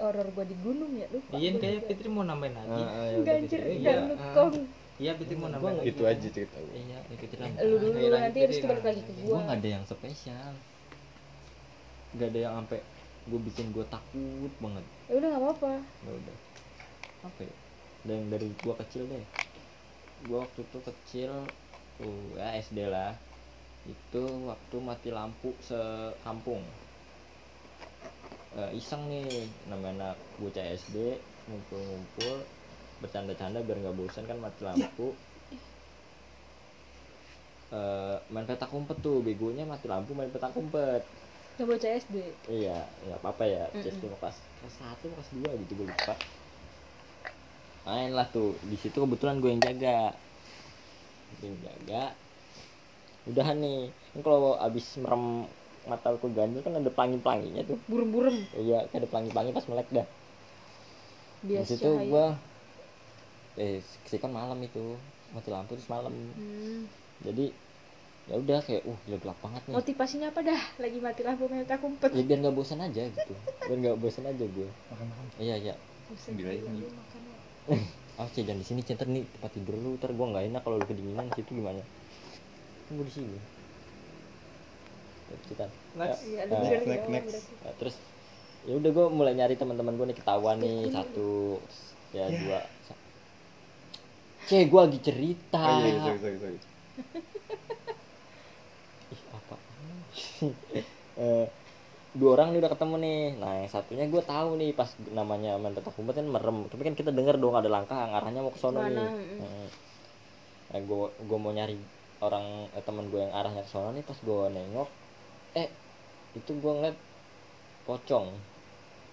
horor 0.00 0.28
gue 0.32 0.44
di 0.48 0.56
gunung 0.64 0.92
ya? 0.96 1.06
Lupa 1.12 1.36
iya 1.36 1.50
kayak. 1.60 1.86
Fitri 1.86 2.08
mau 2.08 2.24
nambahin 2.24 2.56
lagi. 2.56 2.82
Enggak 3.20 3.34
anjir 3.44 3.60
Iya, 3.60 3.92
ah. 3.92 4.04
nukong. 4.10 4.54
iya 4.96 5.12
Fitri 5.14 5.36
mau 5.36 5.48
nambahin 5.52 5.76
lagi. 5.78 5.92
Itu 5.92 6.02
aja 6.08 6.26
cerita 6.26 6.56
gue. 6.56 6.74
iya 6.74 6.98
ikutin 7.12 7.38
lagi 7.38 7.56
lu 7.62 7.76
dulu 7.78 8.06
nanti 8.16 8.38
itu 8.42 8.48
Fitri, 8.58 8.68
balik 8.72 8.84
lagi 8.88 9.00
ke 9.04 9.12
gue 9.12 9.28
gue 9.28 9.38
nggak 9.44 9.58
ada 9.60 9.68
yang 9.68 9.84
spesial. 9.84 10.52
Nggak 12.16 12.28
ada 12.32 12.38
yang 12.40 12.52
sampai 12.64 12.80
gue 13.26 13.40
bikin 13.52 13.66
gue 13.70 13.84
takut 13.86 14.52
banget. 14.58 14.84
Ya 15.06 15.14
udah 15.20 15.28
nggak 15.30 15.42
apa-apa. 15.44 15.72
Ya 15.78 16.12
udah 16.16 16.36
apa 17.30 17.40
ya? 17.50 17.54
Dan 18.08 18.20
dari 18.32 18.46
gue 18.64 18.74
kecil 18.80 19.02
deh. 19.12 19.24
Gue 20.26 20.36
waktu 20.44 20.60
itu 20.66 20.78
kecil 20.88 21.32
uh 22.02 22.16
ya 22.40 22.46
SD 22.66 22.78
lah. 22.94 23.10
Itu 23.92 24.18
waktu 24.50 24.74
mati 24.88 25.08
lampu 25.18 25.46
sekampung. 25.68 26.64
Eh, 28.58 28.70
iseng 28.80 29.02
nih 29.10 29.22
namanya 29.70 29.92
anak 29.96 30.14
bocah 30.40 30.64
SD 30.80 30.96
ngumpul-ngumpul 31.48 32.34
bercanda-canda 33.02 33.58
biar 33.66 33.78
nggak 33.80 33.98
bosan 34.00 34.24
kan 34.30 34.38
mati 34.44 34.60
lampu. 34.68 35.02
Eh, 37.78 38.16
main 38.32 38.46
petak 38.50 38.70
umpet 38.78 38.96
tuh 39.04 39.16
begonya 39.26 39.62
mati 39.72 39.86
lampu 39.92 40.10
main 40.18 40.30
petak 40.34 40.52
umpet. 40.60 41.02
Nggak 41.54 41.66
bocah 41.70 41.90
SD 42.02 42.16
iya 42.52 42.70
nggak 43.04 43.18
apa-apa 43.20 43.44
ya 43.54 43.58
Mm-mm. 43.74 43.82
SD 43.94 44.02
mau 44.10 44.20
kelas 44.22 44.38
kelas 44.58 44.74
satu 44.80 45.04
kelas 45.12 45.28
dua 45.36 45.50
gitu 45.60 45.72
gue 45.78 45.86
lupa 45.92 46.12
main 47.86 48.10
lah 48.10 48.26
tuh. 48.28 48.58
Di 48.66 48.76
situ 48.76 48.98
kebetulan 48.98 49.38
gue 49.38 49.50
yang 49.54 49.62
jaga. 49.62 50.12
Gue 51.38 51.54
yang 51.54 51.60
jaga. 51.62 52.12
Udahan 53.30 53.56
nih. 53.62 53.94
Kan 54.12 54.20
kalau 54.26 54.58
abis 54.58 54.98
merem 54.98 55.46
mata 55.86 56.18
ke 56.18 56.28
ganjil 56.34 56.60
kan 56.66 56.74
ada 56.74 56.90
pelangi 56.90 57.18
pelanginya 57.22 57.62
tuh. 57.62 57.78
Burem-burem. 57.86 58.36
Iya 58.58 58.90
kan 58.90 59.00
ada 59.00 59.08
pelangi 59.08 59.30
pelangi 59.30 59.50
pas 59.54 59.66
melek 59.70 59.88
dah. 59.94 60.06
Di 61.46 61.54
biasa 61.54 61.68
situ 61.78 61.90
gue 62.10 62.26
eh 63.56 63.78
sih 64.10 64.18
kan 64.18 64.34
malam 64.34 64.58
itu. 64.60 64.98
Mati 65.30 65.48
lampu 65.54 65.78
terus 65.78 65.90
malam. 65.90 66.12
Hmm. 66.12 66.86
jadi 67.24 67.48
ya 68.26 68.36
udah 68.42 68.58
kayak 68.60 68.82
uh 68.84 68.98
gila 69.06 69.18
gelap 69.22 69.38
banget 69.38 69.62
nih. 69.70 69.74
Motivasinya 69.78 70.26
apa 70.34 70.40
dah? 70.42 70.62
Lagi 70.82 70.98
mati 70.98 71.22
lampu 71.22 71.46
main 71.46 71.62
tak 71.62 71.86
umpet 71.86 72.10
ya 72.10 72.22
biar 72.26 72.38
nggak 72.42 72.56
bosan 72.58 72.82
aja 72.82 73.02
gitu. 73.06 73.34
Biar 73.70 73.78
nggak 73.78 73.96
bosan 74.02 74.26
aja 74.26 74.44
gue 74.44 74.70
iya 75.38 75.54
iya. 75.58 75.74
Buset, 76.06 76.38
Ah, 78.20 78.28
Cek, 78.32 78.48
jangan 78.48 78.60
di 78.62 78.66
sini 78.66 78.80
Cek. 78.86 78.96
Ntar 78.96 79.08
nih 79.12 79.24
tempat 79.34 79.50
tidur 79.52 79.76
lu, 79.76 79.90
ntar 80.00 80.10
gua 80.16 80.26
nggak 80.32 80.44
enak 80.48 80.60
kalau 80.64 80.76
lu 80.80 80.86
kedinginan 80.88 81.26
situ 81.36 81.50
gimana? 81.52 81.82
Tunggu 82.88 83.02
di 83.04 83.12
sini. 83.12 83.36
Ya, 85.28 85.36
Cetan. 85.44 85.70
Next. 85.98 86.20
Iya, 86.24 86.38
ada 86.46 86.54
Ah, 86.56 86.62
next, 86.86 87.08
next. 87.10 87.26
berarti. 87.28 87.54
Nah, 87.64 87.72
terus 87.78 87.94
ya 88.66 88.72
udah 88.80 88.90
gua 88.96 89.06
mulai 89.12 89.32
nyari 89.38 89.54
teman-teman 89.60 89.94
gua 89.98 90.06
nih 90.10 90.18
ketahuan 90.18 90.56
nih 90.62 90.88
satu 90.90 91.60
terus 91.66 91.78
ya 92.16 92.24
dua 92.32 92.58
sa- 92.86 92.98
Cek 94.48 94.64
gua 94.70 94.86
lagi 94.86 95.00
cerita. 95.02 95.62
Oh 95.66 95.82
iya, 95.84 95.98
sorry, 96.00 96.18
sorry, 96.22 96.38
sorry. 96.40 96.58
Ih, 99.14 99.22
apa? 99.38 99.56
Eh, 101.16 101.46
dua 102.16 102.30
orang 102.40 102.56
nih 102.56 102.60
udah 102.64 102.72
ketemu 102.72 102.94
nih. 103.04 103.20
Nah, 103.36 103.52
yang 103.60 103.70
satunya 103.70 104.04
gue 104.08 104.22
tahu 104.24 104.56
nih 104.56 104.70
pas 104.72 104.88
namanya 105.12 105.60
main 105.60 105.76
petak 105.76 105.94
umpet 106.00 106.16
kan 106.16 106.26
merem. 106.26 106.64
Tapi 106.72 106.82
kan 106.82 106.94
kita 106.96 107.10
denger 107.12 107.36
dong 107.36 107.54
ada 107.54 107.68
langkah 107.68 107.96
arahnya 107.96 108.40
mau 108.40 108.52
ke 108.52 108.60
sono 108.60 108.80
nih. 108.80 108.96
Mm. 108.96 109.38
Heeh. 109.44 109.68
Nah, 110.72 110.80
gue 110.80 111.06
gue 111.12 111.38
mau 111.38 111.52
nyari 111.52 111.76
orang 112.24 112.72
eh, 112.72 112.82
teman 112.84 113.06
gue 113.12 113.20
yang 113.20 113.32
arahnya 113.32 113.62
ke 113.64 113.70
sono 113.70 113.92
nih 113.92 114.04
pas 114.04 114.16
gue 114.16 114.40
nengok 114.48 114.88
eh 115.56 115.68
itu 116.36 116.50
gue 116.56 116.72
ngeliat 116.72 116.96
pocong 117.84 118.28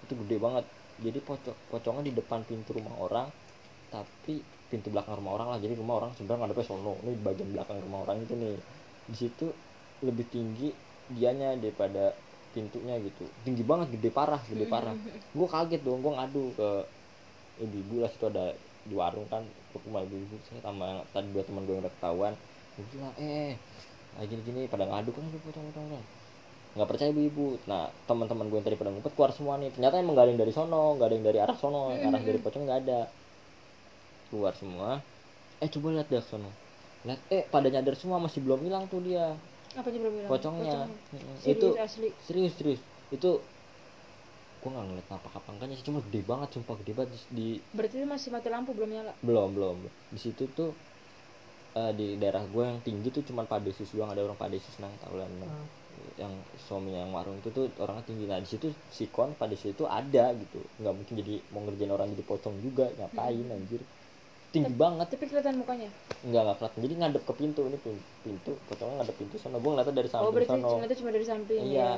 itu 0.08 0.14
gede 0.24 0.38
banget 0.40 0.66
jadi 1.04 1.20
pocong 1.24 1.58
pocongnya 1.72 2.04
di 2.08 2.14
depan 2.16 2.44
pintu 2.48 2.76
rumah 2.76 2.96
orang 3.00 3.28
tapi 3.92 4.40
pintu 4.72 4.90
belakang 4.90 5.20
rumah 5.20 5.34
orang 5.38 5.48
lah 5.56 5.60
jadi 5.60 5.76
rumah 5.78 6.04
orang 6.04 6.12
sebenarnya 6.16 6.50
ngadepnya 6.50 6.66
sono 6.66 6.94
ini 7.04 7.14
bagian 7.20 7.50
belakang 7.52 7.78
rumah 7.84 8.00
orang 8.08 8.24
itu 8.24 8.34
nih 8.36 8.56
di 9.08 9.16
situ 9.16 9.48
lebih 10.04 10.26
tinggi 10.32 10.72
dianya 11.12 11.60
daripada 11.60 12.16
pintunya 12.54 12.96
gitu. 13.02 13.26
Tinggi 13.44 13.66
banget 13.66 13.98
gede 13.98 14.10
parah 14.14 14.40
gede 14.46 14.70
parah. 14.70 14.94
Gue 15.38 15.48
kaget 15.50 15.82
dong 15.82 16.06
gue 16.06 16.14
ngadu 16.14 16.54
ke 16.54 16.70
ibu-ibu 17.66 18.06
lah 18.06 18.10
situ 18.14 18.30
ada 18.30 18.54
di 18.84 18.94
warung 18.94 19.26
kan 19.30 19.42
gue 19.44 19.80
ke 19.80 19.88
rumah 19.90 20.04
ibu-ibu 20.06 20.36
saya 20.46 20.60
sama 20.62 20.86
yang 20.86 21.00
tadi 21.16 21.28
dua 21.32 21.44
teman 21.46 21.62
gue 21.66 21.74
yang 21.74 21.84
udah 21.84 21.94
ketahuan. 21.98 22.34
Gue 22.78 22.86
bilang 22.94 23.14
eh 23.18 23.58
kayak 24.14 24.28
gini-gini 24.30 24.62
pada 24.70 24.86
ngadu 24.86 25.10
kan 25.10 25.26
gue 25.26 25.42
potong 25.42 25.66
potong 25.74 26.06
nggak 26.74 26.90
percaya 26.90 27.10
ibu-ibu. 27.14 27.58
Nah 27.70 27.90
teman-teman 28.06 28.46
gue 28.50 28.58
yang 28.62 28.68
tadi 28.70 28.78
pada 28.78 28.90
ngumpet 28.94 29.14
keluar 29.14 29.32
semua 29.34 29.58
nih. 29.62 29.70
Ternyata 29.74 29.96
emang 30.02 30.14
gak 30.18 30.26
ada 30.26 30.32
yang 30.34 30.42
dari 30.42 30.54
sono 30.54 30.84
gak 30.98 31.08
ada 31.10 31.16
yang 31.18 31.26
dari 31.26 31.40
arah 31.42 31.58
sono 31.58 31.82
arah 31.94 32.22
dari 32.22 32.40
pocong 32.42 32.64
nggak 32.66 32.80
ada. 32.86 33.02
Keluar 34.34 34.54
semua. 34.58 34.90
Eh 35.62 35.70
coba 35.70 35.88
lihat 35.94 36.10
dah 36.10 36.24
sono. 36.26 36.50
Lihat 37.06 37.20
eh 37.30 37.44
pada 37.46 37.68
nyadar 37.70 37.94
semua 37.94 38.18
masih 38.18 38.42
belum 38.42 38.66
hilang 38.66 38.90
tuh 38.90 39.06
dia 39.06 39.38
apa 39.80 39.88
aja 39.90 40.00
belum 40.02 40.16
bilang 40.20 40.32
pocongnya 40.32 40.74
Mm-mm. 41.14 41.36
Serius, 41.44 41.54
itu 41.54 41.68
asli. 41.86 42.10
serius 42.28 42.54
serius. 42.60 42.82
Itu 43.16 43.30
gue 44.62 44.70
nggak 44.74 44.86
ngeliat 44.88 45.08
apa 45.18 45.30
kapangkannya 45.36 45.76
sih 45.78 45.86
cuma 45.90 46.00
gede 46.06 46.22
banget 46.32 46.50
sumpah 46.56 46.76
gede 46.82 46.92
banget. 46.98 47.12
Di, 47.14 47.20
di- 47.38 47.62
berarti 47.76 47.96
itu 48.00 48.08
masih 48.14 48.30
mati 48.36 48.48
lampu 48.54 48.72
belum 48.78 48.90
nyala? 48.96 49.14
Belum 49.28 49.50
belum. 49.58 49.78
Di 50.14 50.20
situ 50.26 50.44
tuh 50.58 50.70
eh, 51.80 51.92
di 52.00 52.06
daerah 52.22 52.44
gue 52.54 52.64
yang 52.72 52.80
tinggi 52.88 53.10
tuh 53.16 53.24
cuma 53.30 53.44
padesus 53.54 53.90
doang 53.96 54.10
ada 54.14 54.22
orang 54.28 54.38
padesus 54.44 54.76
nang 54.82 54.94
tahu 55.02 55.14
lah 55.20 55.28
Nang. 55.30 55.54
yang 56.22 56.34
suaminya 56.66 57.00
yang 57.06 57.12
warung 57.18 57.38
itu 57.42 57.50
tuh 57.58 57.66
orangnya 57.84 58.06
tinggi. 58.10 58.26
Nah 58.32 58.40
di 58.44 58.50
situ 58.54 58.68
si 58.98 59.04
kon 59.16 59.32
padesus 59.42 59.70
itu 59.76 59.86
ada 60.00 60.26
gitu. 60.42 60.60
Nggak 60.80 60.94
mungkin 60.98 61.14
jadi 61.22 61.34
mau 61.54 61.62
ngerjain 61.66 61.94
orang 61.96 62.08
jadi 62.14 62.26
pocong 62.32 62.56
juga 62.66 62.86
ngapain 62.98 63.46
anjir 63.56 63.82
tinggi 64.54 64.70
banget. 64.72 65.08
tapi 65.10 65.26
kelihatan 65.26 65.58
mukanya? 65.58 65.90
Nggak 66.22 66.42
nggak 66.46 66.56
kelihatan. 66.62 66.80
Jadi 66.86 66.94
ngadep 67.02 67.24
ke 67.26 67.34
pintu 67.34 67.62
ini 67.66 67.78
pintu, 67.82 68.02
pintu 68.22 68.52
pocongnya 68.70 68.96
ngadep 69.02 69.16
pintu 69.18 69.36
sana. 69.42 69.58
Gue 69.58 69.70
ngeliatnya 69.74 69.96
dari 69.98 70.08
oh 70.08 70.14
samping 70.14 70.34
berarti 70.38 70.52
sono. 70.54 70.70
ternyata 70.70 70.96
cuma 70.96 71.10
dari 71.10 71.26
samping 71.26 71.62
iya. 71.66 71.90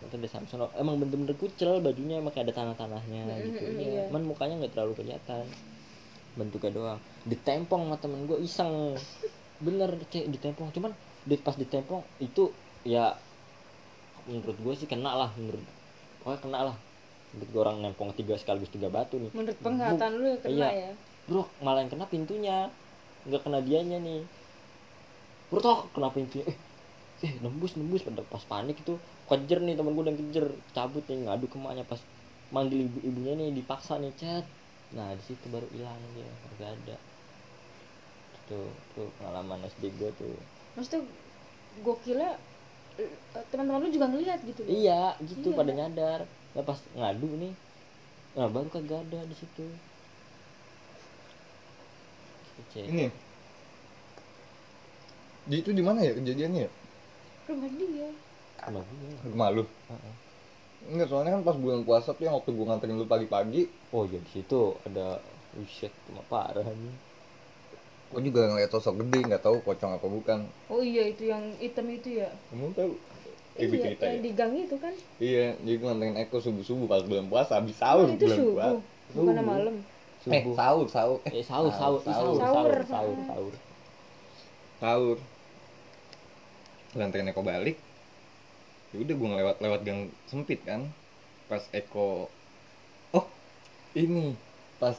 Ya 0.00 0.04
itu 0.08 0.16
dari 0.16 0.30
samping 0.32 0.50
sono. 0.50 0.66
Emang 0.74 0.94
bener-bener 0.96 1.36
kucel 1.36 1.72
bajunya 1.78 2.16
emang 2.16 2.32
kayak 2.32 2.48
ada 2.48 2.54
tanah-tanahnya 2.56 3.20
Mm, 3.22 3.40
gitu. 3.44 3.60
mm, 3.60 3.76
iya. 3.76 3.88
iya. 3.92 4.02
cuman 4.08 4.22
mukanya 4.24 4.54
nggak 4.64 4.72
terlalu 4.72 4.92
kelihatan. 4.96 5.44
Bentuknya 6.36 6.70
doang. 6.72 7.00
Ditempong 7.24 7.82
sama 7.84 7.96
temen 8.00 8.20
gue 8.24 8.38
iseng. 8.40 8.96
Bener 9.60 9.90
kayak 10.08 10.32
ditempong. 10.32 10.72
Cuman 10.72 10.96
di, 11.24 11.36
pas 11.36 11.54
ditempong 11.54 12.00
itu 12.18 12.52
ya 12.82 13.20
menurut 14.24 14.56
gue 14.56 14.74
sih 14.74 14.88
kena 14.88 15.12
lah 15.12 15.30
menurut 15.36 15.60
pokoknya 16.24 16.40
kena 16.40 16.58
lah. 16.72 16.76
Menurut 17.36 17.48
gue 17.52 17.60
orang 17.60 17.76
nempong 17.84 18.10
tiga 18.16 18.34
sekaligus 18.36 18.72
tiga 18.72 18.88
batu 18.88 19.20
nih. 19.20 19.28
Menurut 19.32 19.58
penglihatan 19.60 20.10
lu 20.16 20.24
yang 20.26 20.40
kena 20.40 20.56
Iya. 20.56 20.70
ya 20.72 20.92
bro 21.26 21.42
malah 21.64 21.80
yang 21.82 21.90
kena 21.92 22.06
pintunya. 22.08 22.56
Nggak 23.26 23.42
kena 23.44 23.58
dianya 23.66 23.98
nih. 23.98 24.22
Bro 25.50 25.60
toh 25.62 25.78
kena 25.94 26.08
pintunya? 26.16 26.46
Eh 26.50 26.56
eh 27.26 27.32
nembus 27.44 27.72
nembus. 27.78 28.02
Pada 28.06 28.22
pas 28.26 28.44
panik 28.44 28.76
itu 28.82 28.94
kejer 29.30 29.58
nih 29.66 29.74
temen 29.78 29.92
gue 29.96 30.04
yang 30.06 30.18
kejer. 30.22 30.46
Cabut 30.76 31.04
nih 31.10 31.18
ngadu 31.26 31.46
ke 31.50 31.56
emaknya. 31.60 31.84
Pas 31.86 32.00
manggil 32.54 32.86
ibu 32.86 32.98
ibunya 33.02 33.34
nih 33.40 33.48
dipaksa 33.58 33.98
nih 33.98 34.14
chat 34.20 34.46
nah 34.94 35.10
di 35.18 35.22
situ 35.26 35.46
baru 35.50 35.66
hilang 35.74 35.98
dia. 36.14 36.30
Nggak 36.56 36.70
ada. 36.78 36.96
Tuh 38.46 38.70
tuh 38.94 39.08
pengalaman 39.18 39.66
SD 39.66 39.90
gue 39.98 40.10
tuh. 40.14 40.34
Maksudnya 40.78 41.02
gokilnya 41.82 42.30
eh, 42.96 43.10
teman-teman 43.50 43.84
lu 43.84 43.90
juga 43.92 44.06
ngelihat 44.08 44.40
gitu 44.46 44.62
iya 44.64 45.12
gitu 45.20 45.52
Iya. 45.52 45.58
pada 45.58 45.72
nyadar. 45.74 46.20
Nah 46.54 46.62
pas 46.64 46.78
ngadu 46.96 47.30
nih 47.36 47.54
nah 48.36 48.52
baru 48.52 48.68
kagak 48.68 49.00
ada 49.08 49.24
di 49.24 49.32
situ 49.32 49.64
Ini. 52.84 53.06
Di 55.46 55.56
itu 55.62 55.70
di 55.70 55.82
mana 55.82 56.02
ya 56.02 56.12
kejadiannya 56.18 56.60
ya? 56.66 56.70
Rumah 57.46 57.70
dia. 57.78 58.08
Sama 58.58 58.80
gue. 58.82 59.10
rumah 59.30 59.48
lu? 59.54 59.64
Heeh. 59.64 60.14
enggak 60.86 61.08
soalnya 61.10 61.34
kan 61.34 61.42
pas 61.42 61.56
bulan 61.58 61.82
puasa 61.82 62.14
tuh 62.14 62.24
yang 62.26 62.36
waktu 62.38 62.50
gua 62.54 62.66
nganterin 62.70 62.98
lu 63.00 63.06
pagi-pagi. 63.08 63.62
Oh 63.90 64.04
ya 64.06 64.18
di 64.22 64.30
situ 64.30 64.60
ada 64.86 65.18
Buset, 65.56 65.92
cuma 66.04 66.20
parah 66.28 66.62
nih. 66.62 66.94
gua 68.10 68.20
juga 68.22 68.40
ngeliat 68.46 68.70
sosok 68.70 68.94
gede 69.02 69.18
nggak 69.26 69.42
tahu 69.42 69.56
pocong 69.66 69.92
apa 69.98 70.06
bukan. 70.06 70.38
Oh 70.70 70.82
iya 70.82 71.10
itu 71.10 71.26
yang 71.32 71.42
hitam 71.58 71.86
itu 71.90 72.22
ya? 72.22 72.28
Kamu 72.50 72.70
tahu? 72.76 72.92
Eh 73.56 73.66
iya 73.66 73.78
cerita 73.82 74.04
yang 74.06 74.20
ya? 74.20 74.24
di 74.26 74.30
gang 74.36 74.52
itu 74.54 74.76
kan? 74.78 74.94
Iya 75.18 75.44
jadi 75.64 75.76
gua 75.80 75.88
nganterin 75.94 76.16
Eko 76.22 76.38
subuh 76.38 76.62
subuh 76.62 76.86
pas 76.86 77.02
bulan 77.02 77.26
puasa 77.32 77.58
habis 77.58 77.76
oh, 77.90 78.04
sahur 78.04 78.08
itu 78.14 78.26
bulan 78.26 78.38
subuh? 78.38 78.54
puasa. 78.54 78.78
Bukan 79.16 79.34
Subuh. 79.36 79.42
malam 79.42 79.74
eh 80.26 80.42
sahur 80.54 80.86
sahur 80.90 81.18
Eh 81.30 81.44
sahur, 81.44 81.70
sahur, 81.70 81.98
sahur, 82.02 82.34
Sahur. 82.34 82.36
sahur, 82.40 82.72
sahur, 82.90 83.16
sahur. 83.26 83.54
sahur 84.82 85.16
nganterin 86.96 87.28
Eko 87.28 87.42
balik 87.44 87.76
ya 88.90 88.96
udah 89.04 89.14
gua 89.14 89.28
ngelewat 89.36 89.56
lewat 89.60 89.80
gang 89.84 90.00
sempit 90.26 90.60
kan 90.64 90.88
pas 91.46 91.62
Eko 91.70 92.26
oh 93.12 93.26
ini 93.94 94.32
pas 94.80 94.96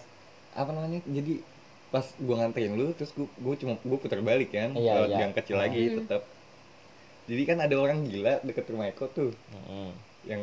apa 0.53 0.69
namanya 0.71 1.01
jadi 1.05 1.41
pas 1.89 2.05
gua 2.21 2.35
nganterin 2.43 2.77
lu 2.77 2.93
terus 2.93 3.11
gua, 3.17 3.27
gua 3.41 3.53
cuma 3.57 3.73
gua 3.81 3.97
putar 3.97 4.21
balik 4.21 4.53
kan 4.53 4.71
Iya, 4.77 4.93
lewat 4.95 5.09
iya. 5.09 5.17
gang 5.19 5.33
kecil 5.33 5.57
lagi 5.57 5.81
Hmm. 5.89 5.97
tetap 6.03 6.21
jadi 7.27 7.41
kan 7.43 7.57
ada 7.59 7.75
orang 7.75 8.07
gila 8.07 8.39
deket 8.45 8.65
rumah 8.71 8.87
Eko 8.87 9.05
tuh 9.11 9.31
Heeh. 9.33 9.89
yang 10.23 10.41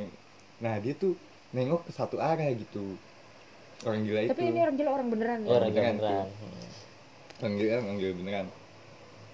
nah 0.58 0.76
dia 0.78 0.94
tuh 0.94 1.14
nengok 1.54 1.86
ke 1.86 1.92
satu 1.94 2.18
arah 2.18 2.50
gitu 2.50 2.98
orang 3.84 4.02
gila 4.04 4.20
itu. 4.24 4.30
tapi 4.32 4.42
ini 4.48 4.58
orang 4.64 4.76
gila 4.76 4.90
orang 4.96 5.08
beneran 5.12 5.38
ya? 5.44 5.50
Orang 5.52 5.70
beneran 5.72 5.94
beneran. 6.00 6.28
orang 7.40 7.54
gila 7.58 7.70
orang 7.80 7.96
gila 8.00 8.12
beneran. 8.20 8.46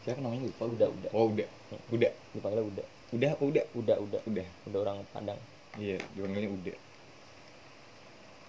Siapa 0.00 0.18
namanya 0.24 0.42
lupa? 0.48 0.64
Udah, 0.64 0.88
udah. 0.88 1.10
oh 1.12 1.24
udah 1.28 1.48
udah 1.92 2.10
Dipanggilnya 2.34 2.64
udah. 2.66 2.86
udah 3.10 3.28
apa 3.34 3.42
udah 3.44 3.64
Udah, 3.74 3.96
udah. 4.00 4.20
udah 4.26 4.46
Udah 4.70 4.78
orang 4.82 4.96
Padang. 5.12 5.40
iya 5.78 5.96
dipanggilnya 6.14 6.50
udah 6.50 6.76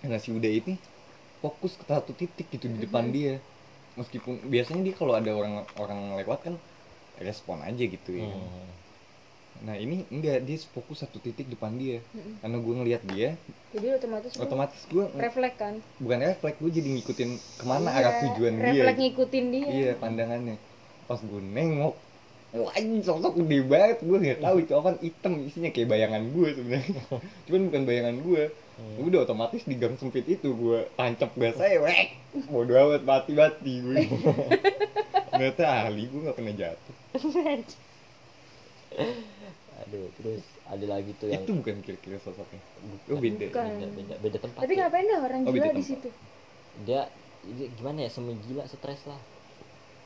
nah 0.02 0.18
si 0.18 0.34
udah 0.34 0.50
ini 0.50 0.82
fokus 1.42 1.78
ke 1.78 1.86
satu 1.86 2.14
titik 2.18 2.50
gitu 2.50 2.66
di 2.70 2.86
depan 2.86 3.14
dia. 3.14 3.38
Meskipun 3.98 4.50
biasanya 4.50 4.82
dia 4.88 4.96
kalau 4.98 5.14
ada 5.14 5.30
orang 5.36 5.68
orang 5.78 6.18
lewat 6.18 6.40
kan 6.48 6.56
respon 7.22 7.62
aja 7.62 7.84
gitu 7.86 8.18
ya. 8.18 8.26
Hmm. 8.26 8.81
Nah 9.62 9.74
ini 9.74 10.06
enggak 10.10 10.42
dia 10.42 10.58
fokus 10.66 11.00
satu 11.00 11.18
titik 11.18 11.46
depan 11.46 11.76
dia. 11.76 12.00
Mm-mm. 12.12 12.40
karena 12.40 12.56
gue 12.58 12.74
ngeliat 12.76 13.02
dia 13.06 13.38
jadi 13.70 13.94
otomatis 13.94 14.34
otomatis 14.34 14.82
gue 14.86 15.06
refleks 15.14 15.56
kan? 15.56 15.74
bukan 15.98 16.18
refleks 16.20 16.58
gue 16.58 16.72
jadi 16.72 16.88
ngikutin 16.92 17.30
ke 17.38 17.64
mana 17.64 17.88
Iya, 17.88 17.96
arah 17.96 18.14
tujuan 18.26 18.54
dia. 18.56 18.66
refleks 18.66 18.98
ngikutin 19.00 19.44
dia. 19.48 19.68
Iya 19.68 19.92
pandangannya. 19.96 20.56
Pas 21.06 21.20
gue 21.20 21.42
nengok 21.46 21.94
wah 22.52 22.74
ini 22.76 23.00
sosok 23.00 23.32
gede 23.38 23.58
banget. 23.64 23.98
Gue 24.02 24.18
nggak 24.18 24.40
tahu 24.40 24.56
itu 24.60 24.72
apa 24.74 24.90
hitam 25.00 25.32
isinya 25.40 25.70
kayak 25.70 25.88
bayangan 25.88 26.22
gue 26.28 26.48
sebenarnya. 26.52 27.02
Cuman 27.46 27.62
bukan 27.68 27.82
bayangan 27.86 28.18
gue 28.20 28.44
Hmm. 28.72 28.98
udah 29.04 29.22
otomatis 29.22 29.62
di 29.62 29.78
gang 29.78 29.94
sempit 29.94 30.26
itu 30.26 30.50
gue 30.50 30.90
tancap 30.98 31.30
gas 31.38 31.54
saya 31.54 31.78
wek 31.78 32.18
bodo 32.50 32.74
amat 32.74 33.04
mati 33.06 33.38
mati 33.38 33.78
gue 33.78 34.10
ternyata 35.30 35.86
ahli 35.86 36.10
gue 36.10 36.18
nggak 36.18 36.34
pernah 36.34 36.56
jatuh 36.56 36.96
Aduh, 39.92 40.08
terus 40.16 40.42
ada 40.64 40.86
lagi 40.88 41.12
tuh 41.20 41.28
yang 41.28 41.44
itu 41.44 41.52
bukan 41.52 41.76
kira-kira 41.84 42.18
sosoknya 42.24 42.62
oh 43.12 43.20
beda 43.20 43.46
Bukan. 43.52 43.68
beda, 43.68 43.86
beda, 43.92 44.16
beda 44.24 44.38
tempat. 44.40 44.60
tapi 44.64 44.74
ya. 44.74 44.80
ngapain 44.88 45.06
dah 45.12 45.20
orang 45.20 45.42
Oh, 45.44 45.52
gila 45.52 45.70
di 45.76 45.84
situ 45.84 46.10
Dia, 46.88 47.02
gimana 47.78 48.08
ya 48.08 48.10
semi 48.10 48.34
gila 48.48 48.64
stres 48.66 49.04
lah. 49.06 49.20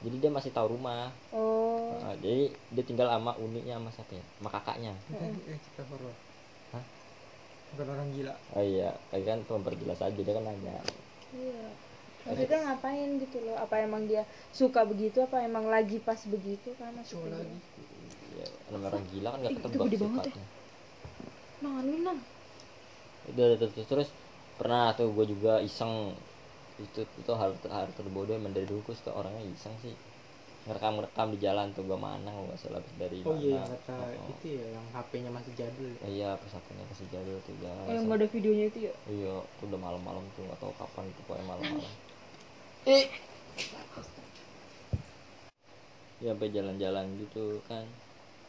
Jadi 0.02 0.16
dia 0.22 0.32
masih 0.34 0.52
tahu 0.52 0.74
rumah. 0.76 1.14
oh 1.38 1.94
Nah, 2.02 2.18
jadi 2.20 2.50
dia 2.74 2.84
tinggal 2.84 3.08
sama 3.14 3.32
uniknya 3.38 3.78
sama 3.78 3.90
siapa 3.94 4.14
ya? 4.18 4.24
Sama 4.42 4.50
kakaknya. 4.50 4.92
eh 5.14 5.58
cerita 5.62 5.84
horor 5.94 6.14
Hah? 6.74 6.84
bukan 7.76 7.88
orang 7.94 8.10
gila 8.16 8.34
Oh 8.56 8.64
iya, 8.64 8.90
kayak 9.12 9.26
kan 9.28 9.38
tuh 9.46 9.54
memperjelas 9.60 10.00
aja 10.02 10.16
dia 10.16 10.34
kan 10.34 10.44
nanya. 10.44 10.74
iya 11.36 11.62
maksudnya 12.26 12.58
ngapain 12.66 13.10
gitu 13.22 13.38
loh 13.46 13.54
apa 13.62 13.76
emang 13.86 14.04
dia 14.10 14.26
suka 14.50 14.82
begitu 14.82 15.22
apa 15.22 15.46
emang 15.46 15.70
lagi 15.70 16.02
pas 16.02 16.18
begitu 16.26 16.74
kan 16.82 16.90
lagi 16.98 17.14
Ya, 18.36 18.48
namanya 18.68 18.90
orang 18.96 19.06
gila 19.08 19.30
kan 19.32 19.40
gak 19.48 19.54
ketebak 19.58 19.80
banget 19.80 19.92
ya. 19.96 20.00
sifatnya. 20.04 20.46
nah 21.64 21.80
lu 21.88 21.96
nang. 22.04 22.20
Udah, 23.32 23.46
udah, 23.56 23.58
terus, 23.72 23.88
terus 23.88 24.10
pernah 24.60 24.92
tuh 24.94 25.10
gue 25.16 25.26
juga 25.32 25.64
iseng. 25.64 26.14
Itu 26.76 27.08
itu 27.08 27.32
hal 27.32 27.56
hal 27.72 27.88
terbodoh 27.96 28.36
emang 28.36 28.52
dari 28.52 28.68
dulu 28.68 28.92
gue 28.92 28.96
suka 29.00 29.16
orangnya 29.16 29.44
iseng 29.48 29.76
sih. 29.80 29.96
Ngerekam 30.68 30.98
ngerekam 31.00 31.28
di 31.32 31.40
jalan 31.40 31.68
tuh 31.78 31.84
gue 31.88 31.98
mana 31.98 32.30
nggak 32.34 32.58
salah 32.60 32.82
dari 33.00 33.22
oh 33.24 33.38
iya 33.38 33.62
mana. 33.62 33.64
yang 33.64 33.70
kata 33.72 33.94
Oh, 33.96 34.28
itu 34.36 34.48
ya 34.60 34.66
yang 34.76 34.86
HP-nya 34.92 35.32
masih 35.32 35.54
jadul 35.56 35.90
ya. 35.94 36.00
iya 36.10 36.30
pas 36.42 36.52
HP-nya 36.52 36.84
masih 36.90 37.06
jadul 37.14 37.38
tuh 37.46 37.56
jalan. 37.62 37.86
Oh, 37.86 37.94
yang 37.94 38.04
nggak 38.10 38.20
ada 38.20 38.28
videonya 38.34 38.66
itu 38.68 38.80
ya? 38.90 38.94
Iya 39.06 39.34
itu 39.46 39.64
udah 39.70 39.80
malam-malam 39.80 40.24
tuh 40.34 40.42
nggak 40.50 40.60
tahu 40.60 40.74
kapan 40.76 41.06
itu 41.14 41.22
pokoknya 41.24 41.46
malam-malam. 41.48 41.94
Ya 46.20 46.34
sampai 46.34 46.50
jalan-jalan 46.50 47.06
gitu 47.22 47.62
kan 47.70 47.86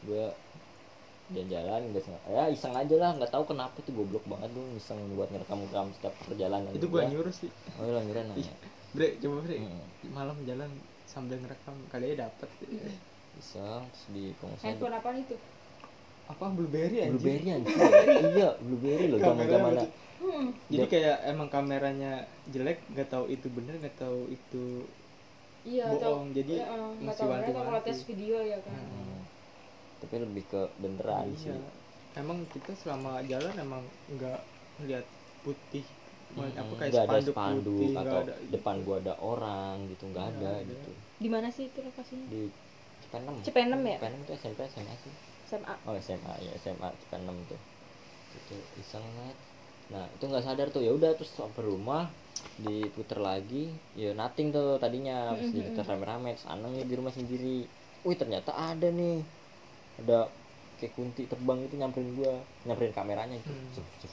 gue 0.04 0.26
jalan-jalan 1.26 1.90
nggak 1.90 2.04
sengaja 2.06 2.28
ya 2.30 2.44
iseng 2.54 2.74
aja 2.78 2.94
lah 3.02 3.10
nggak 3.18 3.32
tahu 3.34 3.44
kenapa 3.50 3.74
tuh 3.82 3.92
goblok 3.98 4.22
banget 4.30 4.46
gue 4.54 4.64
iseng 4.78 4.98
buat 5.18 5.26
ngerekam-rekam 5.34 5.90
setiap 5.98 6.14
perjalanan. 6.22 6.70
Itu 6.70 6.86
gua. 6.86 7.02
gua 7.02 7.10
nyuruh 7.10 7.34
sih. 7.34 7.50
Oh 7.82 7.84
iya 7.86 7.98
nyuruh 8.06 8.22
nanya. 8.30 8.54
Bre 8.94 9.18
coba 9.18 9.36
bre. 9.42 9.56
Hmm. 9.58 9.82
malam 10.14 10.36
jalan 10.46 10.70
sambil 11.10 11.42
ngerekam 11.42 11.74
kali 11.90 12.14
aja 12.14 12.30
dapet. 12.30 12.48
Iseng 13.42 13.84
terus 13.90 14.04
di 14.14 14.24
pengusaha 14.38 14.66
handphone 14.70 14.94
apaan 14.94 15.18
itu? 15.18 15.36
Apa 16.26 16.44
blueberry 16.50 16.98
anjir 17.06 17.22
blueberry 17.22 17.48
anjir 17.54 17.74
iya 18.34 18.50
blueberry 18.58 19.06
loh 19.14 19.18
zaman 19.22 19.46
zaman 19.46 19.72
hmm. 20.18 20.46
jadi 20.66 20.86
kayak 20.90 21.16
emang 21.30 21.48
kameranya 21.54 22.26
jelek 22.50 22.82
nggak 22.90 23.06
tahu 23.14 23.30
itu 23.30 23.46
bener 23.46 23.78
nggak 23.78 23.94
tahu 23.94 24.26
itu 24.34 24.90
iya 25.62 25.86
Bohong, 25.90 26.02
atau 26.02 26.34
jadi 26.34 26.54
ya, 26.62 26.66
nggak 26.98 27.14
masih 27.14 27.26
wanti-wanti. 27.26 27.86
tes 27.90 27.98
video 28.06 28.38
ya 28.42 28.58
kan. 28.62 28.74
Hmm. 28.74 29.15
Tapi 30.00 30.14
lebih 30.24 30.44
ke 30.52 30.60
beneran 30.82 31.28
sih. 31.44 31.56
Iya 31.56 31.60
emang 32.20 32.38
kita 32.52 32.72
selama 32.80 33.10
jalan 33.30 33.54
emang 33.64 33.84
nggak 34.14 34.40
ngeliat 34.80 35.06
putih. 35.44 35.86
Hmm, 36.36 36.50
apa 36.62 36.72
kayak 36.78 36.94
ada 37.06 37.18
spanduk, 37.22 37.22
spanduk 37.30 37.64
putih 37.64 37.92
atau 38.02 38.16
ada 38.22 38.34
depan 38.54 38.76
gua 38.86 38.96
ada 39.02 39.14
orang 39.32 39.74
gitu 39.90 40.04
nggak 40.12 40.26
ada 40.32 40.52
ada. 40.60 40.72
gitu. 40.72 40.92
Di 41.22 41.28
mana 41.34 41.48
sih 41.56 41.64
itu 41.70 41.78
lokasinya? 41.86 42.28
Di 42.30 42.40
Cipenem. 43.02 43.38
Cipenem 43.44 43.82
ya? 43.86 43.98
Cipenem 43.98 44.20
itu 44.24 44.32
SMP 44.40 44.60
SMA 44.72 44.96
sih. 45.04 45.14
SMA 45.48 45.74
oh 45.86 45.94
SMA 46.06 46.34
ya 46.46 46.52
SMA 46.62 46.88
Cipenem 47.00 47.36
tuh. 47.50 47.60
Itu 48.38 48.54
iseng 48.82 49.06
banget. 49.18 49.38
Nah 49.92 50.04
itu 50.14 50.24
nggak 50.30 50.44
sadar 50.46 50.66
tuh. 50.74 50.82
Ya 50.86 50.92
udah 50.98 51.10
terus 51.18 51.32
sampai 51.40 51.62
rumah 51.72 52.02
diputer 52.64 53.18
lagi. 53.28 53.56
Ya 54.00 54.06
nothing 54.20 54.48
tuh 54.56 54.66
tadinya. 54.82 55.14
Terus 55.38 55.50
Mm-mm. 55.50 55.56
diputer 55.58 55.84
rame-rame 55.90 56.28
terus 56.36 56.46
di 56.90 56.94
rumah 57.00 57.14
sendiri. 57.18 57.46
Wih 58.06 58.16
ternyata 58.22 58.50
ada 58.68 58.86
nih 58.98 59.12
ada 60.00 60.18
kayak 60.76 60.92
kunti 60.92 61.22
terbang 61.24 61.58
itu 61.64 61.74
nyamperin 61.80 62.10
gua 62.18 62.34
nyamperin 62.68 62.92
kameranya 62.92 63.36
gitu 63.40 63.52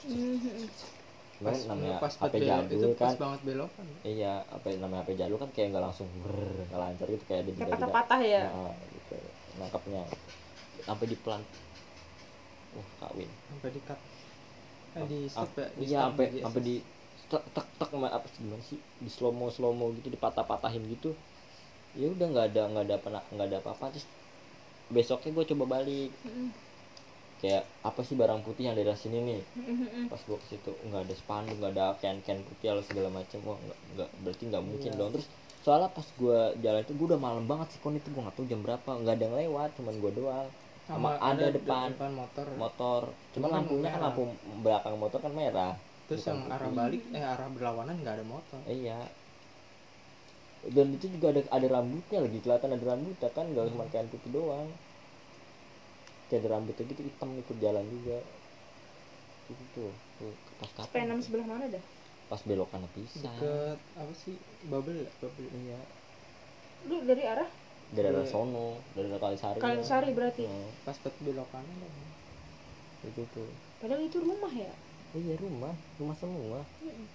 Hmm. 0.08 0.16
Mhm. 0.16 0.68
Cuman 1.40 1.54
namanya 1.68 1.98
pas 2.00 2.14
HP 2.14 2.34
jadul 2.40 2.68
itu 2.72 2.88
kan. 2.96 3.10
pas 3.10 3.16
banget 3.20 3.40
belokan. 3.48 3.88
Iya 4.04 4.34
apa 4.48 4.68
namanya 4.80 5.02
HP 5.04 5.10
jadul 5.20 5.38
kan 5.44 5.50
kayak 5.56 5.68
nggak 5.74 5.84
langsung 5.88 6.08
brrr, 6.22 6.56
nggak 6.70 6.80
lancar 6.84 7.08
gitu 7.12 7.24
kayak 7.28 7.42
ada 7.44 7.66
patah-patah 7.72 8.20
ya? 8.24 8.42
Nah, 8.48 8.76
gitu. 8.96 9.16
Nangkapnya 9.60 10.02
sampai 10.88 11.06
di 11.08 11.18
pelan 11.20 11.42
wah 12.76 12.88
kawin. 13.00 13.30
Sampai 13.50 13.70
di 13.76 13.82
cut. 13.88 14.00
Eh, 14.94 15.06
di 15.10 15.20
stop 15.26 15.50
ya 15.58 15.68
di 15.74 15.84
iya 15.90 16.00
sampai 16.06 16.26
di 16.30 16.38
sampai 16.44 16.62
di 16.62 16.76
tek 17.32 17.44
tek 17.56 17.66
tek 17.80 17.90
sama 17.90 18.08
apa 18.14 18.28
sih 18.30 18.40
gimana 18.46 18.62
sih 18.70 18.80
di 19.06 19.10
slow 19.10 19.34
mo 19.34 19.48
slow 19.50 19.74
mo 19.74 19.86
gitu 19.98 20.10
dipatah-patahin 20.14 20.84
gitu. 20.94 21.10
Ya 21.98 22.08
udah 22.14 22.28
nggak 22.34 22.46
ada 22.54 22.62
nggak 22.72 22.84
ada 22.90 22.96
apa 23.00 23.10
nggak 23.34 23.48
ada 23.50 23.58
apa-apa 23.62 23.86
terus 23.94 24.06
besoknya 24.94 25.32
gue 25.34 25.46
coba 25.52 25.66
balik. 25.80 26.12
Mhm. 26.24 26.48
kayak 27.44 27.68
apa 27.84 28.00
sih 28.08 28.16
barang 28.16 28.40
putih 28.48 28.72
yang 28.72 28.76
dari 28.80 28.88
sini 28.96 29.20
nih? 29.20 29.42
Mhm. 29.60 30.08
pas 30.08 30.22
gue 30.24 30.38
ke 30.40 30.56
situ 30.56 30.72
nggak 30.88 31.02
ada 31.04 31.16
spanduk 31.18 31.60
nggak 31.60 31.74
ada 31.76 31.92
can 32.00 32.16
can 32.24 32.40
putih 32.48 32.72
atau 32.72 32.80
segala 32.88 33.12
macam 33.12 33.40
wah 33.44 33.60
nggak 33.60 33.80
nggak 34.00 34.10
berarti 34.24 34.44
nggak 34.48 34.64
mungkin 34.64 34.92
Iya. 34.96 35.00
dong. 35.04 35.10
Terus 35.12 35.28
soalnya 35.60 35.90
pas 35.92 36.08
gue 36.08 36.40
jalan 36.64 36.82
itu 36.88 36.94
gue 36.96 37.08
udah 37.12 37.20
malam 37.20 37.44
banget 37.44 37.68
sih 37.76 37.80
kon 37.84 38.00
itu 38.00 38.08
gue 38.08 38.22
nggak 38.24 38.36
tahu 38.40 38.48
jam 38.48 38.64
berapa. 38.64 38.90
Nggak 38.96 39.14
ada 39.20 39.24
yang 39.28 39.36
lewat 39.44 39.70
cuman 39.76 39.94
gue 40.00 40.12
doang. 40.16 40.48
Sama 40.88 41.10
ada 41.20 41.46
di 41.48 41.56
depan 41.60 41.90
motor. 42.16 42.46
motor. 42.56 43.02
Cuman 43.36 43.36
Cuma 43.36 43.46
kan 43.48 43.56
lampunya 43.60 43.90
kan 43.92 44.02
lampu 44.08 44.24
belakang 44.64 44.96
motor 44.96 45.20
kan 45.20 45.34
merah. 45.36 45.74
Terus 46.08 46.24
yang 46.24 46.40
arah 46.48 46.68
putih. 46.72 46.78
balik 46.80 47.02
eh 47.12 47.24
arah 47.28 47.48
berlawanan 47.52 47.96
nggak 48.00 48.16
ada 48.20 48.26
motor. 48.28 48.60
Iya. 48.72 49.00
Dan 50.64 50.96
itu 50.96 51.12
juga 51.12 51.36
ada 51.36 51.44
ada 51.52 51.68
rambutnya 51.68 52.24
lagi 52.24 52.40
kelihatan 52.40 52.72
ada 52.72 52.86
rambutnya 52.88 53.30
kan? 53.36 53.46
Nggak 53.52 53.68
cuma 53.76 53.86
kain 53.92 54.08
putih 54.08 54.32
doang 54.32 54.72
kayak 56.34 56.42
ada 56.42 56.50
rambutnya 56.58 56.84
gitu 56.90 57.02
hitam 57.06 57.30
ikut 57.38 57.58
jalan 57.62 57.86
juga. 57.86 58.18
Itu 59.54 59.64
tuh 60.18 60.34
pas 60.58 60.72
kapan 60.74 61.06
P6 61.06 61.30
sebelah 61.30 61.46
mana 61.46 61.66
dah? 61.70 61.84
pas 62.32 62.42
belokan 62.50 62.82
pisah. 62.98 63.30
Deket 63.30 63.78
apa 63.94 64.14
sih? 64.18 64.34
Bubble 64.66 65.06
bubble. 65.22 65.46
Iya. 65.54 65.78
Lu 66.90 66.98
dari 67.06 67.24
arah? 67.30 67.50
Dari 67.94 68.08
arah 68.10 68.26
Iya. 68.26 68.32
sono 68.34 68.82
dari 68.98 69.08
arah 69.14 69.22
kalisari. 69.22 69.60
Kalisari 69.62 70.10
berarti. 70.18 70.44
Hmm, 70.50 70.70
pas 70.82 70.98
bet 70.98 71.14
belokan 71.22 71.62
ada 71.62 71.88
itu 73.04 73.22
tuh 73.36 73.50
Padahal 73.84 74.02
itu 74.02 74.18
rumah 74.24 74.50
ya. 74.50 74.72
iya 75.14 75.36
rumah. 75.38 75.76
Rumah 76.00 76.16
semua. 76.18 76.60
Mm-mm. 76.82 77.06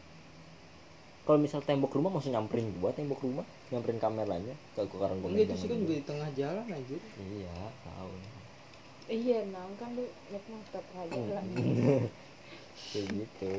kalau 1.27 1.45
misal 1.45 1.61
tembok 1.61 1.93
rumah 1.93 2.09
masih 2.09 2.33
nyamperin 2.33 2.73
gua 2.81 2.89
tembok 2.97 3.21
rumah? 3.21 3.45
Nyamperin 3.69 4.01
kameranya 4.01 4.55
kalau 4.73 4.89
gua 4.89 5.01
karena 5.05 5.17
gua 5.21 5.29
itu 5.37 5.55
sih 5.61 5.69
kan 5.69 5.77
juga 5.83 5.93
di 5.93 6.05
tengah 6.09 6.29
jalan 6.33 6.65
anjir. 6.73 7.01
Iya 7.21 7.57
tahu 7.85 8.13
Iya, 9.09 9.49
nah 9.49 9.65
kan 9.81 9.97
lu 9.97 10.05
naik 10.29 10.45
motor 10.53 10.85
aja 11.01 11.21
lah. 11.33 11.45
kayak 12.93 13.07
gitu. 13.09 13.53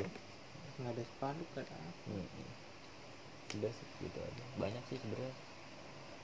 Nggak 0.78 0.92
ada 0.94 1.04
spanduk 1.04 1.50
kan 1.58 1.66
Hmm. 2.06 2.26
udah 3.58 3.72
sih 3.74 3.88
gitu 4.06 4.20
aja. 4.22 4.44
Banyak 4.62 4.84
sih 4.86 4.98
sebenarnya. 5.02 5.34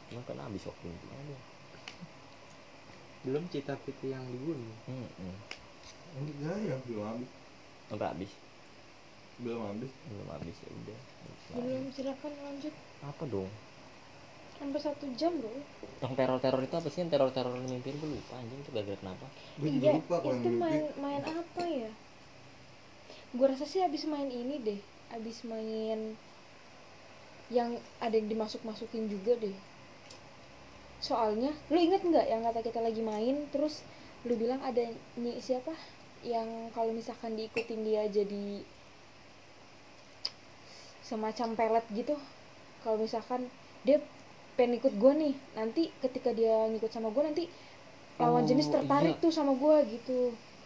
Cuma 0.09 0.21
kan 0.29 0.37
habis 0.45 0.61
waktu 0.63 0.85
itu 0.87 1.07
aja. 1.09 1.37
Belum 3.25 3.43
cita 3.49 3.73
piti 3.81 4.13
yang 4.13 4.21
di 4.29 4.37
gunung 4.37 4.77
Hmm. 4.85 5.35
enggak 6.15 6.57
ya 6.61 6.77
belum 6.85 7.03
habis. 7.03 7.31
Sampai 7.89 8.07
habis. 8.13 8.31
Belum 9.41 9.61
habis. 9.65 9.91
Belum 10.05 10.27
habis 10.29 10.55
ya 10.61 10.69
udah. 10.69 10.99
Belum 11.57 11.83
silakan 11.89 12.33
lanjut. 12.45 12.73
apa 13.01 13.23
dong 13.25 13.49
Sampai 14.59 14.79
satu 14.81 15.05
jam 15.19 15.31
bro. 15.39 15.51
yang 16.03 16.13
teror 16.19 16.39
teror 16.43 16.61
itu 16.67 16.75
apa 16.79 16.89
sih 16.93 16.99
yang 17.03 17.11
teror 17.13 17.31
teror 17.35 17.55
mimpi 17.55 17.89
gue 17.99 18.09
lupa 18.15 18.33
anjing 18.41 18.59
itu 18.63 18.71
gara 18.75 18.95
kenapa 19.01 19.25
gue 19.59 19.69
juga 19.75 19.87
Iya, 19.87 19.93
lupa 19.95 20.15
kalau 20.23 20.35
itu 20.35 20.49
yang 20.49 20.57
main 20.63 20.83
mimpi 20.83 20.99
main 21.03 21.23
apa 21.23 21.63
ya? 21.81 21.91
Gue 23.37 23.47
rasa 23.51 23.65
sih 23.71 23.81
abis 23.87 24.03
main 24.13 24.29
ini 24.41 24.55
deh, 24.67 24.79
abis 25.15 25.37
main 25.51 25.99
yang 27.57 27.71
ada 28.05 28.15
yang 28.19 28.27
dimasuk 28.33 28.61
masukin 28.69 29.03
juga 29.13 29.33
deh. 29.43 29.55
Soalnya, 31.07 31.51
lu 31.71 31.77
inget 31.85 32.01
nggak 32.09 32.27
yang 32.31 32.41
kata 32.47 32.59
kita 32.67 32.79
lagi 32.87 33.01
main, 33.11 33.35
terus 33.53 33.75
lu 34.27 34.33
bilang 34.41 34.59
ada 34.69 34.83
nih 35.23 35.37
siapa 35.47 35.73
yang 36.33 36.49
kalau 36.75 36.91
misalkan 36.99 37.31
diikutin 37.39 37.81
dia 37.87 38.03
jadi 38.17 38.45
semacam 41.09 41.49
pelet 41.59 41.85
gitu. 41.99 42.15
Kalau 42.83 42.97
misalkan 43.05 43.41
dia 43.85 43.97
pengen 44.57 44.73
ikut 44.79 44.93
gue 45.01 45.11
nih, 45.23 45.33
nanti 45.57 45.81
ketika 46.03 46.29
dia 46.39 46.53
ngikut 46.71 46.91
sama 46.95 47.09
gue 47.15 47.23
nanti 47.29 47.43
lawan 48.21 48.43
Oh, 48.43 48.49
jenis 48.49 48.67
tertarik 48.75 49.15
iya. 49.17 49.23
tuh 49.23 49.31
sama 49.37 49.53
gue 49.63 49.75
gitu. 49.99 50.19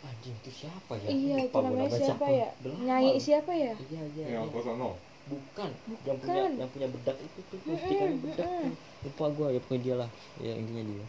anjing 0.10 0.36
itu 0.40 0.52
siapa 0.62 0.94
ya 1.06 1.12
Iya, 1.12 1.36
itu 1.48 1.58
Lupa 1.58 1.60
gua 1.68 1.68
namanya 1.68 1.90
siapa 2.00 2.26
ya? 2.40 2.48
Belakang. 2.64 2.86
Nyai 2.88 3.12
siapa 3.28 3.52
ya? 3.66 3.74
iya 3.84 4.02
iya 4.16 4.26
yang 4.36 4.48
iya. 4.48 4.54
kosono 4.56 4.86
bukan 5.32 5.72
yang 6.08 6.18
punya 6.24 6.42
Bukan. 6.42 6.52
yang 6.60 6.70
punya 6.74 6.88
bedak 6.96 7.18
itu 7.28 7.40
tuh 7.52 7.60
Mm-mm, 7.60 7.76
mustikan 7.76 8.10
bedak 8.24 8.48
tuh 8.62 8.72
lupa 9.06 9.26
gua 9.38 9.48
ya 9.56 9.60
pokoknya 9.64 9.82
dia 9.86 9.96
lah 10.02 10.10
ya 10.46 10.54
intinya 10.62 10.84
dia 10.90 11.06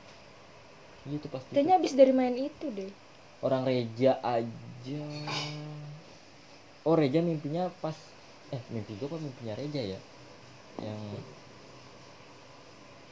iya 1.06 1.16
itu 1.20 1.28
pasti 1.34 1.54
Kayaknya 1.54 1.74
abis 1.80 1.92
dari 1.98 2.12
main 2.20 2.34
itu 2.48 2.66
deh. 2.78 2.90
orang 3.46 3.62
Reja 3.68 4.10
aja 4.24 5.00
oh 6.86 6.94
Reja 7.00 7.20
mimpinya 7.28 7.62
pas 7.82 7.98
eh 8.54 8.62
mimpi 8.74 8.92
gua 8.98 9.06
apa 9.10 9.18
mimpinya 9.26 9.54
Reja 9.60 9.80
ya 9.92 9.98
yang 10.86 11.00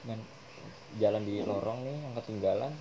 main 0.09 0.20
jalan 0.96 1.22
di 1.22 1.44
lorong 1.44 1.84
nih 1.84 1.96
yang 2.00 2.14
ketinggalan 2.16 2.72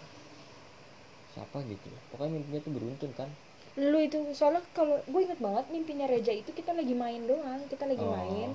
siapa 1.30 1.60
gitu? 1.62 1.88
Pokoknya 2.10 2.32
mimpinya 2.34 2.60
tuh 2.62 2.72
beruntun 2.72 3.12
kan? 3.14 3.30
Lu 3.78 4.00
itu 4.00 4.18
soalnya 4.32 4.64
kalau 4.72 4.98
gue 5.04 5.22
inget 5.22 5.38
banget 5.38 5.66
mimpinya 5.70 6.08
Reja 6.08 6.32
itu 6.32 6.50
kita 6.50 6.72
lagi 6.72 6.96
main 6.96 7.22
doang, 7.24 7.62
kita 7.68 7.84
lagi 7.84 8.02
Oh. 8.02 8.10
main. 8.10 8.50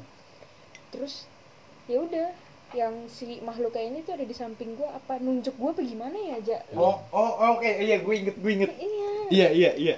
Terus 0.91 1.29
ya 1.87 2.01
udah 2.01 2.33
yang 2.73 3.07
si 3.07 3.37
makhluk 3.39 3.71
kayak 3.71 3.93
ini 3.93 4.01
tuh 4.01 4.17
ada 4.17 4.25
di 4.25 4.33
samping 4.33 4.73
gue 4.73 4.89
apa 4.89 5.21
nunjuk 5.21 5.53
gue 5.53 5.71
apa 5.71 5.83
gimana 5.85 6.17
ya 6.17 6.41
aja 6.41 6.57
oh 6.73 6.97
oh 7.13 7.21
oh, 7.37 7.49
oke 7.53 7.69
iya 7.69 8.01
gue 8.01 8.15
inget 8.17 8.33
gue 8.35 8.51
inget. 8.51 8.71
Iya. 8.73 9.11
Iya 9.29 9.49
iya 9.53 9.71
iya. 9.77 9.97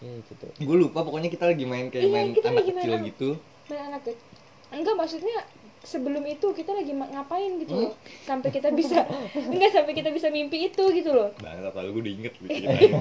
Ya 0.00 0.12
itu 0.16 0.32
tuh. 0.34 0.48
Gue 0.56 0.76
lupa 0.80 1.04
pokoknya 1.04 1.28
kita 1.28 1.46
lagi 1.46 1.62
main 1.62 1.86
kayak 1.86 2.02
Iya, 2.02 2.10
main 2.10 2.28
kita 2.32 2.48
anak 2.48 2.58
lagi 2.58 2.72
main 2.72 2.82
kecil 2.82 2.94
anak- 2.96 3.06
gitu. 3.06 3.28
Main 3.68 3.82
anak 3.86 4.00
kecil. 4.02 4.26
Enggak 4.72 4.94
maksudnya 4.96 5.36
sebelum 5.82 6.22
itu 6.24 6.46
kita 6.54 6.70
lagi 6.72 6.94
ngapain 6.94 7.58
gitu 7.58 7.74
Hmm? 7.74 7.84
loh 7.90 7.94
sampai 8.22 8.48
kita 8.48 8.70
bisa 8.70 9.02
enggak 9.52 9.70
sampai 9.74 9.92
kita 9.92 10.10
bisa 10.10 10.30
mimpi 10.30 10.70
itu 10.70 10.84
gitu 10.94 11.10
loh. 11.10 11.34
Banget 11.42 11.74
kalau 11.74 11.90
gue 11.90 12.02
udah 12.02 12.14
inget 12.22 12.34
gitu 12.38 12.54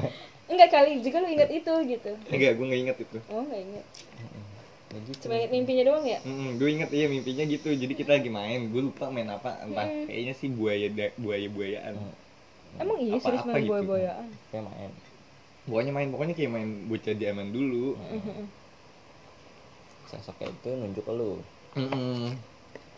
enggak 0.51 0.69
kali 0.69 0.99
juga 0.99 1.17
lu 1.21 1.29
ingat 1.29 1.49
itu 1.49 1.73
gitu. 1.87 2.11
Enggak 2.27 2.51
gue 2.57 2.65
nggak 2.65 2.81
inget 2.81 2.97
itu. 2.99 3.17
Oh 3.29 3.41
enggak 3.45 3.61
ingat 3.61 3.85
ya 4.91 4.99
gitu 5.07 5.23
cuma 5.23 5.39
ingat 5.39 5.51
mimpinya 5.55 5.83
doang 5.87 6.03
ya? 6.03 6.19
Mm, 6.27 6.59
gue 6.59 6.67
inget 6.67 6.89
iya 6.91 7.07
mimpinya 7.07 7.43
gitu. 7.47 7.69
Jadi 7.71 7.93
kita 7.95 8.11
lagi 8.19 8.27
main 8.27 8.67
gue 8.67 8.81
lupa 8.83 9.07
main 9.07 9.29
apa. 9.29 9.63
Entah 9.63 9.87
Mm. 9.87 10.03
kayaknya 10.09 10.33
sih 10.35 10.49
buaya 10.51 10.87
da- 10.91 11.15
buaya 11.15 11.47
buayaan 11.47 11.95
Hmm. 11.95 12.13
emang 12.83 12.97
iya 12.99 13.15
serius 13.19 13.43
main 13.47 13.63
gitu. 13.63 13.71
boya 13.71 13.83
boyaan 13.83 14.27
kayak 14.51 14.63
main. 14.67 14.91
Pokoknya 15.63 15.91
main 15.93 16.07
pokoknya 16.09 16.33
kayak 16.35 16.51
main 16.51 16.69
bocah 16.89 17.15
zaman 17.15 17.47
dulu. 17.51 17.95
Sosoknya 20.11 20.51
itu 20.51 20.69
nunjuk 20.75 21.03
ke 21.07 21.13
lu. 21.15 21.39
Mm-mm. 21.79 22.35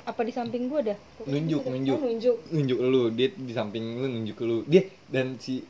Apa 0.04 0.22
di 0.28 0.32
samping 0.36 0.68
gua 0.68 0.84
dah? 0.84 0.98
Nunjuk, 1.24 1.64
Oh, 1.64 1.72
nunjuk. 1.72 1.98
nunjuk. 2.00 2.38
Nunjuk 2.52 2.80
lu 2.80 3.02
dia 3.16 3.30
di 3.32 3.54
samping 3.56 3.84
lu 4.04 4.08
nunjuk 4.12 4.38
lu. 4.44 4.58
Dia 4.68 4.84
dan 5.08 5.40
si 5.40 5.64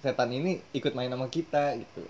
setan 0.00 0.32
ini 0.32 0.60
ikut 0.72 0.96
main 0.96 1.12
sama 1.12 1.28
kita 1.28 1.76
gitu. 1.76 2.04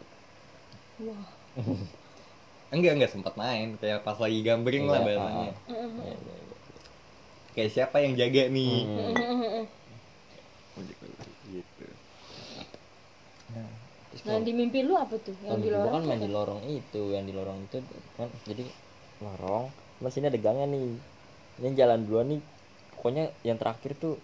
Wah. 1.07 1.27
Enggak 2.75 2.93
enggak 2.99 3.11
sempat 3.15 3.35
main. 3.39 3.79
Kayak 3.79 4.03
pas 4.03 4.19
lagi 4.19 4.43
gambring 4.43 4.91
lah 4.91 5.03
bahasanya 5.07 5.55
ah. 5.55 5.71
Iya, 5.71 5.87
iya, 6.11 6.15
iya. 6.19 6.55
kayak 7.55 7.71
siapa 7.71 7.97
yang 8.03 8.19
jaga 8.19 8.51
nih? 8.51 8.77
Hmm. 8.85 9.65
Gitu. 11.47 11.87
Nah, 13.55 13.71
nah 14.27 14.39
di 14.43 14.53
mimpi 14.53 14.83
lu 14.83 14.99
apa 14.99 15.15
tuh? 15.23 15.33
Yang 15.47 15.51
Yang 15.51 15.61
di 15.63 15.71
lorong 15.71 15.93
kan 15.95 16.03
main 16.05 16.21
di 16.21 16.31
lorong 16.31 16.61
itu 16.67 17.03
yang 17.15 17.25
di 17.25 17.33
lorong 17.33 17.59
itu 17.71 17.79
kan 18.19 18.29
jadi 18.45 18.65
lorong 19.23 19.67
mas 20.03 20.13
sini 20.13 20.29
ada 20.29 20.37
gangnya 20.37 20.67
nih 20.69 21.16
ini 21.59 21.75
jalan 21.75 22.05
duluan 22.05 22.27
nih. 22.29 22.41
Pokoknya 22.97 23.25
yang 23.43 23.57
terakhir 23.57 23.95
tuh 23.97 24.17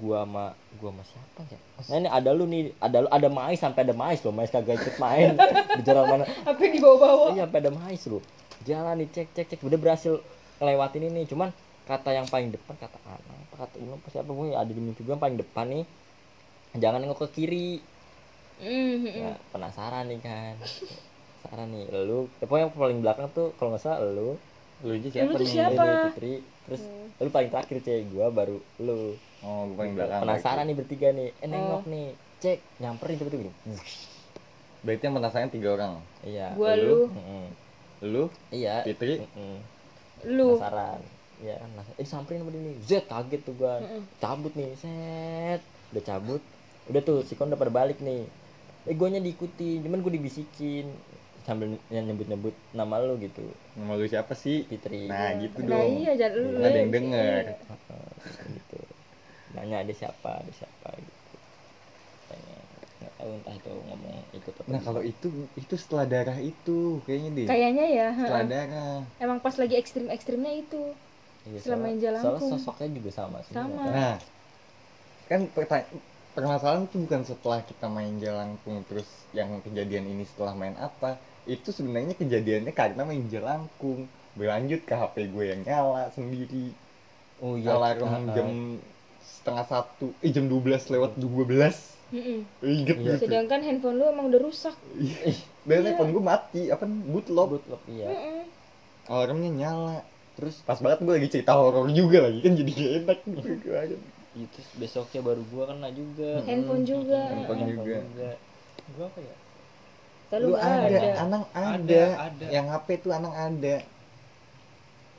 gua 0.00 0.24
sama 0.24 0.44
gua 0.80 0.90
sama 0.94 1.04
siapa 1.04 1.40
ya? 1.52 1.58
Nah 1.92 1.96
ini 2.00 2.08
ada 2.08 2.30
lu 2.32 2.44
nih 2.48 2.72
ada 2.80 2.96
lu 3.04 3.08
ada 3.10 3.28
mais 3.28 3.60
sampai 3.60 3.82
ada 3.84 3.94
mais 3.94 4.20
loh. 4.22 4.32
Mais 4.32 4.48
kagak 4.48 4.80
ikut 4.80 4.96
main. 4.96 5.36
Di 5.78 5.82
jalan 5.84 6.04
mana? 6.08 6.24
Apa 6.46 6.58
yang 6.60 6.72
dibawa-bawa? 6.80 7.26
Iya 7.34 7.44
sampai 7.44 7.58
ada 7.60 7.70
mais 7.70 8.02
loh. 8.08 8.22
Jalan 8.62 8.94
nih 9.02 9.08
cek 9.10 9.28
cek 9.34 9.46
cek. 9.52 9.60
Udah 9.62 9.78
berhasil 9.78 10.14
ngelewatin 10.58 11.08
ini. 11.08 11.22
Cuman 11.26 11.50
kata 11.82 12.14
yang 12.14 12.30
paling 12.30 12.54
depan 12.54 12.78
kata 12.78 12.94
anak 13.04 13.36
apa 13.50 13.54
kata 13.66 13.74
Uno 13.82 13.98
apa 13.98 14.08
siapa? 14.08 14.30
Pokoknya 14.30 14.56
ada 14.58 14.70
di 14.70 14.80
mimpi 14.80 15.02
gua 15.02 15.18
yang 15.18 15.22
paling 15.22 15.38
depan 15.38 15.66
nih. 15.68 15.84
Jangan 16.78 16.98
nengok 17.04 17.28
ke 17.28 17.42
kiri. 17.42 17.70
Mhm. 18.62 19.10
ya, 19.10 19.34
penasaran 19.50 20.06
nih 20.06 20.22
kan. 20.22 20.54
Penasaran 21.42 21.68
nih. 21.74 21.84
Lu 22.06 22.30
pokoknya 22.38 22.70
yang 22.70 22.72
paling 22.72 22.98
belakang 23.02 23.26
tuh 23.34 23.50
kalau 23.58 23.74
nggak 23.74 23.82
salah 23.82 24.08
lu. 24.08 24.38
Lu 24.86 24.90
aja 24.94 25.08
siapa 25.10 25.34
Lu 25.34 25.36
tuh 25.36 25.44
nih? 25.44 25.52
siapa? 25.52 25.82
Lu, 25.82 25.94
Fitri 26.14 26.34
terus 26.62 26.82
lu 27.18 27.28
paling 27.28 27.50
terakhir 27.50 27.78
cewek 27.80 28.04
gua 28.10 28.30
baru 28.30 28.58
lu. 28.78 29.18
Oh 29.42 29.66
gue 29.66 29.76
paling 29.76 29.94
belakang. 29.94 30.20
Penasaran 30.22 30.64
nih 30.64 30.76
bertiga 30.76 31.08
nih. 31.10 31.28
Eh 31.36 31.48
nengok 31.48 31.82
Oh. 31.82 31.90
nih. 31.90 32.08
Cek 32.38 32.58
nyamperin 32.78 33.16
tiba-tiba 33.16 33.42
gini. 33.42 33.54
Berarti 34.82 35.02
yang 35.02 35.14
penasaran 35.14 35.50
tiga 35.50 35.68
orang. 35.72 35.92
Iya. 36.22 36.54
Gua 36.54 36.74
lu? 36.74 37.06
lu. 37.06 37.40
Lu? 38.02 38.24
Iya. 38.50 38.82
Fitri? 38.82 39.22
Mm-mm. 39.22 39.56
lu. 40.26 40.58
Penasaran. 40.58 41.00
Iya 41.38 41.54
kan 41.58 41.68
penasaran. 41.70 41.98
eh 41.98 42.04
disamperin 42.04 42.38
sama 42.40 42.50
dia 42.50 42.62
nih. 42.62 42.76
Z 42.82 42.90
kaget 43.06 43.40
tuh 43.42 43.54
gua. 43.54 43.74
Mm-mm. 43.78 44.02
cabut 44.18 44.52
nih 44.54 44.70
set. 44.74 45.60
Udah 45.90 46.02
cabut. 46.02 46.42
Udah 46.86 47.00
tuh 47.00 47.18
si 47.22 47.34
kon 47.34 47.46
udah 47.46 47.58
pada 47.58 47.70
balik 47.70 47.98
nih. 47.98 48.26
Eh 48.82 48.94
guanya 48.94 49.18
diikuti 49.18 49.78
cuman 49.78 50.02
gua 50.02 50.10
dibisikin 50.10 50.90
sambil 51.46 51.68
nyebut 51.90 52.26
nyebut 52.30 52.54
nama 52.78 52.94
lu 53.02 53.14
gitu 53.26 53.42
nama 53.78 53.92
lu 53.98 54.06
siapa 54.06 54.32
sih 54.42 54.56
Fitri 54.70 55.10
nah 55.10 55.30
gitu 55.42 55.58
nah 55.66 55.68
dong 55.70 55.92
iya 56.02 56.10
jangan 56.20 56.38
lu 56.38 56.48
Nggak 56.58 56.68
ada 56.70 56.78
yang 56.82 56.92
denger. 56.96 57.42
Heeh, 57.70 58.08
gitu 58.56 58.78
nanya 59.56 59.76
ada 59.84 59.92
siapa 60.00 60.30
ada 60.42 60.52
siapa 60.52 60.88
gitu 60.98 61.34
Tanya, 62.30 62.56
nggak 63.02 63.12
tahu 63.18 63.30
entah 63.36 63.54
itu 63.60 63.70
ngomong 63.88 64.16
ikut 64.38 64.54
apa 64.56 64.70
nah 64.72 64.78
gitu. 64.80 64.86
kalau 64.86 65.02
itu 65.04 65.28
itu 65.58 65.74
setelah 65.76 66.04
darah 66.08 66.38
itu 66.40 66.78
kayaknya 67.04 67.30
deh 67.38 67.46
kayaknya 67.50 67.84
ya 67.98 68.06
setelah 68.16 68.44
heeh. 68.44 68.52
darah 68.54 69.00
emang 69.24 69.38
pas 69.44 69.54
lagi 69.60 69.74
ekstrim 69.78 70.06
ekstrimnya 70.10 70.52
itu 70.62 70.80
Iya, 71.42 71.58
setelah 71.58 71.78
main 71.84 71.98
Jalangkung. 71.98 72.38
soalnya 72.38 72.50
sosoknya 72.62 72.88
juga 72.98 73.10
sama 73.10 73.38
semua 73.42 73.62
Sama. 73.66 73.82
kan. 73.82 73.92
Nah, 73.98 74.14
kan 75.28 75.40
permasalahan 76.36 76.84
itu 76.88 76.96
bukan 77.04 77.22
setelah 77.26 77.60
kita 77.64 77.86
main 77.90 78.14
jelangkung 78.22 78.78
terus 78.88 79.08
yang 79.36 79.48
kejadian 79.66 80.06
ini 80.08 80.24
setelah 80.24 80.54
main 80.56 80.76
apa 80.78 81.10
itu 81.46 81.68
sebenarnya 81.74 82.14
kejadiannya 82.14 82.72
karena 82.74 83.02
main 83.02 83.24
jelangkung. 83.26 84.06
Berlanjut 84.32 84.88
ke 84.88 84.94
HP 84.96 85.28
gue 85.28 85.44
yang 85.52 85.60
nyala 85.66 86.08
sendiri. 86.14 86.72
Oh 87.42 87.58
alarm 87.58 88.06
ah, 88.06 88.22
jam 88.32 88.48
setengah 89.20 89.66
satu. 89.68 90.06
Eh 90.24 90.30
jam 90.32 90.46
12 90.48 90.88
lewat 90.88 91.18
12 91.18 91.76
Mm-mm. 92.12 92.44
inget 92.60 92.96
Iya. 93.00 93.16
gitu 93.16 93.24
sedangkan 93.24 93.64
handphone 93.64 93.96
lu 93.96 94.04
emang 94.04 94.28
udah 94.28 94.40
rusak. 94.44 94.76
Ih, 95.00 95.36
dan 95.64 95.80
Iya. 95.80 95.96
telepon 95.96 96.08
gue 96.12 96.22
mati 96.22 96.62
apa 96.68 96.84
bootlock. 96.84 97.48
Bootlock 97.56 97.82
iya. 97.88 98.08
Mm-mm. 98.08 98.44
alarmnya 99.08 99.50
nyala. 99.50 99.98
Terus? 100.36 100.60
Pas 100.64 100.78
banget 100.80 101.04
gue 101.04 101.12
lagi 101.12 101.28
cerita 101.28 101.52
horor 101.56 101.88
juga 101.92 102.28
lagi 102.28 102.40
kan 102.40 102.52
jadi 102.56 102.70
gak 102.72 102.92
enak 103.04 103.18
gitu 103.26 103.48
itu 104.32 104.60
besoknya 104.80 105.20
baru 105.20 105.44
gua 105.52 105.64
kena 105.68 105.92
juga. 105.92 106.40
Handphone 106.48 106.84
juga. 106.88 107.20
Handphone 107.28 107.62
juga. 107.68 107.96
Gua 108.96 109.04
apa 109.12 109.20
ya? 109.20 109.36
Lalu 110.32 110.46
lu 110.48 110.56
nggak 110.56 110.64
ada, 110.64 110.80
ada. 110.88 111.10
anang 111.20 111.44
ada. 111.52 111.76
Ada, 111.76 112.02
ada. 112.32 112.46
yang 112.48 112.66
HP 112.72 112.88
tuh 113.04 113.12
anang 113.12 113.34
ada 113.36 113.76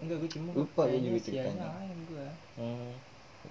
Enggak, 0.03 0.17
gua 0.19 0.29
cuma 0.35 0.49
Lupa 0.51 0.81
kayaknya 0.89 1.07
juga 1.07 1.19
ceritanya. 1.23 1.67
gua. 2.09 2.27
hmm. 2.59 2.91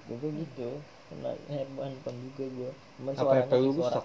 gue 0.03 0.31
gitu 0.43 0.69
kena 1.09 1.31
handphone 1.49 2.19
juga 2.33 2.45
gua 2.57 2.71
cuman 2.99 3.13
apa 3.15 3.33
HP 3.41 3.53
lu 3.57 3.71
rusak 3.79 4.05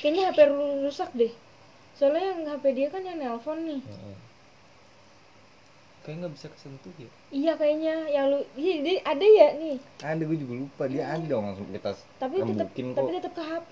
kayaknya 0.00 0.22
HP 0.32 0.38
lu 0.48 0.66
rusak 0.84 1.10
deh 1.14 1.32
soalnya 1.94 2.22
yang 2.32 2.40
HP 2.48 2.64
dia 2.72 2.88
kan 2.88 3.02
yang 3.04 3.18
nelpon 3.20 3.60
nih 3.64 3.80
Heeh. 3.84 4.16
Kayak 6.00 6.16
nggak 6.24 6.32
bisa 6.32 6.46
kesentuh 6.48 6.92
ya. 6.96 7.10
iya 7.28 7.52
kayaknya 7.60 7.94
yang 8.08 8.32
lu 8.32 8.40
iya 8.56 8.74
dia 8.80 8.94
ada 9.04 9.20
ya 9.20 9.48
nih 9.60 9.76
ada 10.00 10.22
gue 10.24 10.38
juga 10.40 10.54
lupa 10.64 10.84
dia 10.88 11.04
ada 11.04 11.24
dong 11.28 11.44
langsung 11.52 11.68
kita 11.68 11.92
tapi 12.16 12.36
tetap 12.40 12.68
tapi 12.72 13.10
tetap 13.20 13.32
ke 13.36 13.42
HP 13.44 13.70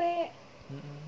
Mm-mm. 0.69 1.01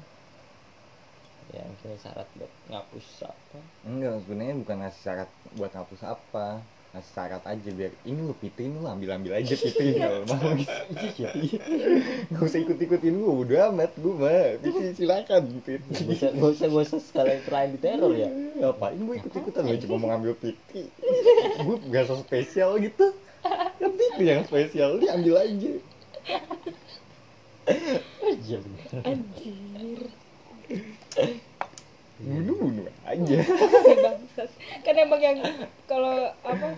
ya 1.50 1.66
mungkin 1.66 1.98
syarat 1.98 2.28
buat 2.38 2.52
ngapus 2.70 3.06
apa? 3.26 3.58
Enggak 3.82 4.22
sebenarnya 4.22 4.54
bukan 4.62 4.76
ngasih 4.86 5.00
syarat 5.02 5.30
buat 5.58 5.70
ngapus 5.74 6.02
apa. 6.06 6.46
Ngasih 6.90 7.12
syarat 7.14 7.42
aja 7.46 7.68
biar 7.70 7.92
ini 8.06 8.18
lu 8.22 8.34
pitin 8.38 8.74
lu 8.78 8.86
ambil 8.86 9.14
ambil 9.18 9.38
aja 9.38 9.54
pitin 9.54 9.98
kalau 9.98 10.22
mau 10.30 10.54
iya. 11.18 11.30
Nggak 12.30 12.42
usah 12.42 12.60
ikut 12.62 12.78
ikutin 12.82 13.14
gue 13.18 13.34
udah 13.46 13.70
amat 13.74 13.92
gue 13.98 14.14
mah 14.14 14.58
pitin 14.62 14.94
silakan 14.94 15.42
pitin 15.58 15.80
Gak 15.86 16.06
usah, 16.50 16.66
gak 16.66 16.82
usah, 16.86 16.98
sekalian 17.02 17.40
selain 17.46 17.70
di 17.74 17.78
teror 17.82 18.12
ya? 18.14 18.30
Ngapain 18.30 18.98
gue 18.98 19.16
ikut 19.22 19.32
ikutan 19.34 19.62
gue 19.70 19.78
cuma 19.86 19.96
mau 20.02 20.08
ngambil 20.14 20.34
piti 20.38 20.90
gue 21.62 21.76
gak 21.94 22.10
so 22.10 22.18
spesial 22.22 22.74
gitu. 22.78 23.10
Kan 23.78 23.90
pitin 23.94 24.26
yang 24.26 24.42
spesial 24.46 24.98
dia 24.98 25.14
ambil 25.14 25.46
aja 27.66 28.00
iya 28.40 28.56
bener. 28.58 28.88
Anjir. 29.04 30.00
Bunuh 32.20 32.56
bunuh 32.56 32.86
aja 33.04 33.36
si 33.42 33.94
bangsat. 33.96 34.50
Kan 34.84 34.94
emang 34.96 35.20
yang 35.20 35.38
kalau 35.84 36.28
apa 36.44 36.68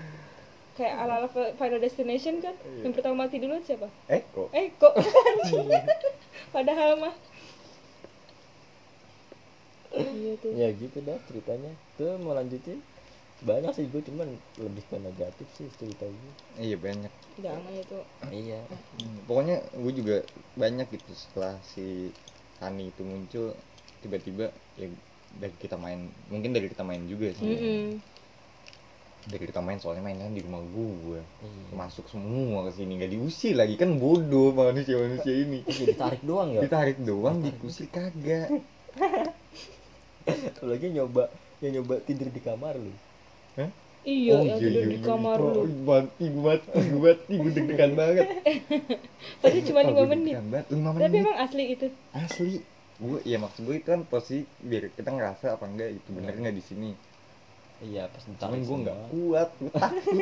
kayak 0.72 0.94
ala 0.96 1.20
ala 1.20 1.28
Final 1.28 1.80
Destination 1.82 2.40
kan 2.40 2.56
Iya. 2.56 2.88
yang 2.88 2.92
pertama 2.94 3.26
mati 3.26 3.36
dulu 3.36 3.60
siapa? 3.60 3.90
Kok 4.08 4.48
eh 4.54 4.72
kok 4.78 4.94
padahal 6.54 6.96
mah. 6.96 7.14
Iya 9.92 10.32
tuh. 10.40 10.50
Ya 10.56 10.68
gitu 10.72 10.98
dah 11.04 11.18
ceritanya. 11.28 11.72
Tuh 12.00 12.16
mau 12.16 12.32
lanjutin 12.32 12.80
banyak 13.42 13.74
sih 13.74 13.90
gue 13.90 14.02
cuman 14.06 14.28
lebih 14.62 14.86
ke 14.86 14.96
negatif 15.02 15.46
sih 15.58 15.66
cerita 15.74 16.06
gue 16.06 16.32
iya 16.62 16.78
banyak. 16.78 17.10
Jangan 17.42 17.72
itu. 17.74 17.98
Iya. 18.30 18.60
Hmm, 18.70 19.18
pokoknya 19.26 19.56
gue 19.74 19.92
juga 19.98 20.16
banyak 20.54 20.86
gitu 20.94 21.12
setelah 21.16 21.58
si 21.66 22.14
Hani 22.62 22.94
itu 22.94 23.02
muncul 23.02 23.56
tiba-tiba 24.02 24.54
ya 24.78 24.86
dari 25.42 25.54
kita 25.58 25.74
main 25.74 26.06
mungkin 26.30 26.54
dari 26.54 26.70
kita 26.70 26.86
main 26.86 27.02
juga 27.10 27.34
sih. 27.34 27.50
Mm-mm. 27.50 27.86
dari 29.22 29.46
kita 29.46 29.62
main 29.62 29.78
soalnya 29.78 30.02
mainnya 30.02 30.26
di 30.26 30.42
rumah 30.42 30.58
gue 30.66 31.22
iya. 31.22 31.74
Masuk 31.78 32.10
semua 32.10 32.66
ke 32.66 32.78
sini 32.78 32.98
nggak 32.98 33.10
diusir 33.10 33.54
lagi. 33.58 33.74
Kan 33.78 33.98
bodoh 33.98 34.54
manusia 34.54 34.98
manusia 34.98 35.34
ini. 35.34 35.62
Ditarik 35.66 36.22
doang 36.22 36.54
ya? 36.54 36.60
Ditarik 36.62 36.98
doang 37.02 37.42
diusir 37.42 37.86
kagak. 37.90 38.50
Lagi 40.62 40.86
nyoba 40.94 41.26
yang 41.62 41.82
nyoba 41.82 42.02
tidur 42.02 42.30
di 42.30 42.42
kamar 42.42 42.74
lu 42.74 42.90
iya 44.02 44.34
Oh, 44.34 44.42
yang 44.42 44.58
tidur 44.58 44.82
di 44.84 44.98
kamar 44.98 45.38
Oh, 45.38 45.62
lu 45.62 45.70
mati 45.80 46.24
gue 46.26 46.42
mati 46.42 46.66
gue 46.74 46.98
mati 46.98 47.32
gue 47.32 47.50
deg-degan 47.52 47.92
banget. 47.94 48.26
Padahal 49.38 49.62
cuma 49.62 49.80
Oh, 49.80 49.86
lima 49.86 50.02
menit. 50.08 50.34
banget 50.34 50.64
lima 50.68 50.90
tapi 50.90 51.00
menit. 51.06 51.22
emang 51.22 51.36
asli 51.38 51.64
itu? 51.70 51.86
Asli. 52.12 52.54
Gue 52.98 53.18
ya 53.22 53.36
maksud 53.36 53.62
gue 53.62 53.76
itu 53.76 53.88
kan 53.88 54.02
posisi 54.02 54.42
biar 54.58 54.90
kita 54.90 55.06
ngerasa 55.08 55.54
apa 55.54 55.64
enggak 55.64 55.90
itu 55.92 56.08
bener 56.10 56.34
nggak 56.34 56.50
di 56.52 56.64
sini? 56.64 56.90
Iya 57.80 58.06
pas 58.06 58.22
cuman 58.22 58.34
ditarik 58.34 58.62
gue 58.64 58.78
nggak 58.80 58.98
kuat 59.08 59.48
gue 59.56 59.70
takut. 59.72 60.18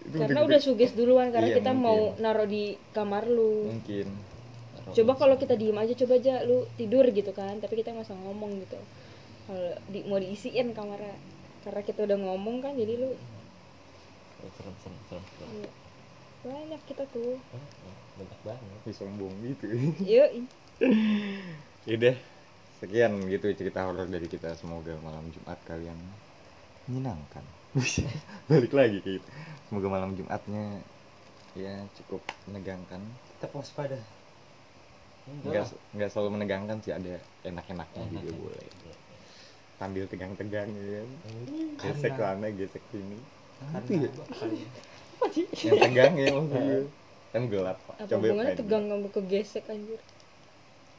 Itu 0.00 0.16
karena 0.20 0.40
udah 0.42 0.60
suges 0.62 0.92
duluan 0.92 1.28
karena 1.28 1.48
Iya, 1.50 1.56
kita 1.58 1.70
mungkin. 1.70 1.84
mau 1.86 2.00
naruh 2.18 2.44
di 2.46 2.64
kamar 2.90 3.24
lu. 3.26 3.68
Mungkin. 3.68 4.06
Coba 4.86 5.12
kalau 5.14 5.36
kita 5.36 5.54
diem 5.54 5.72
aja 5.74 5.92
coba 5.94 6.12
aja 6.14 6.40
lu 6.40 6.64
tidur 6.74 7.04
gitu 7.06 7.32
kan 7.32 7.56
tapi 7.56 7.76
kita 7.76 7.92
nggak 7.92 8.04
usah 8.04 8.16
ngomong 8.18 8.52
gitu. 8.60 8.80
Kalau 9.44 9.76
di, 9.86 10.04
mau 10.04 10.16
diisiin 10.16 10.72
kamarnya 10.72 11.12
karena 11.64 11.80
kita 11.88 12.00
udah 12.06 12.18
ngomong 12.24 12.56
kan 12.64 12.72
jadi 12.76 12.92
lu 13.02 13.10
Oh, 14.42 14.50
serem 14.58 14.74
serem 14.82 14.98
serem 15.08 15.24
serem 15.38 15.50
iya. 15.56 15.70
banyak 16.44 16.82
kita 16.90 17.04
tuh 17.08 17.40
banyak 18.18 18.40
banget 18.44 18.80
Ih, 18.90 18.94
sombong 18.94 19.34
gitu 19.42 19.64
yuk 20.04 20.30
Yaudah, 21.88 22.16
sekian 22.80 23.12
gitu 23.28 23.46
cerita 23.52 23.84
horor 23.84 24.08
dari 24.08 24.24
kita. 24.24 24.56
Semoga 24.56 24.96
malam 25.04 25.28
Jumat 25.30 25.58
kalian 25.68 25.98
menyenangkan. 26.88 27.44
Balik 28.50 28.72
lagi 28.72 28.98
ke 29.04 29.10
itu. 29.20 29.28
Semoga 29.68 29.88
malam 29.92 30.16
Jumatnya 30.16 30.80
ya 31.54 31.74
cukup 32.00 32.20
menegangkan. 32.48 33.00
Tetap 33.36 33.50
waspada. 33.54 33.98
Enggak 35.24 35.72
enggak 35.96 36.08
selalu 36.12 36.30
menegangkan 36.40 36.78
sih, 36.84 36.92
ada 36.92 37.16
enak-enaknya 37.44 38.02
juga 38.12 38.28
Enak. 38.28 38.40
boleh. 38.40 38.68
Sambil 39.80 40.04
tegang-tegang 40.06 40.68
ya 40.70 40.84
kan. 41.02 41.08
Karena- 41.20 41.82
Gesek 41.82 42.12
sana, 42.16 42.46
gesek 42.54 42.82
sini. 42.88 43.18
Apa 43.60 43.82
Karena 43.84 44.06
ya? 44.06 44.10
kalian 44.38 44.70
Yang 45.64 45.76
tegang 45.82 46.12
ya 46.16 46.28
maksudnya. 46.34 46.78
Kan 47.34 47.42
gelap, 47.50 47.78
Pak. 47.82 47.94
apa 47.98 48.06
Coba 48.06 48.24
hubungannya 48.30 48.54
tegang 48.54 48.84
kamu 48.90 49.08
ke 49.10 49.20
gesek 49.26 49.64
anjir 49.66 50.00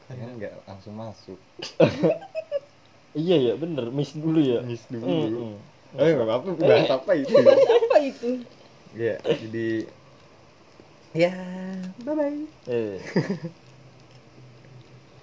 Kan 0.06 0.16
enggak 0.22 0.52
langsung 0.68 0.94
masuk. 0.94 1.38
iya 3.16 3.36
ya 3.40 3.52
bener 3.56 3.88
miss 3.88 4.12
dulu 4.12 4.36
ya 4.38 4.60
Miss 4.60 4.84
dulu. 4.92 5.08
Mm-mm. 5.08 5.54
Eh, 5.96 6.12
enggak 6.12 6.28
apa-apa, 6.28 6.48
bahas 6.60 6.90
apa 6.92 7.12
itu? 7.16 7.32
bahas 7.48 7.64
apa 7.64 7.96
itu 8.04 8.30
Ya, 8.92 9.16
jadi 9.24 9.68
ya, 11.16 11.32
bye 12.04 12.14
bye. 12.16 12.40
eh 12.68 13.00